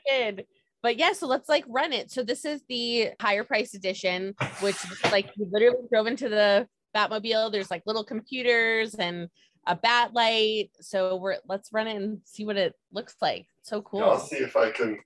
excited 0.09 0.47
but 0.83 0.97
yeah, 0.97 1.13
so 1.13 1.27
let's 1.27 1.49
like 1.49 1.65
run 1.69 1.93
it. 1.93 2.11
So 2.11 2.23
this 2.23 2.45
is 2.45 2.63
the 2.69 3.11
higher 3.21 3.45
price 3.45 3.75
edition, 3.75 4.35
which 4.61 4.77
like 5.11 5.31
you 5.37 5.47
literally 5.51 5.87
drove 5.91 6.07
into 6.07 6.29
the 6.29 6.67
Batmobile. 6.97 7.53
There's 7.53 7.71
like 7.71 7.83
little 7.87 8.05
computers 8.05 8.95
and 8.95 9.29
a 9.67 9.77
bat 9.77 10.15
light. 10.15 10.71
So 10.81 11.17
we're 11.17 11.37
let's 11.49 11.73
run 11.73 11.87
it 11.87 11.97
and 11.97 12.19
see 12.25 12.45
what 12.45 12.57
it 12.57 12.75
looks 12.93 13.17
like. 13.21 13.47
So 13.63 13.83
cool. 13.83 14.01
Yeah, 14.01 14.07
I'll 14.07 14.19
see 14.19 14.37
if 14.37 14.57
I 14.57 14.71
can 14.71 14.99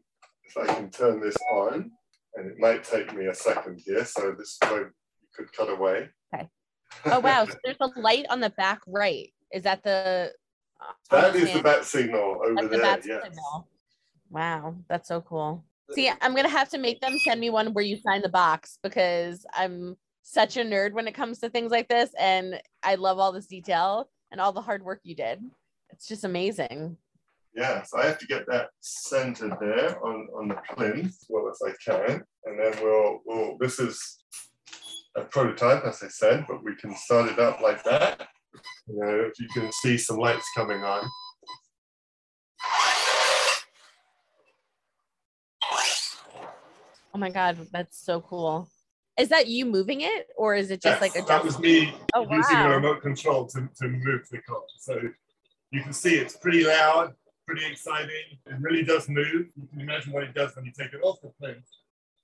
if 0.44 0.56
I 0.56 0.66
can 0.74 0.90
turn 0.90 1.20
this 1.20 1.36
on, 1.52 1.90
and 2.36 2.50
it 2.50 2.58
might 2.58 2.84
take 2.84 3.14
me 3.14 3.26
a 3.26 3.34
second 3.34 3.80
here. 3.84 4.04
So 4.04 4.34
this 4.38 4.58
you 4.62 4.90
could 5.34 5.52
cut 5.52 5.70
away. 5.70 6.08
Okay. 6.34 6.48
Oh 7.06 7.18
wow! 7.18 7.44
so 7.44 7.54
there's 7.64 7.76
a 7.80 8.00
light 8.00 8.26
on 8.30 8.40
the 8.40 8.50
back 8.50 8.80
right. 8.86 9.32
Is 9.52 9.64
that 9.64 9.82
the? 9.82 10.32
Uh, 10.80 10.92
that 11.10 11.34
is 11.34 11.52
the 11.52 11.62
bat 11.62 11.84
signal 11.84 12.40
over 12.44 12.54
That's 12.54 12.68
there. 12.68 12.78
The 12.78 12.82
bat 12.82 13.02
yes. 13.06 13.22
Signal. 13.24 13.68
Wow, 14.30 14.76
that's 14.88 15.08
so 15.08 15.20
cool. 15.20 15.64
See, 15.92 16.10
I'm 16.20 16.34
gonna 16.34 16.48
have 16.48 16.70
to 16.70 16.78
make 16.78 17.00
them 17.00 17.18
send 17.18 17.40
me 17.40 17.50
one 17.50 17.72
where 17.74 17.84
you 17.84 17.98
sign 17.98 18.22
the 18.22 18.28
box 18.28 18.78
because 18.82 19.44
I'm 19.52 19.96
such 20.22 20.56
a 20.56 20.60
nerd 20.60 20.92
when 20.92 21.06
it 21.06 21.14
comes 21.14 21.38
to 21.40 21.50
things 21.50 21.70
like 21.70 21.88
this, 21.88 22.10
and 22.18 22.60
I 22.82 22.94
love 22.94 23.18
all 23.18 23.32
this 23.32 23.46
detail 23.46 24.08
and 24.32 24.40
all 24.40 24.52
the 24.52 24.62
hard 24.62 24.82
work 24.82 25.00
you 25.04 25.14
did. 25.14 25.40
It's 25.90 26.08
just 26.08 26.24
amazing. 26.24 26.96
Yeah, 27.54 27.82
so 27.82 27.98
I 27.98 28.06
have 28.06 28.18
to 28.18 28.26
get 28.26 28.46
that 28.48 28.70
centered 28.80 29.54
there 29.60 30.04
on, 30.04 30.26
on 30.34 30.48
the 30.48 30.56
plinth 30.74 31.06
as 31.06 31.26
well 31.28 31.48
as 31.48 31.60
I 31.64 31.72
can, 31.84 32.22
and 32.46 32.58
then 32.58 32.72
we'll 32.82 33.20
we'll. 33.26 33.56
This 33.60 33.78
is 33.78 34.24
a 35.16 35.22
prototype, 35.22 35.84
as 35.84 36.02
I 36.02 36.08
said, 36.08 36.46
but 36.48 36.64
we 36.64 36.74
can 36.76 36.96
start 36.96 37.30
it 37.30 37.38
up 37.38 37.60
like 37.60 37.84
that. 37.84 38.28
You 38.88 38.98
know, 38.98 39.20
if 39.20 39.38
you 39.38 39.48
can 39.48 39.70
see 39.70 39.96
some 39.96 40.16
lights 40.16 40.48
coming 40.56 40.82
on. 40.82 41.08
Oh 47.14 47.18
my 47.18 47.30
god, 47.30 47.58
that's 47.70 48.04
so 48.04 48.20
cool. 48.20 48.68
Is 49.16 49.28
that 49.28 49.46
you 49.46 49.66
moving 49.66 50.00
it, 50.00 50.26
or 50.36 50.56
is 50.56 50.72
it 50.72 50.82
just 50.82 51.00
like 51.00 51.16
a? 51.16 51.22
That 51.22 51.44
was 51.44 51.60
me 51.60 51.94
oh, 52.14 52.22
using 52.22 52.56
wow. 52.56 52.72
a 52.72 52.74
remote 52.74 53.02
control 53.02 53.46
to, 53.46 53.68
to 53.80 53.88
move 53.88 54.28
the 54.28 54.38
car. 54.38 54.62
So 54.78 55.00
you 55.70 55.82
can 55.82 55.92
see 55.92 56.16
it's 56.16 56.36
pretty 56.36 56.64
loud, 56.64 57.12
pretty 57.46 57.64
exciting. 57.66 58.38
It 58.46 58.56
really 58.58 58.82
does 58.82 59.08
move. 59.08 59.46
You 59.54 59.68
can 59.70 59.80
imagine 59.80 60.12
what 60.12 60.24
it 60.24 60.34
does 60.34 60.56
when 60.56 60.64
you 60.64 60.72
take 60.76 60.92
it 60.92 61.00
off 61.04 61.20
the 61.22 61.30
plane. 61.40 61.62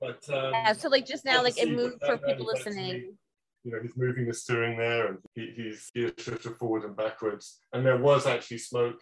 But 0.01 0.29
um, 0.29 0.53
yeah, 0.53 0.73
so 0.73 0.89
like 0.89 1.07
just 1.07 1.25
now, 1.25 1.45
like 1.45 1.57
it 1.57 1.71
moved 1.71 2.03
for 2.05 2.19
people 2.19 2.47
listening. 2.47 3.17
you 3.63 3.71
know, 3.71 3.79
he's 3.81 3.97
moving 3.97 4.27
the 4.27 4.35
steering 4.35 4.77
there, 4.77 5.07
and 5.07 5.19
he, 5.37 5.53
he's 5.55 5.89
gear 5.95 6.13
shifted 6.19 6.57
forward 6.57 6.83
and 6.83 6.97
backwards. 6.97 7.61
And 7.73 7.87
there 7.87 7.99
was 7.99 8.27
actually 8.27 8.59
smoke 8.59 9.01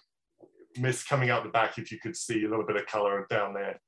mist 0.76 1.08
coming 1.08 1.30
out 1.30 1.44
the 1.44 1.48
back. 1.48 1.78
If 1.78 1.90
you 1.90 1.98
could 1.98 2.16
see 2.16 2.44
a 2.44 2.50
little 2.50 2.66
bit 2.66 2.76
of 2.76 2.84
color 2.84 3.26
down 3.30 3.54
there 3.54 3.80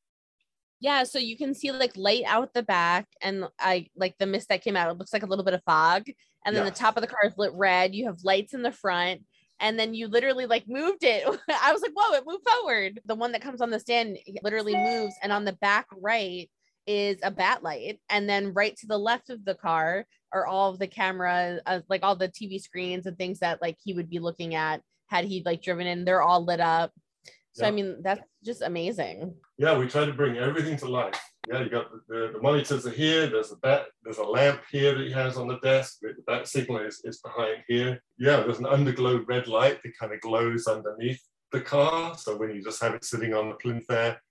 yeah, 0.80 1.04
so 1.04 1.18
you 1.18 1.36
can 1.36 1.54
see 1.54 1.70
like 1.72 1.94
light 1.96 2.24
out 2.26 2.54
the 2.54 2.62
back 2.62 3.06
and 3.20 3.44
I 3.58 3.88
like 3.96 4.16
the 4.18 4.26
mist 4.26 4.48
that 4.48 4.64
came 4.64 4.76
out. 4.76 4.90
It 4.90 4.96
looks 4.96 5.12
like 5.12 5.22
a 5.22 5.26
little 5.26 5.44
bit 5.44 5.54
of 5.54 5.62
fog. 5.64 6.04
And 6.46 6.56
then 6.56 6.64
yeah. 6.64 6.70
the 6.70 6.76
top 6.76 6.96
of 6.96 7.02
the 7.02 7.06
car 7.06 7.20
is 7.24 7.36
lit 7.36 7.52
red. 7.52 7.94
You 7.94 8.06
have 8.06 8.24
lights 8.24 8.54
in 8.54 8.62
the 8.62 8.72
front. 8.72 9.20
And 9.60 9.78
then 9.78 9.92
you 9.92 10.08
literally 10.08 10.46
like 10.46 10.64
moved 10.66 11.04
it. 11.04 11.24
I 11.62 11.72
was 11.72 11.82
like, 11.82 11.92
whoa, 11.94 12.14
it 12.14 12.24
moved 12.26 12.48
forward. 12.48 13.00
The 13.04 13.14
one 13.14 13.32
that 13.32 13.42
comes 13.42 13.60
on 13.60 13.68
the 13.68 13.78
stand 13.78 14.18
literally 14.42 14.74
moves. 14.74 15.14
And 15.22 15.32
on 15.32 15.44
the 15.44 15.52
back 15.52 15.86
right 15.94 16.48
is 16.86 17.18
a 17.22 17.30
bat 17.30 17.62
light. 17.62 18.00
And 18.08 18.26
then 18.26 18.54
right 18.54 18.74
to 18.76 18.86
the 18.86 18.98
left 18.98 19.28
of 19.28 19.44
the 19.44 19.54
car 19.54 20.06
are 20.32 20.46
all 20.46 20.70
of 20.70 20.78
the 20.78 20.86
camera, 20.86 21.60
uh, 21.66 21.80
like 21.90 22.02
all 22.02 22.16
the 22.16 22.28
TV 22.28 22.58
screens 22.58 23.04
and 23.04 23.18
things 23.18 23.40
that 23.40 23.60
like 23.60 23.76
he 23.84 23.92
would 23.92 24.08
be 24.08 24.18
looking 24.18 24.54
at 24.54 24.80
had 25.08 25.26
he 25.26 25.42
like 25.44 25.62
driven 25.62 25.86
in. 25.86 26.06
They're 26.06 26.22
all 26.22 26.42
lit 26.42 26.60
up. 26.60 26.92
So, 27.52 27.64
yeah. 27.64 27.68
I 27.68 27.70
mean, 27.72 28.02
that's 28.02 28.22
just 28.44 28.62
amazing 28.62 29.34
yeah, 29.60 29.76
we 29.76 29.86
try 29.86 30.06
to 30.06 30.12
bring 30.14 30.38
everything 30.38 30.78
to 30.78 30.88
life. 30.88 31.20
Yeah, 31.46 31.60
you 31.60 31.68
got 31.68 31.90
the, 32.08 32.30
the, 32.32 32.40
monitors 32.40 32.86
are 32.86 32.90
here. 32.90 33.26
There's 33.26 33.52
a 33.52 33.56
bat, 33.56 33.88
there's 34.02 34.16
a 34.16 34.24
lamp 34.24 34.62
here 34.72 34.96
that 34.96 35.06
he 35.06 35.12
has 35.12 35.36
on 35.36 35.48
the 35.48 35.58
desk. 35.58 35.98
The 36.00 36.14
bat 36.26 36.48
signal 36.48 36.78
is, 36.78 37.02
is 37.04 37.20
behind 37.20 37.58
here. 37.68 38.02
Yeah, 38.18 38.36
there's 38.40 38.58
an 38.58 38.64
underglow 38.64 39.22
red 39.28 39.48
light 39.48 39.82
that 39.82 39.98
kind 39.98 40.14
of 40.14 40.20
glows 40.22 40.66
underneath 40.66 41.20
the 41.52 41.60
car. 41.60 42.16
So 42.16 42.38
when 42.38 42.54
you 42.54 42.64
just 42.64 42.80
have 42.80 42.94
it 42.94 43.04
sitting 43.04 43.34
on 43.34 43.50
the 43.50 43.54
plinth 43.56 43.84
there, 43.86 44.22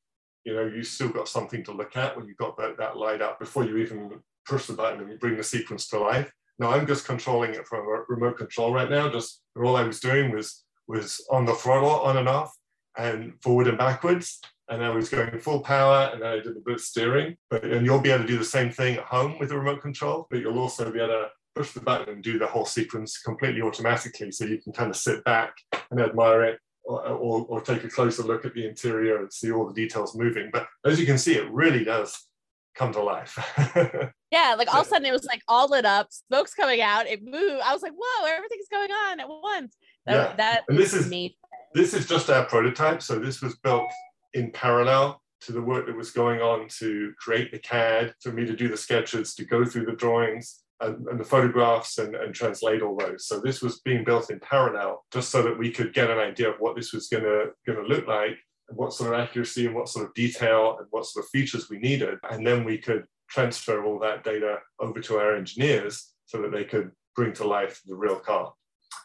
you 0.45 0.55
know, 0.55 0.65
you 0.65 0.81
still 0.81 1.09
got 1.09 1.27
something 1.27 1.63
to 1.65 1.73
look 1.73 1.95
at 1.95 2.17
when 2.17 2.25
you've 2.25 2.37
got 2.37 2.57
that, 2.57 2.79
that 2.79 2.97
light 2.97 3.21
up 3.21 3.37
before 3.37 3.65
you 3.65 3.77
even 3.77 4.09
push 4.47 4.65
the 4.65 4.73
button 4.73 5.01
and 5.01 5.11
you 5.11 5.17
bring 5.19 5.37
the 5.37 5.43
sequence 5.43 5.87
to 5.89 5.99
life. 5.99 6.31
Now 6.57 6.71
I'm 6.71 6.87
just 6.87 7.05
controlling 7.05 7.53
it 7.53 7.67
from 7.67 7.81
a 7.81 8.03
remote 8.09 8.39
control 8.39 8.73
right 8.73 8.89
now. 8.89 9.11
Just 9.11 9.43
all 9.55 9.75
I 9.75 9.83
was 9.83 9.99
doing 9.99 10.31
was 10.31 10.65
was 10.87 11.23
on 11.29 11.45
the 11.45 11.53
throttle 11.53 11.99
on 12.01 12.17
and 12.17 12.27
off 12.27 12.51
and 12.99 13.33
forward 13.41 13.67
and 13.67 13.77
backwards 13.77 14.39
and 14.69 14.83
I 14.83 14.89
was 14.89 15.09
going 15.09 15.39
full 15.39 15.61
power 15.61 16.09
and 16.13 16.21
then 16.21 16.29
I 16.29 16.35
did 16.35 16.55
a 16.55 16.59
bit 16.59 16.75
of 16.75 16.81
steering. 16.81 17.37
But 17.49 17.63
and 17.63 17.85
you'll 17.85 17.99
be 17.99 18.11
able 18.11 18.23
to 18.23 18.27
do 18.27 18.37
the 18.37 18.45
same 18.45 18.69
thing 18.71 18.97
at 18.97 19.03
home 19.05 19.39
with 19.39 19.49
the 19.49 19.57
remote 19.57 19.81
control, 19.81 20.27
but 20.29 20.39
you'll 20.39 20.59
also 20.59 20.91
be 20.91 20.99
able 20.99 21.09
to 21.09 21.27
push 21.55 21.71
the 21.71 21.81
button 21.81 22.13
and 22.13 22.23
do 22.23 22.37
the 22.37 22.45
whole 22.45 22.65
sequence 22.65 23.17
completely 23.17 23.61
automatically. 23.61 24.31
So 24.31 24.45
you 24.45 24.59
can 24.61 24.71
kind 24.71 24.89
of 24.89 24.95
sit 24.95 25.23
back 25.23 25.55
and 25.89 25.99
admire 25.99 26.43
it 26.43 26.59
or, 26.83 27.01
or, 27.03 27.45
or 27.49 27.61
take 27.61 27.83
a 27.83 27.89
closer 27.89 28.23
look 28.23 28.45
at 28.45 28.53
the 28.53 28.67
interior 28.67 29.19
and 29.21 29.33
see 29.33 29.51
all 29.51 29.67
the 29.67 29.73
details 29.73 30.15
moving. 30.15 30.49
But 30.53 30.67
as 30.85 30.99
you 30.99 31.05
can 31.07 31.17
see, 31.17 31.35
it 31.35 31.49
really 31.51 31.83
does 31.83 32.27
come 32.75 32.93
to 32.93 33.01
life. 33.01 33.37
yeah, 34.31 34.55
like 34.57 34.71
all 34.73 34.81
of 34.81 34.85
a 34.87 34.89
sudden 34.89 35.05
it 35.05 35.11
was 35.11 35.25
like 35.25 35.41
all 35.47 35.67
lit 35.69 35.85
up, 35.85 36.07
smoke's 36.11 36.53
coming 36.53 36.81
out, 36.81 37.07
it 37.07 37.23
moved. 37.23 37.61
I 37.65 37.73
was 37.73 37.81
like, 37.81 37.93
whoa, 37.97 38.27
everything's 38.27 38.67
going 38.71 38.91
on 38.91 39.19
at 39.19 39.27
once. 39.27 39.75
That, 40.05 40.13
Yeah. 40.13 40.35
that 40.37 40.63
And 40.69 40.77
this 40.77 40.93
is- 40.93 41.07
amazing. 41.07 41.35
This 41.73 41.93
is 41.93 42.07
just 42.07 42.29
our 42.29 42.45
prototype. 42.45 43.01
So 43.01 43.19
this 43.19 43.41
was 43.41 43.55
built 43.57 43.91
in 44.33 44.51
parallel 44.51 45.21
to 45.41 45.51
the 45.51 45.61
work 45.61 45.85
that 45.85 45.95
was 45.95 46.11
going 46.11 46.41
on 46.41 46.67
to 46.79 47.13
create 47.17 47.51
the 47.51 47.59
CAD, 47.59 48.13
for 48.21 48.31
me 48.31 48.45
to 48.45 48.55
do 48.55 48.67
the 48.67 48.77
sketches, 48.77 49.35
to 49.35 49.45
go 49.45 49.63
through 49.63 49.85
the 49.85 49.93
drawings 49.93 50.63
and, 50.81 51.07
and 51.07 51.19
the 51.19 51.23
photographs 51.23 51.97
and, 51.97 52.15
and 52.15 52.33
translate 52.33 52.81
all 52.81 52.97
those. 52.97 53.25
So 53.25 53.39
this 53.39 53.61
was 53.61 53.79
being 53.81 54.03
built 54.03 54.29
in 54.29 54.39
parallel 54.39 55.05
just 55.13 55.29
so 55.29 55.41
that 55.43 55.57
we 55.57 55.71
could 55.71 55.93
get 55.93 56.09
an 56.09 56.17
idea 56.17 56.49
of 56.49 56.59
what 56.59 56.75
this 56.75 56.91
was 56.91 57.07
gonna, 57.07 57.45
gonna 57.65 57.87
look 57.87 58.07
like 58.07 58.37
and 58.67 58.77
what 58.77 58.93
sort 58.93 59.13
of 59.13 59.19
accuracy 59.19 59.65
and 59.65 59.75
what 59.75 59.89
sort 59.89 60.05
of 60.05 60.13
detail 60.13 60.77
and 60.79 60.87
what 60.89 61.05
sort 61.05 61.25
of 61.25 61.29
features 61.29 61.69
we 61.69 61.79
needed. 61.79 62.17
And 62.29 62.45
then 62.45 62.63
we 62.63 62.77
could 62.77 63.05
transfer 63.29 63.83
all 63.83 63.99
that 63.99 64.23
data 64.23 64.57
over 64.79 64.99
to 65.01 65.17
our 65.17 65.35
engineers 65.35 66.13
so 66.25 66.41
that 66.41 66.51
they 66.51 66.63
could 66.63 66.91
bring 67.15 67.33
to 67.33 67.47
life 67.47 67.81
the 67.85 67.95
real 67.95 68.15
car. 68.15 68.53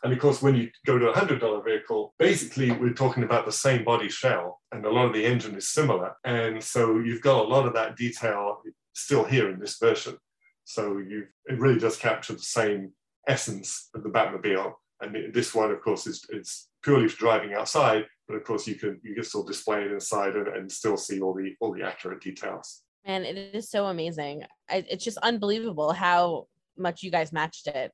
And 0.05 0.12
of 0.12 0.18
course, 0.18 0.42
when 0.42 0.55
you 0.55 0.70
go 0.84 0.98
to 0.98 1.09
a 1.09 1.18
hundred 1.18 1.40
dollar 1.40 1.62
vehicle, 1.62 2.14
basically 2.18 2.70
we're 2.70 2.92
talking 2.92 3.24
about 3.24 3.46
the 3.46 3.52
same 3.52 3.84
body 3.84 4.11
shell, 4.11 4.61
and 4.70 4.84
a 4.84 4.90
lot 4.90 5.07
of 5.07 5.14
the 5.14 5.24
engine 5.24 5.57
is 5.57 5.68
similar. 5.68 6.12
And 6.24 6.62
so 6.62 6.98
you've 6.98 7.22
got 7.22 7.44
a 7.44 7.48
lot 7.48 7.66
of 7.66 7.72
that 7.72 7.96
detail 7.96 8.59
still 8.92 9.24
here 9.24 9.50
in 9.50 9.59
this 9.59 9.78
version. 9.78 10.18
So 10.64 10.98
you 10.98 11.24
it 11.46 11.59
really 11.59 11.78
does 11.78 11.96
capture 11.96 12.34
the 12.34 12.38
same 12.40 12.92
essence 13.26 13.88
of 13.94 14.02
the 14.02 14.11
Batmobile. 14.11 14.74
And 15.00 15.32
this 15.34 15.55
one, 15.55 15.70
of 15.70 15.80
course, 15.80 16.07
is 16.07 16.24
is 16.28 16.68
purely 16.82 17.09
for 17.09 17.18
driving 17.18 17.55
outside, 17.55 18.05
but 18.28 18.34
of 18.34 18.44
course 18.44 18.66
you 18.66 18.74
can 18.74 19.00
you 19.02 19.14
can 19.14 19.24
still 19.24 19.42
display 19.42 19.84
it 19.84 19.92
inside 19.92 20.36
and, 20.36 20.48
and 20.48 20.70
still 20.70 20.98
see 20.98 21.20
all 21.20 21.32
the 21.32 21.55
all 21.61 21.72
the 21.72 21.82
accurate 21.82 22.20
details. 22.20 22.82
Man, 23.07 23.24
it 23.24 23.36
is 23.55 23.70
so 23.70 23.86
amazing. 23.86 24.44
I, 24.68 24.84
it's 24.88 25.05
just 25.05 25.18
unbelievable 25.18 25.92
how 25.92 26.46
much 26.76 27.02
you 27.02 27.11
guys 27.11 27.32
matched 27.32 27.68
it. 27.68 27.92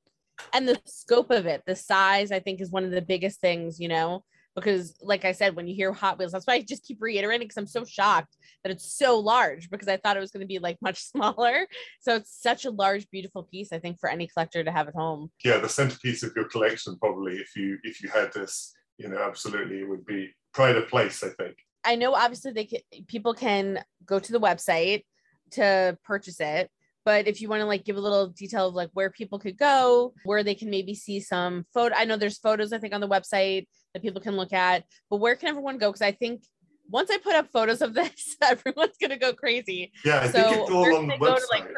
And 0.53 0.69
the 0.69 0.81
scope 0.85 1.31
of 1.31 1.47
it, 1.47 1.63
the 1.67 1.77
size, 1.77 2.33
I 2.33 2.41
think 2.41 2.61
is 2.61 2.71
one 2.71 2.85
of 2.85 2.91
the 2.91 3.03
biggest 3.03 3.41
things, 3.41 3.81
you 3.81 3.89
know, 3.89 4.25
because 4.55 4.97
like 5.01 5.25
I 5.25 5.33
said, 5.33 5.55
when 5.55 5.67
you 5.67 5.75
hear 5.75 5.93
Hot 5.93 6.19
Wheels, 6.19 6.33
that's 6.33 6.47
why 6.47 6.55
I 6.55 6.63
just 6.63 6.85
keep 6.85 6.99
reiterating 7.01 7.47
because 7.47 7.57
I'm 7.57 7.67
so 7.67 7.85
shocked 7.85 8.37
that 8.63 8.71
it's 8.71 8.93
so 8.97 9.19
large 9.19 9.71
because 9.71 9.89
I 9.89 9.97
thought 9.97 10.17
it 10.17 10.21
was 10.21 10.31
going 10.31 10.43
to 10.43 10.47
be 10.47 10.59
like 10.59 10.79
much 10.83 11.03
smaller. 11.11 11.67
So 12.01 12.17
it's 12.17 12.41
such 12.41 12.65
a 12.65 12.71
large, 12.71 13.09
beautiful 13.11 13.45
piece, 13.45 13.73
I 13.73 13.79
think, 13.79 13.99
for 14.01 14.11
any 14.11 14.27
collector 14.27 14.65
to 14.65 14.73
have 14.73 14.89
at 14.89 14.95
home. 14.95 15.31
Yeah, 15.45 15.59
the 15.59 15.69
centerpiece 15.69 16.23
of 16.23 16.33
your 16.35 16.47
collection 16.47 16.99
probably 16.99 17.37
if 17.37 17.57
you 17.57 17.79
if 17.83 18.03
you 18.03 18.09
had 18.09 18.33
this, 18.33 18.75
you 18.99 19.09
know, 19.09 19.19
absolutely 19.19 19.81
it 19.81 19.89
would 19.89 20.07
be 20.07 20.31
pride 20.53 20.77
of 20.77 20.89
place, 20.89 21.23
I 21.23 21.29
think. 21.29 21.57
I 21.85 21.97
know 21.97 22.15
obviously 22.15 22.53
they 22.53 22.67
can 22.67 22.81
people 23.07 23.35
can 23.35 23.83
go 24.05 24.19
to 24.19 24.33
the 24.33 24.41
website 24.41 25.05
to 25.53 25.97
purchase 26.05 26.41
it. 26.41 26.71
But 27.05 27.27
if 27.27 27.41
you 27.41 27.49
want 27.49 27.61
to 27.61 27.67
like 27.67 27.85
give 27.85 27.97
a 27.97 28.01
little 28.01 28.29
detail 28.29 28.69
of 28.69 28.75
like 28.75 28.91
where 28.93 29.11
people 29.11 29.39
could 29.39 29.57
go, 29.57 30.13
where 30.25 30.43
they 30.43 30.55
can 30.55 30.71
maybe 30.71 30.95
see 30.95 31.21
some 31.21 31.65
photo. 31.73 31.95
I 31.97 32.05
know 32.05 32.17
there's 32.17 32.39
photos 32.39 32.73
I 32.73 32.79
think 32.79 32.95
on 32.95 33.01
the 33.01 33.09
website 33.09 33.67
that 33.95 34.03
people 34.03 34.21
can 34.21 34.37
look 34.37 34.53
at, 34.53 34.85
but 35.09 35.17
where 35.17 35.35
can 35.35 35.49
everyone 35.49 35.79
go? 35.79 35.89
Because 35.89 36.03
I 36.03 36.13
think 36.13 36.43
once 36.91 37.11
I 37.11 37.19
put 37.19 37.35
up 37.35 37.49
photos 37.53 37.83
of 37.83 37.95
this, 37.95 38.37
everyone's 38.43 38.97
gonna 39.01 39.19
go 39.19 39.33
crazy. 39.33 39.93
Yeah, 40.05 40.21
I 40.21 40.27
so 40.27 40.43
think 40.43 40.57
it's 40.57 40.71
all 40.71 40.97
on 40.97 41.09
the 41.09 41.17
go 41.17 41.37
to 41.37 41.47
like? 41.51 41.69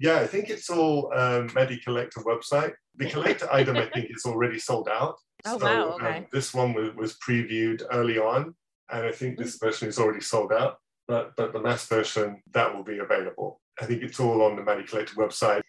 Yeah, 0.00 0.16
I 0.20 0.26
think 0.26 0.48
it's 0.48 0.70
all 0.70 1.12
um, 1.14 1.50
Medi 1.54 1.78
Collector 1.78 2.20
website. 2.20 2.72
The 2.96 3.10
collector 3.10 3.48
item, 3.52 3.76
I 3.76 3.86
think, 3.86 4.10
is 4.10 4.24
already 4.24 4.58
sold 4.58 4.88
out. 4.88 5.16
Oh, 5.44 5.56
wow, 5.56 5.92
um, 5.92 6.04
okay. 6.04 6.26
this 6.32 6.52
one 6.52 6.72
was, 6.72 6.94
was 6.94 7.16
previewed 7.16 7.82
early 7.92 8.18
on, 8.18 8.54
and 8.90 9.06
I 9.06 9.12
think 9.12 9.38
this 9.38 9.56
version 9.56 9.88
is 9.88 9.98
already 9.98 10.20
sold 10.20 10.52
out. 10.52 10.76
But 11.06 11.34
but 11.36 11.52
the 11.52 11.60
mass 11.60 11.86
version 11.86 12.42
that 12.52 12.74
will 12.74 12.84
be 12.84 12.98
available. 12.98 13.60
I 13.80 13.86
think 13.86 14.02
it's 14.02 14.20
all 14.20 14.42
on 14.42 14.56
the 14.56 14.62
Money 14.62 14.84
Collector 14.84 15.14
website. 15.14 15.62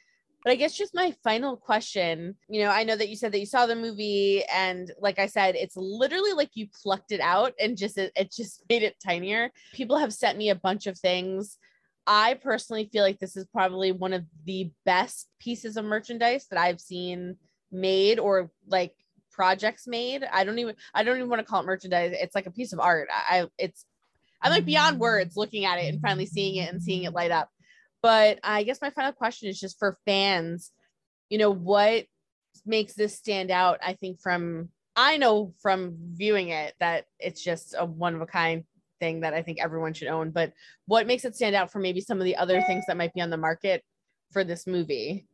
But 0.43 0.51
I 0.51 0.55
guess 0.55 0.76
just 0.76 0.95
my 0.95 1.14
final 1.24 1.57
question, 1.57 2.36
you 2.47 2.64
know, 2.64 2.70
I 2.70 2.84
know 2.84 2.95
that 2.95 3.10
you 3.10 3.18
said 3.18 3.34
that 3.34 3.39
you 3.39 3.45
saw 3.45 3.66
the 3.66 3.76
movie 3.76 4.43
and 4.45 4.91
like 4.99 5.20
I 5.20 5.26
said, 5.26 5.55
it's 5.55 5.76
literally 5.76 6.32
like 6.32 6.51
you 6.53 6.68
plucked 6.82 7.12
it 7.12 7.20
out 7.20 7.53
and 7.60 7.78
just 7.78 7.97
it, 7.97 8.14
it 8.16 8.32
just 8.32 8.64
made 8.70 8.84
it 8.84 8.95
tinier. 9.05 9.51
People 9.74 9.97
have 9.97 10.14
sent 10.14 10.38
me 10.38 10.49
a 10.49 10.55
bunch 10.55 10.88
of 10.88 10.97
things. 10.97 11.57
I 12.07 12.36
personally 12.36 12.89
feel 12.91 13.03
like 13.03 13.20
this 13.20 13.36
is 13.36 13.45
probably 13.53 13.91
one 13.91 14.14
of 14.14 14.24
the 14.45 14.72
best 14.86 15.30
pieces 15.39 15.78
of 15.78 15.86
merchandise 15.86 16.47
that 16.49 16.60
I've 16.60 16.80
seen 16.80 17.36
made 17.72 18.18
or 18.18 18.49
like 18.68 18.93
projects 19.32 19.88
made. 19.88 20.24
I 20.24 20.45
don't 20.45 20.57
even 20.60 20.76
I 20.93 21.03
don't 21.03 21.18
even 21.18 21.30
want 21.30 21.41
to 21.41 21.45
call 21.45 21.62
it 21.62 21.66
merchandise. 21.66 22.16
It's 22.18 22.34
like 22.34 22.47
a 22.47 22.51
piece 22.51 22.72
of 22.74 22.80
art. 22.80 23.10
I, 23.12 23.41
I 23.41 23.47
it's 23.57 23.86
I'm 24.41 24.51
like 24.51 24.66
beyond 24.66 24.97
mm. 24.97 24.99
words 24.99 25.36
looking 25.36 25.66
at 25.66 25.80
it 25.80 25.93
and 25.93 26.01
finally 26.01 26.26
seeing 26.26 26.55
it 26.55 26.72
and 26.72 26.82
seeing 26.82 27.03
it 27.03 27.14
light 27.14 27.32
up. 27.32 27.49
But 28.02 28.39
I 28.43 28.64
guess 28.64 28.82
my 28.82 28.89
final 28.89 29.12
question 29.12 29.50
is 29.50 29.60
just 29.60 29.78
for 29.78 29.97
fans, 30.06 30.72
you 31.30 31.38
know, 31.38 31.52
what 31.52 32.06
makes 32.66 32.93
this 32.93 33.16
stand 33.16 33.52
out? 33.52 33.80
I 33.86 33.93
think 33.93 34.22
from 34.22 34.70
I 34.95 35.18
know 35.18 35.54
from 35.62 35.95
viewing 36.14 36.50
it 36.50 36.74
that 36.80 37.06
it's 37.20 37.43
just 37.43 37.76
a 37.78 37.86
one 37.86 38.16
of 38.16 38.22
a 38.22 38.26
kind 38.26 38.64
thing 39.00 39.22
that 39.22 39.34
I 39.34 39.41
think 39.41 39.60
everyone 39.62 39.93
should 39.93 40.08
own. 40.08 40.32
But 40.32 40.54
what 40.86 41.08
makes 41.08 41.26
it 41.26 41.36
stand 41.36 41.56
out 41.56 41.72
for 41.72 41.80
maybe 41.80 42.02
some 42.02 42.20
of 42.20 42.26
the 42.26 42.36
other 42.36 42.62
things 42.62 42.86
that 42.88 42.97
might 42.97 43.14
be 43.14 43.22
on 43.22 43.30
the 43.30 43.38
market 43.38 43.84
for 44.32 44.43
this 44.43 44.68
movie? 44.68 45.26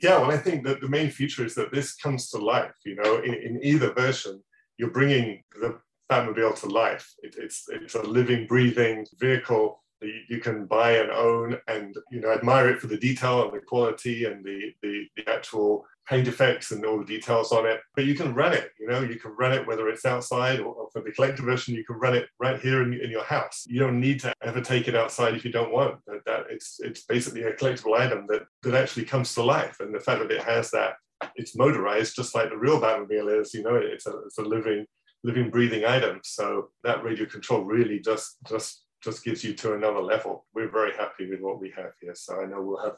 Yeah, 0.00 0.18
well, 0.18 0.32
I 0.32 0.36
think 0.36 0.64
that 0.66 0.80
the 0.80 0.88
main 0.88 1.10
feature 1.10 1.44
is 1.44 1.54
that 1.54 1.72
this 1.72 1.94
comes 1.94 2.30
to 2.30 2.38
life. 2.38 2.74
You 2.84 2.96
know, 2.96 3.18
in, 3.18 3.34
in 3.34 3.60
either 3.62 3.92
version, 3.92 4.42
you're 4.76 4.90
bringing 4.90 5.42
the 5.60 5.78
Batmobile 6.10 6.60
to 6.60 6.66
life. 6.66 7.08
It, 7.22 7.36
it's 7.38 7.66
it's 7.68 7.94
a 7.94 8.02
living, 8.02 8.46
breathing 8.46 9.06
vehicle 9.18 9.82
you, 10.28 10.40
can 10.40 10.66
buy 10.66 10.92
and 10.92 11.10
own, 11.10 11.58
and 11.68 11.96
you 12.10 12.20
know, 12.20 12.30
admire 12.32 12.68
it 12.68 12.80
for 12.80 12.86
the 12.86 12.96
detail 12.96 13.44
and 13.44 13.52
the 13.52 13.64
quality 13.64 14.24
and 14.24 14.44
the, 14.44 14.72
the 14.82 15.06
the 15.16 15.30
actual 15.30 15.86
paint 16.08 16.26
effects 16.26 16.72
and 16.72 16.84
all 16.84 16.98
the 16.98 17.04
details 17.04 17.52
on 17.52 17.66
it. 17.66 17.80
But 17.94 18.06
you 18.06 18.14
can 18.14 18.34
run 18.34 18.52
it. 18.52 18.70
You 18.78 18.88
know, 18.88 19.00
you 19.00 19.16
can 19.16 19.32
run 19.38 19.52
it 19.52 19.66
whether 19.66 19.88
it's 19.88 20.04
outside 20.04 20.60
or, 20.60 20.74
or 20.74 20.88
for 20.92 21.02
the 21.02 21.12
collector 21.12 21.42
version, 21.42 21.74
you 21.74 21.84
can 21.84 21.96
run 21.96 22.14
it 22.14 22.28
right 22.40 22.60
here 22.60 22.82
in, 22.82 22.92
in 22.94 23.10
your 23.10 23.24
house. 23.24 23.64
You 23.66 23.80
don't 23.80 24.00
need 24.00 24.20
to 24.20 24.32
ever 24.42 24.60
take 24.60 24.88
it 24.88 24.96
outside 24.96 25.34
if 25.34 25.44
you 25.44 25.52
don't 25.52 25.72
want. 25.72 25.98
That, 26.06 26.24
that 26.26 26.44
it's 26.50 26.80
it's 26.80 27.04
basically 27.04 27.42
a 27.42 27.54
collectible 27.54 27.98
item 27.98 28.26
that 28.28 28.42
that 28.62 28.74
actually 28.74 29.04
comes 29.04 29.34
to 29.34 29.42
life, 29.42 29.76
and 29.80 29.94
the 29.94 30.00
fact 30.00 30.20
that 30.20 30.30
it 30.30 30.42
has 30.42 30.70
that 30.72 30.94
it's 31.36 31.56
motorized 31.56 32.16
just 32.16 32.34
like 32.34 32.50
the 32.50 32.56
real 32.56 32.80
Batmobile 32.80 33.40
is. 33.40 33.54
You 33.54 33.62
know, 33.62 33.76
it's 33.76 34.06
a 34.06 34.18
it's 34.26 34.38
a 34.38 34.42
living 34.42 34.86
living 35.24 35.50
breathing 35.50 35.84
item. 35.84 36.20
So 36.24 36.70
that 36.84 37.04
radio 37.04 37.26
control 37.26 37.64
really 37.64 38.00
just 38.00 38.36
just 38.48 38.81
just 39.02 39.24
gives 39.24 39.42
you 39.44 39.54
to 39.54 39.74
another 39.74 40.00
level. 40.00 40.46
We're 40.54 40.70
very 40.70 40.92
happy 40.92 41.28
with 41.28 41.40
what 41.40 41.60
we 41.60 41.72
have 41.76 41.92
here. 42.00 42.14
So 42.14 42.40
I 42.40 42.46
know 42.46 42.62
we'll 42.62 42.82
have 42.82 42.96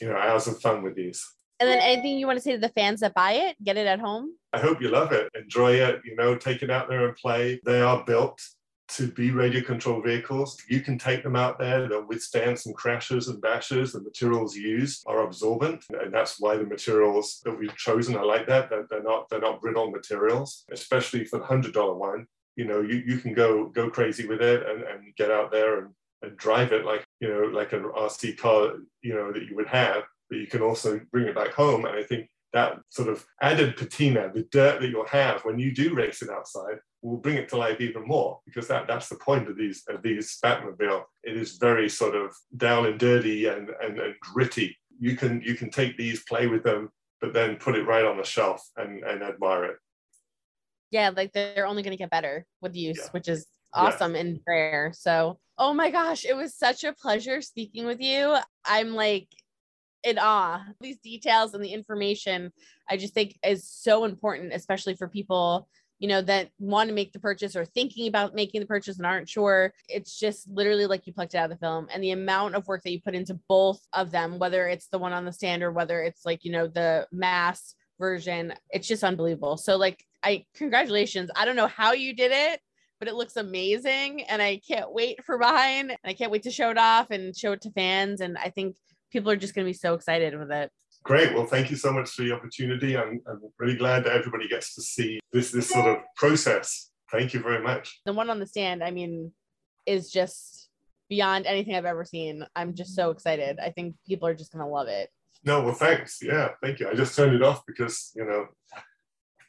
you 0.00 0.08
know 0.08 0.16
hours 0.16 0.46
of 0.46 0.60
fun 0.60 0.82
with 0.82 0.96
these. 0.96 1.24
And 1.60 1.68
then 1.68 1.78
anything 1.78 2.18
you 2.18 2.26
want 2.26 2.38
to 2.38 2.42
say 2.42 2.52
to 2.52 2.58
the 2.58 2.68
fans 2.70 3.00
that 3.00 3.14
buy 3.14 3.32
it, 3.32 3.56
get 3.62 3.76
it 3.76 3.86
at 3.86 4.00
home? 4.00 4.32
I 4.52 4.58
hope 4.58 4.80
you 4.80 4.88
love 4.88 5.12
it, 5.12 5.30
enjoy 5.34 5.74
it, 5.74 6.00
you 6.04 6.16
know, 6.16 6.36
take 6.36 6.62
it 6.62 6.70
out 6.70 6.88
there 6.88 7.06
and 7.06 7.16
play. 7.16 7.60
They 7.64 7.80
are 7.80 8.04
built 8.04 8.40
to 8.86 9.10
be 9.10 9.30
radio 9.30 9.62
controlled 9.62 10.04
vehicles. 10.04 10.58
You 10.68 10.80
can 10.80 10.98
take 10.98 11.22
them 11.22 11.36
out 11.36 11.58
there, 11.58 11.88
they'll 11.88 12.06
withstand 12.06 12.58
some 12.58 12.72
crashes 12.74 13.28
and 13.28 13.40
bashes. 13.40 13.92
The 13.92 14.02
materials 14.02 14.56
used 14.56 15.04
are 15.06 15.24
absorbent, 15.24 15.84
and 15.88 16.12
that's 16.12 16.40
why 16.40 16.56
the 16.56 16.64
materials 16.64 17.40
that 17.44 17.58
we've 17.58 17.76
chosen 17.76 18.16
are 18.16 18.26
like 18.26 18.46
that. 18.48 18.68
They're, 18.68 18.86
they're 18.90 19.02
not 19.02 19.28
they're 19.28 19.40
not 19.40 19.60
brittle 19.60 19.90
materials, 19.90 20.64
especially 20.70 21.24
for 21.24 21.38
the 21.38 21.46
hundred 21.46 21.72
dollar 21.72 21.94
one. 21.94 22.26
You 22.56 22.64
know, 22.64 22.80
you, 22.80 23.02
you 23.06 23.18
can 23.18 23.34
go 23.34 23.66
go 23.66 23.90
crazy 23.90 24.26
with 24.26 24.40
it 24.40 24.66
and, 24.68 24.82
and 24.82 25.14
get 25.16 25.30
out 25.30 25.50
there 25.50 25.78
and, 25.78 25.88
and 26.22 26.36
drive 26.36 26.72
it 26.72 26.84
like 26.84 27.04
you 27.20 27.28
know, 27.28 27.44
like 27.46 27.72
an 27.72 27.84
RC 27.84 28.38
car, 28.38 28.74
you 29.02 29.14
know, 29.14 29.32
that 29.32 29.48
you 29.48 29.56
would 29.56 29.68
have, 29.68 30.02
but 30.28 30.38
you 30.38 30.46
can 30.46 30.62
also 30.62 31.00
bring 31.12 31.26
it 31.26 31.34
back 31.34 31.52
home. 31.52 31.84
And 31.84 31.96
I 31.96 32.02
think 32.02 32.28
that 32.52 32.78
sort 32.88 33.08
of 33.08 33.24
added 33.42 33.76
patina, 33.76 34.30
the 34.32 34.44
dirt 34.52 34.80
that 34.80 34.88
you'll 34.88 35.06
have 35.06 35.44
when 35.44 35.58
you 35.58 35.74
do 35.74 35.94
race 35.94 36.22
it 36.22 36.30
outside, 36.30 36.78
will 37.02 37.18
bring 37.18 37.36
it 37.36 37.48
to 37.48 37.56
life 37.56 37.80
even 37.80 38.06
more 38.06 38.40
because 38.46 38.66
that, 38.68 38.86
that's 38.86 39.08
the 39.08 39.16
point 39.16 39.48
of 39.48 39.56
these 39.56 39.82
of 39.88 40.02
these 40.02 40.38
Batmobile. 40.42 41.02
It 41.22 41.36
is 41.36 41.58
very 41.58 41.88
sort 41.88 42.14
of 42.14 42.34
down 42.56 42.86
and 42.86 42.98
dirty 42.98 43.46
and, 43.46 43.70
and, 43.82 43.98
and 43.98 44.14
gritty. 44.20 44.76
You 44.98 45.16
can 45.16 45.42
you 45.42 45.54
can 45.54 45.70
take 45.70 45.96
these, 45.96 46.24
play 46.24 46.46
with 46.46 46.62
them, 46.62 46.90
but 47.20 47.32
then 47.32 47.56
put 47.56 47.74
it 47.74 47.86
right 47.86 48.04
on 48.04 48.16
the 48.16 48.24
shelf 48.24 48.66
and, 48.76 49.02
and 49.02 49.22
admire 49.22 49.64
it. 49.64 49.76
Yeah, 50.94 51.10
like 51.14 51.32
they're 51.32 51.66
only 51.66 51.82
going 51.82 51.90
to 51.90 51.98
get 51.98 52.10
better 52.10 52.46
with 52.62 52.76
use, 52.76 52.98
Yeah. 52.98 53.08
which 53.10 53.28
is 53.28 53.48
Yeah. 53.74 53.82
awesome 53.82 54.14
and 54.14 54.38
rare. 54.46 54.92
So, 54.94 55.40
oh 55.58 55.74
my 55.74 55.90
gosh, 55.90 56.24
it 56.24 56.36
was 56.36 56.54
such 56.54 56.84
a 56.84 56.92
pleasure 56.92 57.42
speaking 57.42 57.84
with 57.84 58.00
you. 58.00 58.36
I'm 58.64 58.94
like 58.94 59.26
in 60.04 60.20
awe. 60.20 60.64
These 60.80 61.00
details 61.00 61.52
and 61.52 61.64
the 61.64 61.72
information 61.72 62.52
I 62.88 62.96
just 62.96 63.12
think 63.12 63.36
is 63.44 63.68
so 63.68 64.04
important, 64.04 64.52
especially 64.52 64.94
for 64.94 65.08
people, 65.08 65.66
you 65.98 66.06
know, 66.06 66.22
that 66.22 66.50
want 66.60 66.90
to 66.90 66.94
make 66.94 67.12
the 67.12 67.18
purchase 67.18 67.56
or 67.56 67.64
thinking 67.64 68.06
about 68.06 68.36
making 68.36 68.60
the 68.60 68.66
purchase 68.68 68.98
and 68.98 69.06
aren't 69.06 69.28
sure. 69.28 69.74
It's 69.88 70.16
just 70.16 70.46
literally 70.48 70.86
like 70.86 71.08
you 71.08 71.12
plucked 71.12 71.34
it 71.34 71.38
out 71.38 71.50
of 71.50 71.58
the 71.58 71.66
film 71.66 71.88
and 71.92 72.04
the 72.04 72.12
amount 72.12 72.54
of 72.54 72.68
work 72.68 72.84
that 72.84 72.92
you 72.92 73.00
put 73.00 73.16
into 73.16 73.40
both 73.48 73.80
of 73.92 74.12
them, 74.12 74.38
whether 74.38 74.68
it's 74.68 74.86
the 74.86 74.98
one 74.98 75.12
on 75.12 75.24
the 75.24 75.32
stand 75.32 75.64
or 75.64 75.72
whether 75.72 76.00
it's 76.04 76.24
like, 76.24 76.44
you 76.44 76.52
know, 76.52 76.68
the 76.68 77.08
mass 77.10 77.74
version, 77.98 78.52
it's 78.70 78.86
just 78.86 79.02
unbelievable. 79.02 79.56
So 79.56 79.76
like 79.76 80.04
I 80.24 80.46
congratulations. 80.54 81.30
I 81.36 81.44
don't 81.44 81.56
know 81.56 81.66
how 81.66 81.92
you 81.92 82.14
did 82.14 82.32
it, 82.32 82.60
but 82.98 83.08
it 83.08 83.14
looks 83.14 83.36
amazing 83.36 84.22
and 84.22 84.40
I 84.40 84.60
can't 84.66 84.92
wait 84.92 85.22
for 85.24 85.38
mine. 85.38 85.90
And 85.90 85.98
I 86.04 86.14
can't 86.14 86.32
wait 86.32 86.44
to 86.44 86.50
show 86.50 86.70
it 86.70 86.78
off 86.78 87.10
and 87.10 87.36
show 87.36 87.52
it 87.52 87.60
to 87.62 87.70
fans 87.72 88.20
and 88.20 88.38
I 88.38 88.48
think 88.50 88.76
people 89.12 89.30
are 89.30 89.36
just 89.36 89.54
going 89.54 89.64
to 89.64 89.68
be 89.68 89.76
so 89.76 89.94
excited 89.94 90.36
with 90.36 90.50
it. 90.50 90.70
Great. 91.04 91.34
Well, 91.34 91.46
thank 91.46 91.70
you 91.70 91.76
so 91.76 91.92
much 91.92 92.10
for 92.10 92.22
the 92.22 92.32
opportunity. 92.32 92.96
I'm, 92.96 93.20
I'm 93.28 93.40
really 93.58 93.76
glad 93.76 94.04
that 94.04 94.12
everybody 94.12 94.48
gets 94.48 94.74
to 94.74 94.82
see 94.82 95.20
this 95.32 95.50
this 95.50 95.68
sort 95.68 95.86
of 95.86 95.98
process. 96.16 96.90
Thank 97.12 97.34
you 97.34 97.40
very 97.40 97.62
much. 97.62 98.00
The 98.06 98.14
one 98.14 98.30
on 98.30 98.40
the 98.40 98.46
stand, 98.46 98.82
I 98.82 98.90
mean, 98.90 99.32
is 99.84 100.10
just 100.10 100.70
beyond 101.10 101.44
anything 101.46 101.76
I've 101.76 101.84
ever 101.84 102.04
seen. 102.04 102.46
I'm 102.56 102.74
just 102.74 102.94
so 102.94 103.10
excited. 103.10 103.58
I 103.60 103.70
think 103.70 103.96
people 104.06 104.26
are 104.26 104.34
just 104.34 104.50
gonna 104.50 104.68
love 104.68 104.88
it. 104.88 105.10
No, 105.44 105.62
well, 105.62 105.74
thanks. 105.74 106.20
Yeah, 106.22 106.52
thank 106.62 106.80
you. 106.80 106.88
I 106.88 106.94
just 106.94 107.14
turned 107.14 107.34
it 107.34 107.42
off 107.42 107.66
because 107.66 108.10
you 108.16 108.24
know 108.24 108.46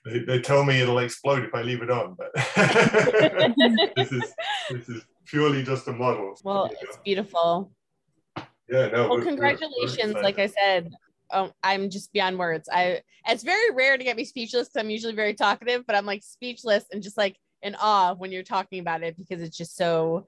they, 0.05 0.19
they 0.19 0.39
tell 0.39 0.63
me 0.63 0.79
it'll 0.79 0.99
explode 0.99 1.43
if 1.43 1.53
I 1.53 1.63
leave 1.63 1.81
it 1.81 1.89
on, 1.89 2.15
but 2.15 2.31
this 3.95 4.11
is 4.11 4.33
this 4.69 4.89
is 4.89 5.01
purely 5.25 5.63
just 5.63 5.87
a 5.87 5.93
model. 5.93 6.35
Well, 6.43 6.69
it's 6.79 6.97
beautiful. 7.03 7.71
Yeah, 8.69 8.87
no. 8.87 9.09
Well, 9.09 9.21
congratulations. 9.21 10.13
like 10.13 10.37
I 10.37 10.47
said, 10.47 10.91
oh, 11.31 11.51
I'm 11.63 11.89
just 11.89 12.13
beyond 12.13 12.37
words. 12.37 12.69
I 12.71 13.01
it's 13.27 13.43
very 13.43 13.71
rare 13.71 13.97
to 13.97 14.03
get 14.03 14.15
me 14.15 14.25
speechless. 14.25 14.67
because 14.67 14.79
I'm 14.79 14.91
usually 14.91 15.15
very 15.15 15.33
talkative, 15.33 15.85
but 15.87 15.95
I'm 15.95 16.05
like 16.05 16.23
speechless 16.23 16.85
and 16.91 17.01
just 17.01 17.17
like 17.17 17.37
in 17.63 17.75
awe 17.75 18.13
when 18.13 18.31
you're 18.31 18.43
talking 18.43 18.79
about 18.79 19.01
it 19.01 19.17
because 19.17 19.41
it's 19.41 19.57
just 19.57 19.75
so 19.75 20.27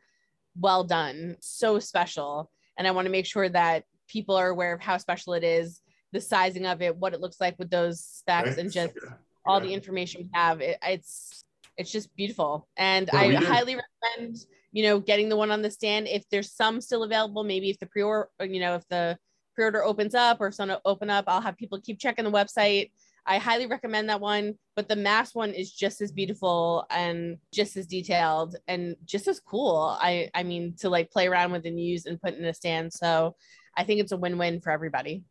well 0.60 0.84
done, 0.84 1.38
so 1.40 1.78
special. 1.78 2.50
And 2.80 2.88
I 2.88 2.92
want 2.92 3.06
to 3.06 3.12
make 3.12 3.28
sure 3.28 3.48
that 3.50 3.84
people 4.08 4.36
are 4.36 4.50
aware 4.50 4.74
of 4.74 4.82
how 4.82 4.98
special 4.98 5.34
it 5.34 5.44
is, 5.44 5.82
the 6.14 6.22
sizing 6.22 6.66
of 6.66 6.82
it, 6.82 6.96
what 6.96 7.14
it 7.14 7.22
looks 7.22 7.40
like 7.40 7.60
with 7.60 7.70
those 7.70 8.04
specs, 8.04 8.58
and 8.58 8.72
just 8.72 8.94
yeah. 9.04 9.14
All 9.48 9.62
yeah. 9.62 9.68
the 9.68 9.74
information 9.74 10.22
we 10.24 10.30
have. 10.34 10.62
It, 10.62 10.78
it's 10.84 11.44
it's 11.78 11.92
just 11.92 12.16
beautiful, 12.16 12.68
and 12.78 13.10
I 13.12 13.34
highly 13.36 13.76
recommend 13.76 14.38
you 14.72 14.84
know 14.84 15.00
getting 15.00 15.30
the 15.30 15.38
one 15.38 15.52
on 15.52 15.62
the 15.62 15.72
stand 15.72 16.08
if 16.08 16.24
there's 16.30 16.52
some 16.52 16.82
still 16.82 17.04
available. 17.04 17.44
Maybe 17.44 17.70
if 17.70 17.80
the 17.80 17.86
pre-order, 17.86 18.30
you 18.42 18.60
know, 18.60 18.76
if 18.76 18.88
the 18.90 19.18
pre-order 19.56 19.84
opens 19.84 20.16
up 20.16 20.40
or 20.40 20.48
if 20.48 20.56
some 20.56 20.72
open 20.86 21.10
up, 21.10 21.26
I'll 21.28 21.42
have 21.42 21.58
people 21.58 21.82
keep 21.82 22.00
checking 22.00 22.26
the 22.26 22.32
website. 22.32 22.92
I 23.26 23.40
highly 23.40 23.66
recommend 23.66 24.10
that 24.10 24.22
one, 24.22 24.56
but 24.76 24.88
the 24.88 24.96
mass 24.96 25.36
one 25.36 25.52
is 25.52 25.74
just 25.74 26.00
as 26.00 26.14
beautiful 26.14 26.86
and 26.90 27.38
just 27.54 27.76
as 27.76 27.86
detailed 27.86 28.56
and 28.70 28.96
just 29.04 29.28
as 29.28 29.40
cool. 29.40 29.98
I 30.00 30.30
I 30.34 30.44
mean 30.44 30.76
to 30.80 30.90
like 30.90 31.12
play 31.12 31.28
around 31.28 31.52
with 31.52 31.66
and 31.66 31.80
use 31.80 32.06
and 32.06 32.22
put 32.22 32.36
in 32.36 32.46
a 32.46 32.54
stand. 32.54 32.94
So 32.94 33.36
I 33.76 33.84
think 33.84 34.00
it's 34.00 34.14
a 34.14 34.18
win-win 34.18 34.62
for 34.62 34.72
everybody. 34.72 35.24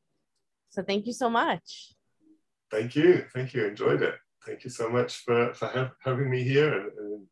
So 0.70 0.82
thank 0.82 1.06
you 1.06 1.14
so 1.14 1.30
much. 1.30 1.95
Thank 2.70 2.96
you. 2.96 3.24
Thank 3.32 3.54
you. 3.54 3.66
Enjoyed 3.66 4.02
it. 4.02 4.14
Thank 4.44 4.64
you 4.64 4.70
so 4.70 4.88
much 4.88 5.18
for, 5.24 5.52
for 5.54 5.66
ha 5.66 5.90
having 6.04 6.30
me 6.30 6.42
here 6.42 6.72
and, 6.72 6.90
and 6.98 7.26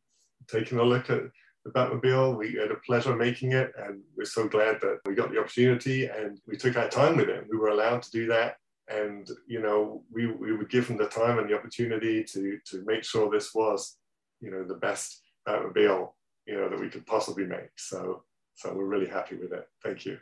taking 0.48 0.78
a 0.78 0.82
look 0.82 1.10
at 1.10 1.22
the 1.64 1.70
Batmobile. 1.70 2.36
We 2.36 2.54
had 2.54 2.70
a 2.70 2.76
pleasure 2.86 3.14
making 3.14 3.52
it, 3.52 3.72
and 3.78 4.00
we're 4.16 4.24
so 4.24 4.48
glad 4.48 4.80
that 4.80 5.00
we 5.06 5.14
got 5.14 5.30
the 5.30 5.40
opportunity 5.40 6.06
and 6.06 6.38
we 6.46 6.56
took 6.56 6.76
our 6.76 6.88
time 6.88 7.16
with 7.16 7.28
it. 7.28 7.46
We 7.50 7.56
were 7.56 7.68
allowed 7.68 8.02
to 8.02 8.10
do 8.10 8.26
that, 8.26 8.56
and 8.88 9.28
you 9.46 9.62
know, 9.62 10.02
we, 10.12 10.26
we 10.26 10.52
were 10.52 10.64
given 10.64 10.96
the 10.96 11.06
time 11.06 11.38
and 11.38 11.48
the 11.48 11.56
opportunity 11.56 12.24
to 12.24 12.58
to 12.66 12.84
make 12.84 13.04
sure 13.04 13.30
this 13.30 13.54
was, 13.54 13.96
you 14.40 14.50
know, 14.50 14.64
the 14.64 14.74
best 14.74 15.22
Batmobile, 15.48 16.10
you 16.46 16.56
know, 16.56 16.68
that 16.68 16.80
we 16.80 16.88
could 16.88 17.06
possibly 17.06 17.46
make. 17.46 17.70
So, 17.76 18.24
so 18.54 18.72
we're 18.74 18.86
really 18.86 19.08
happy 19.08 19.36
with 19.36 19.52
it. 19.52 19.68
Thank 19.82 20.06
you. 20.06 20.18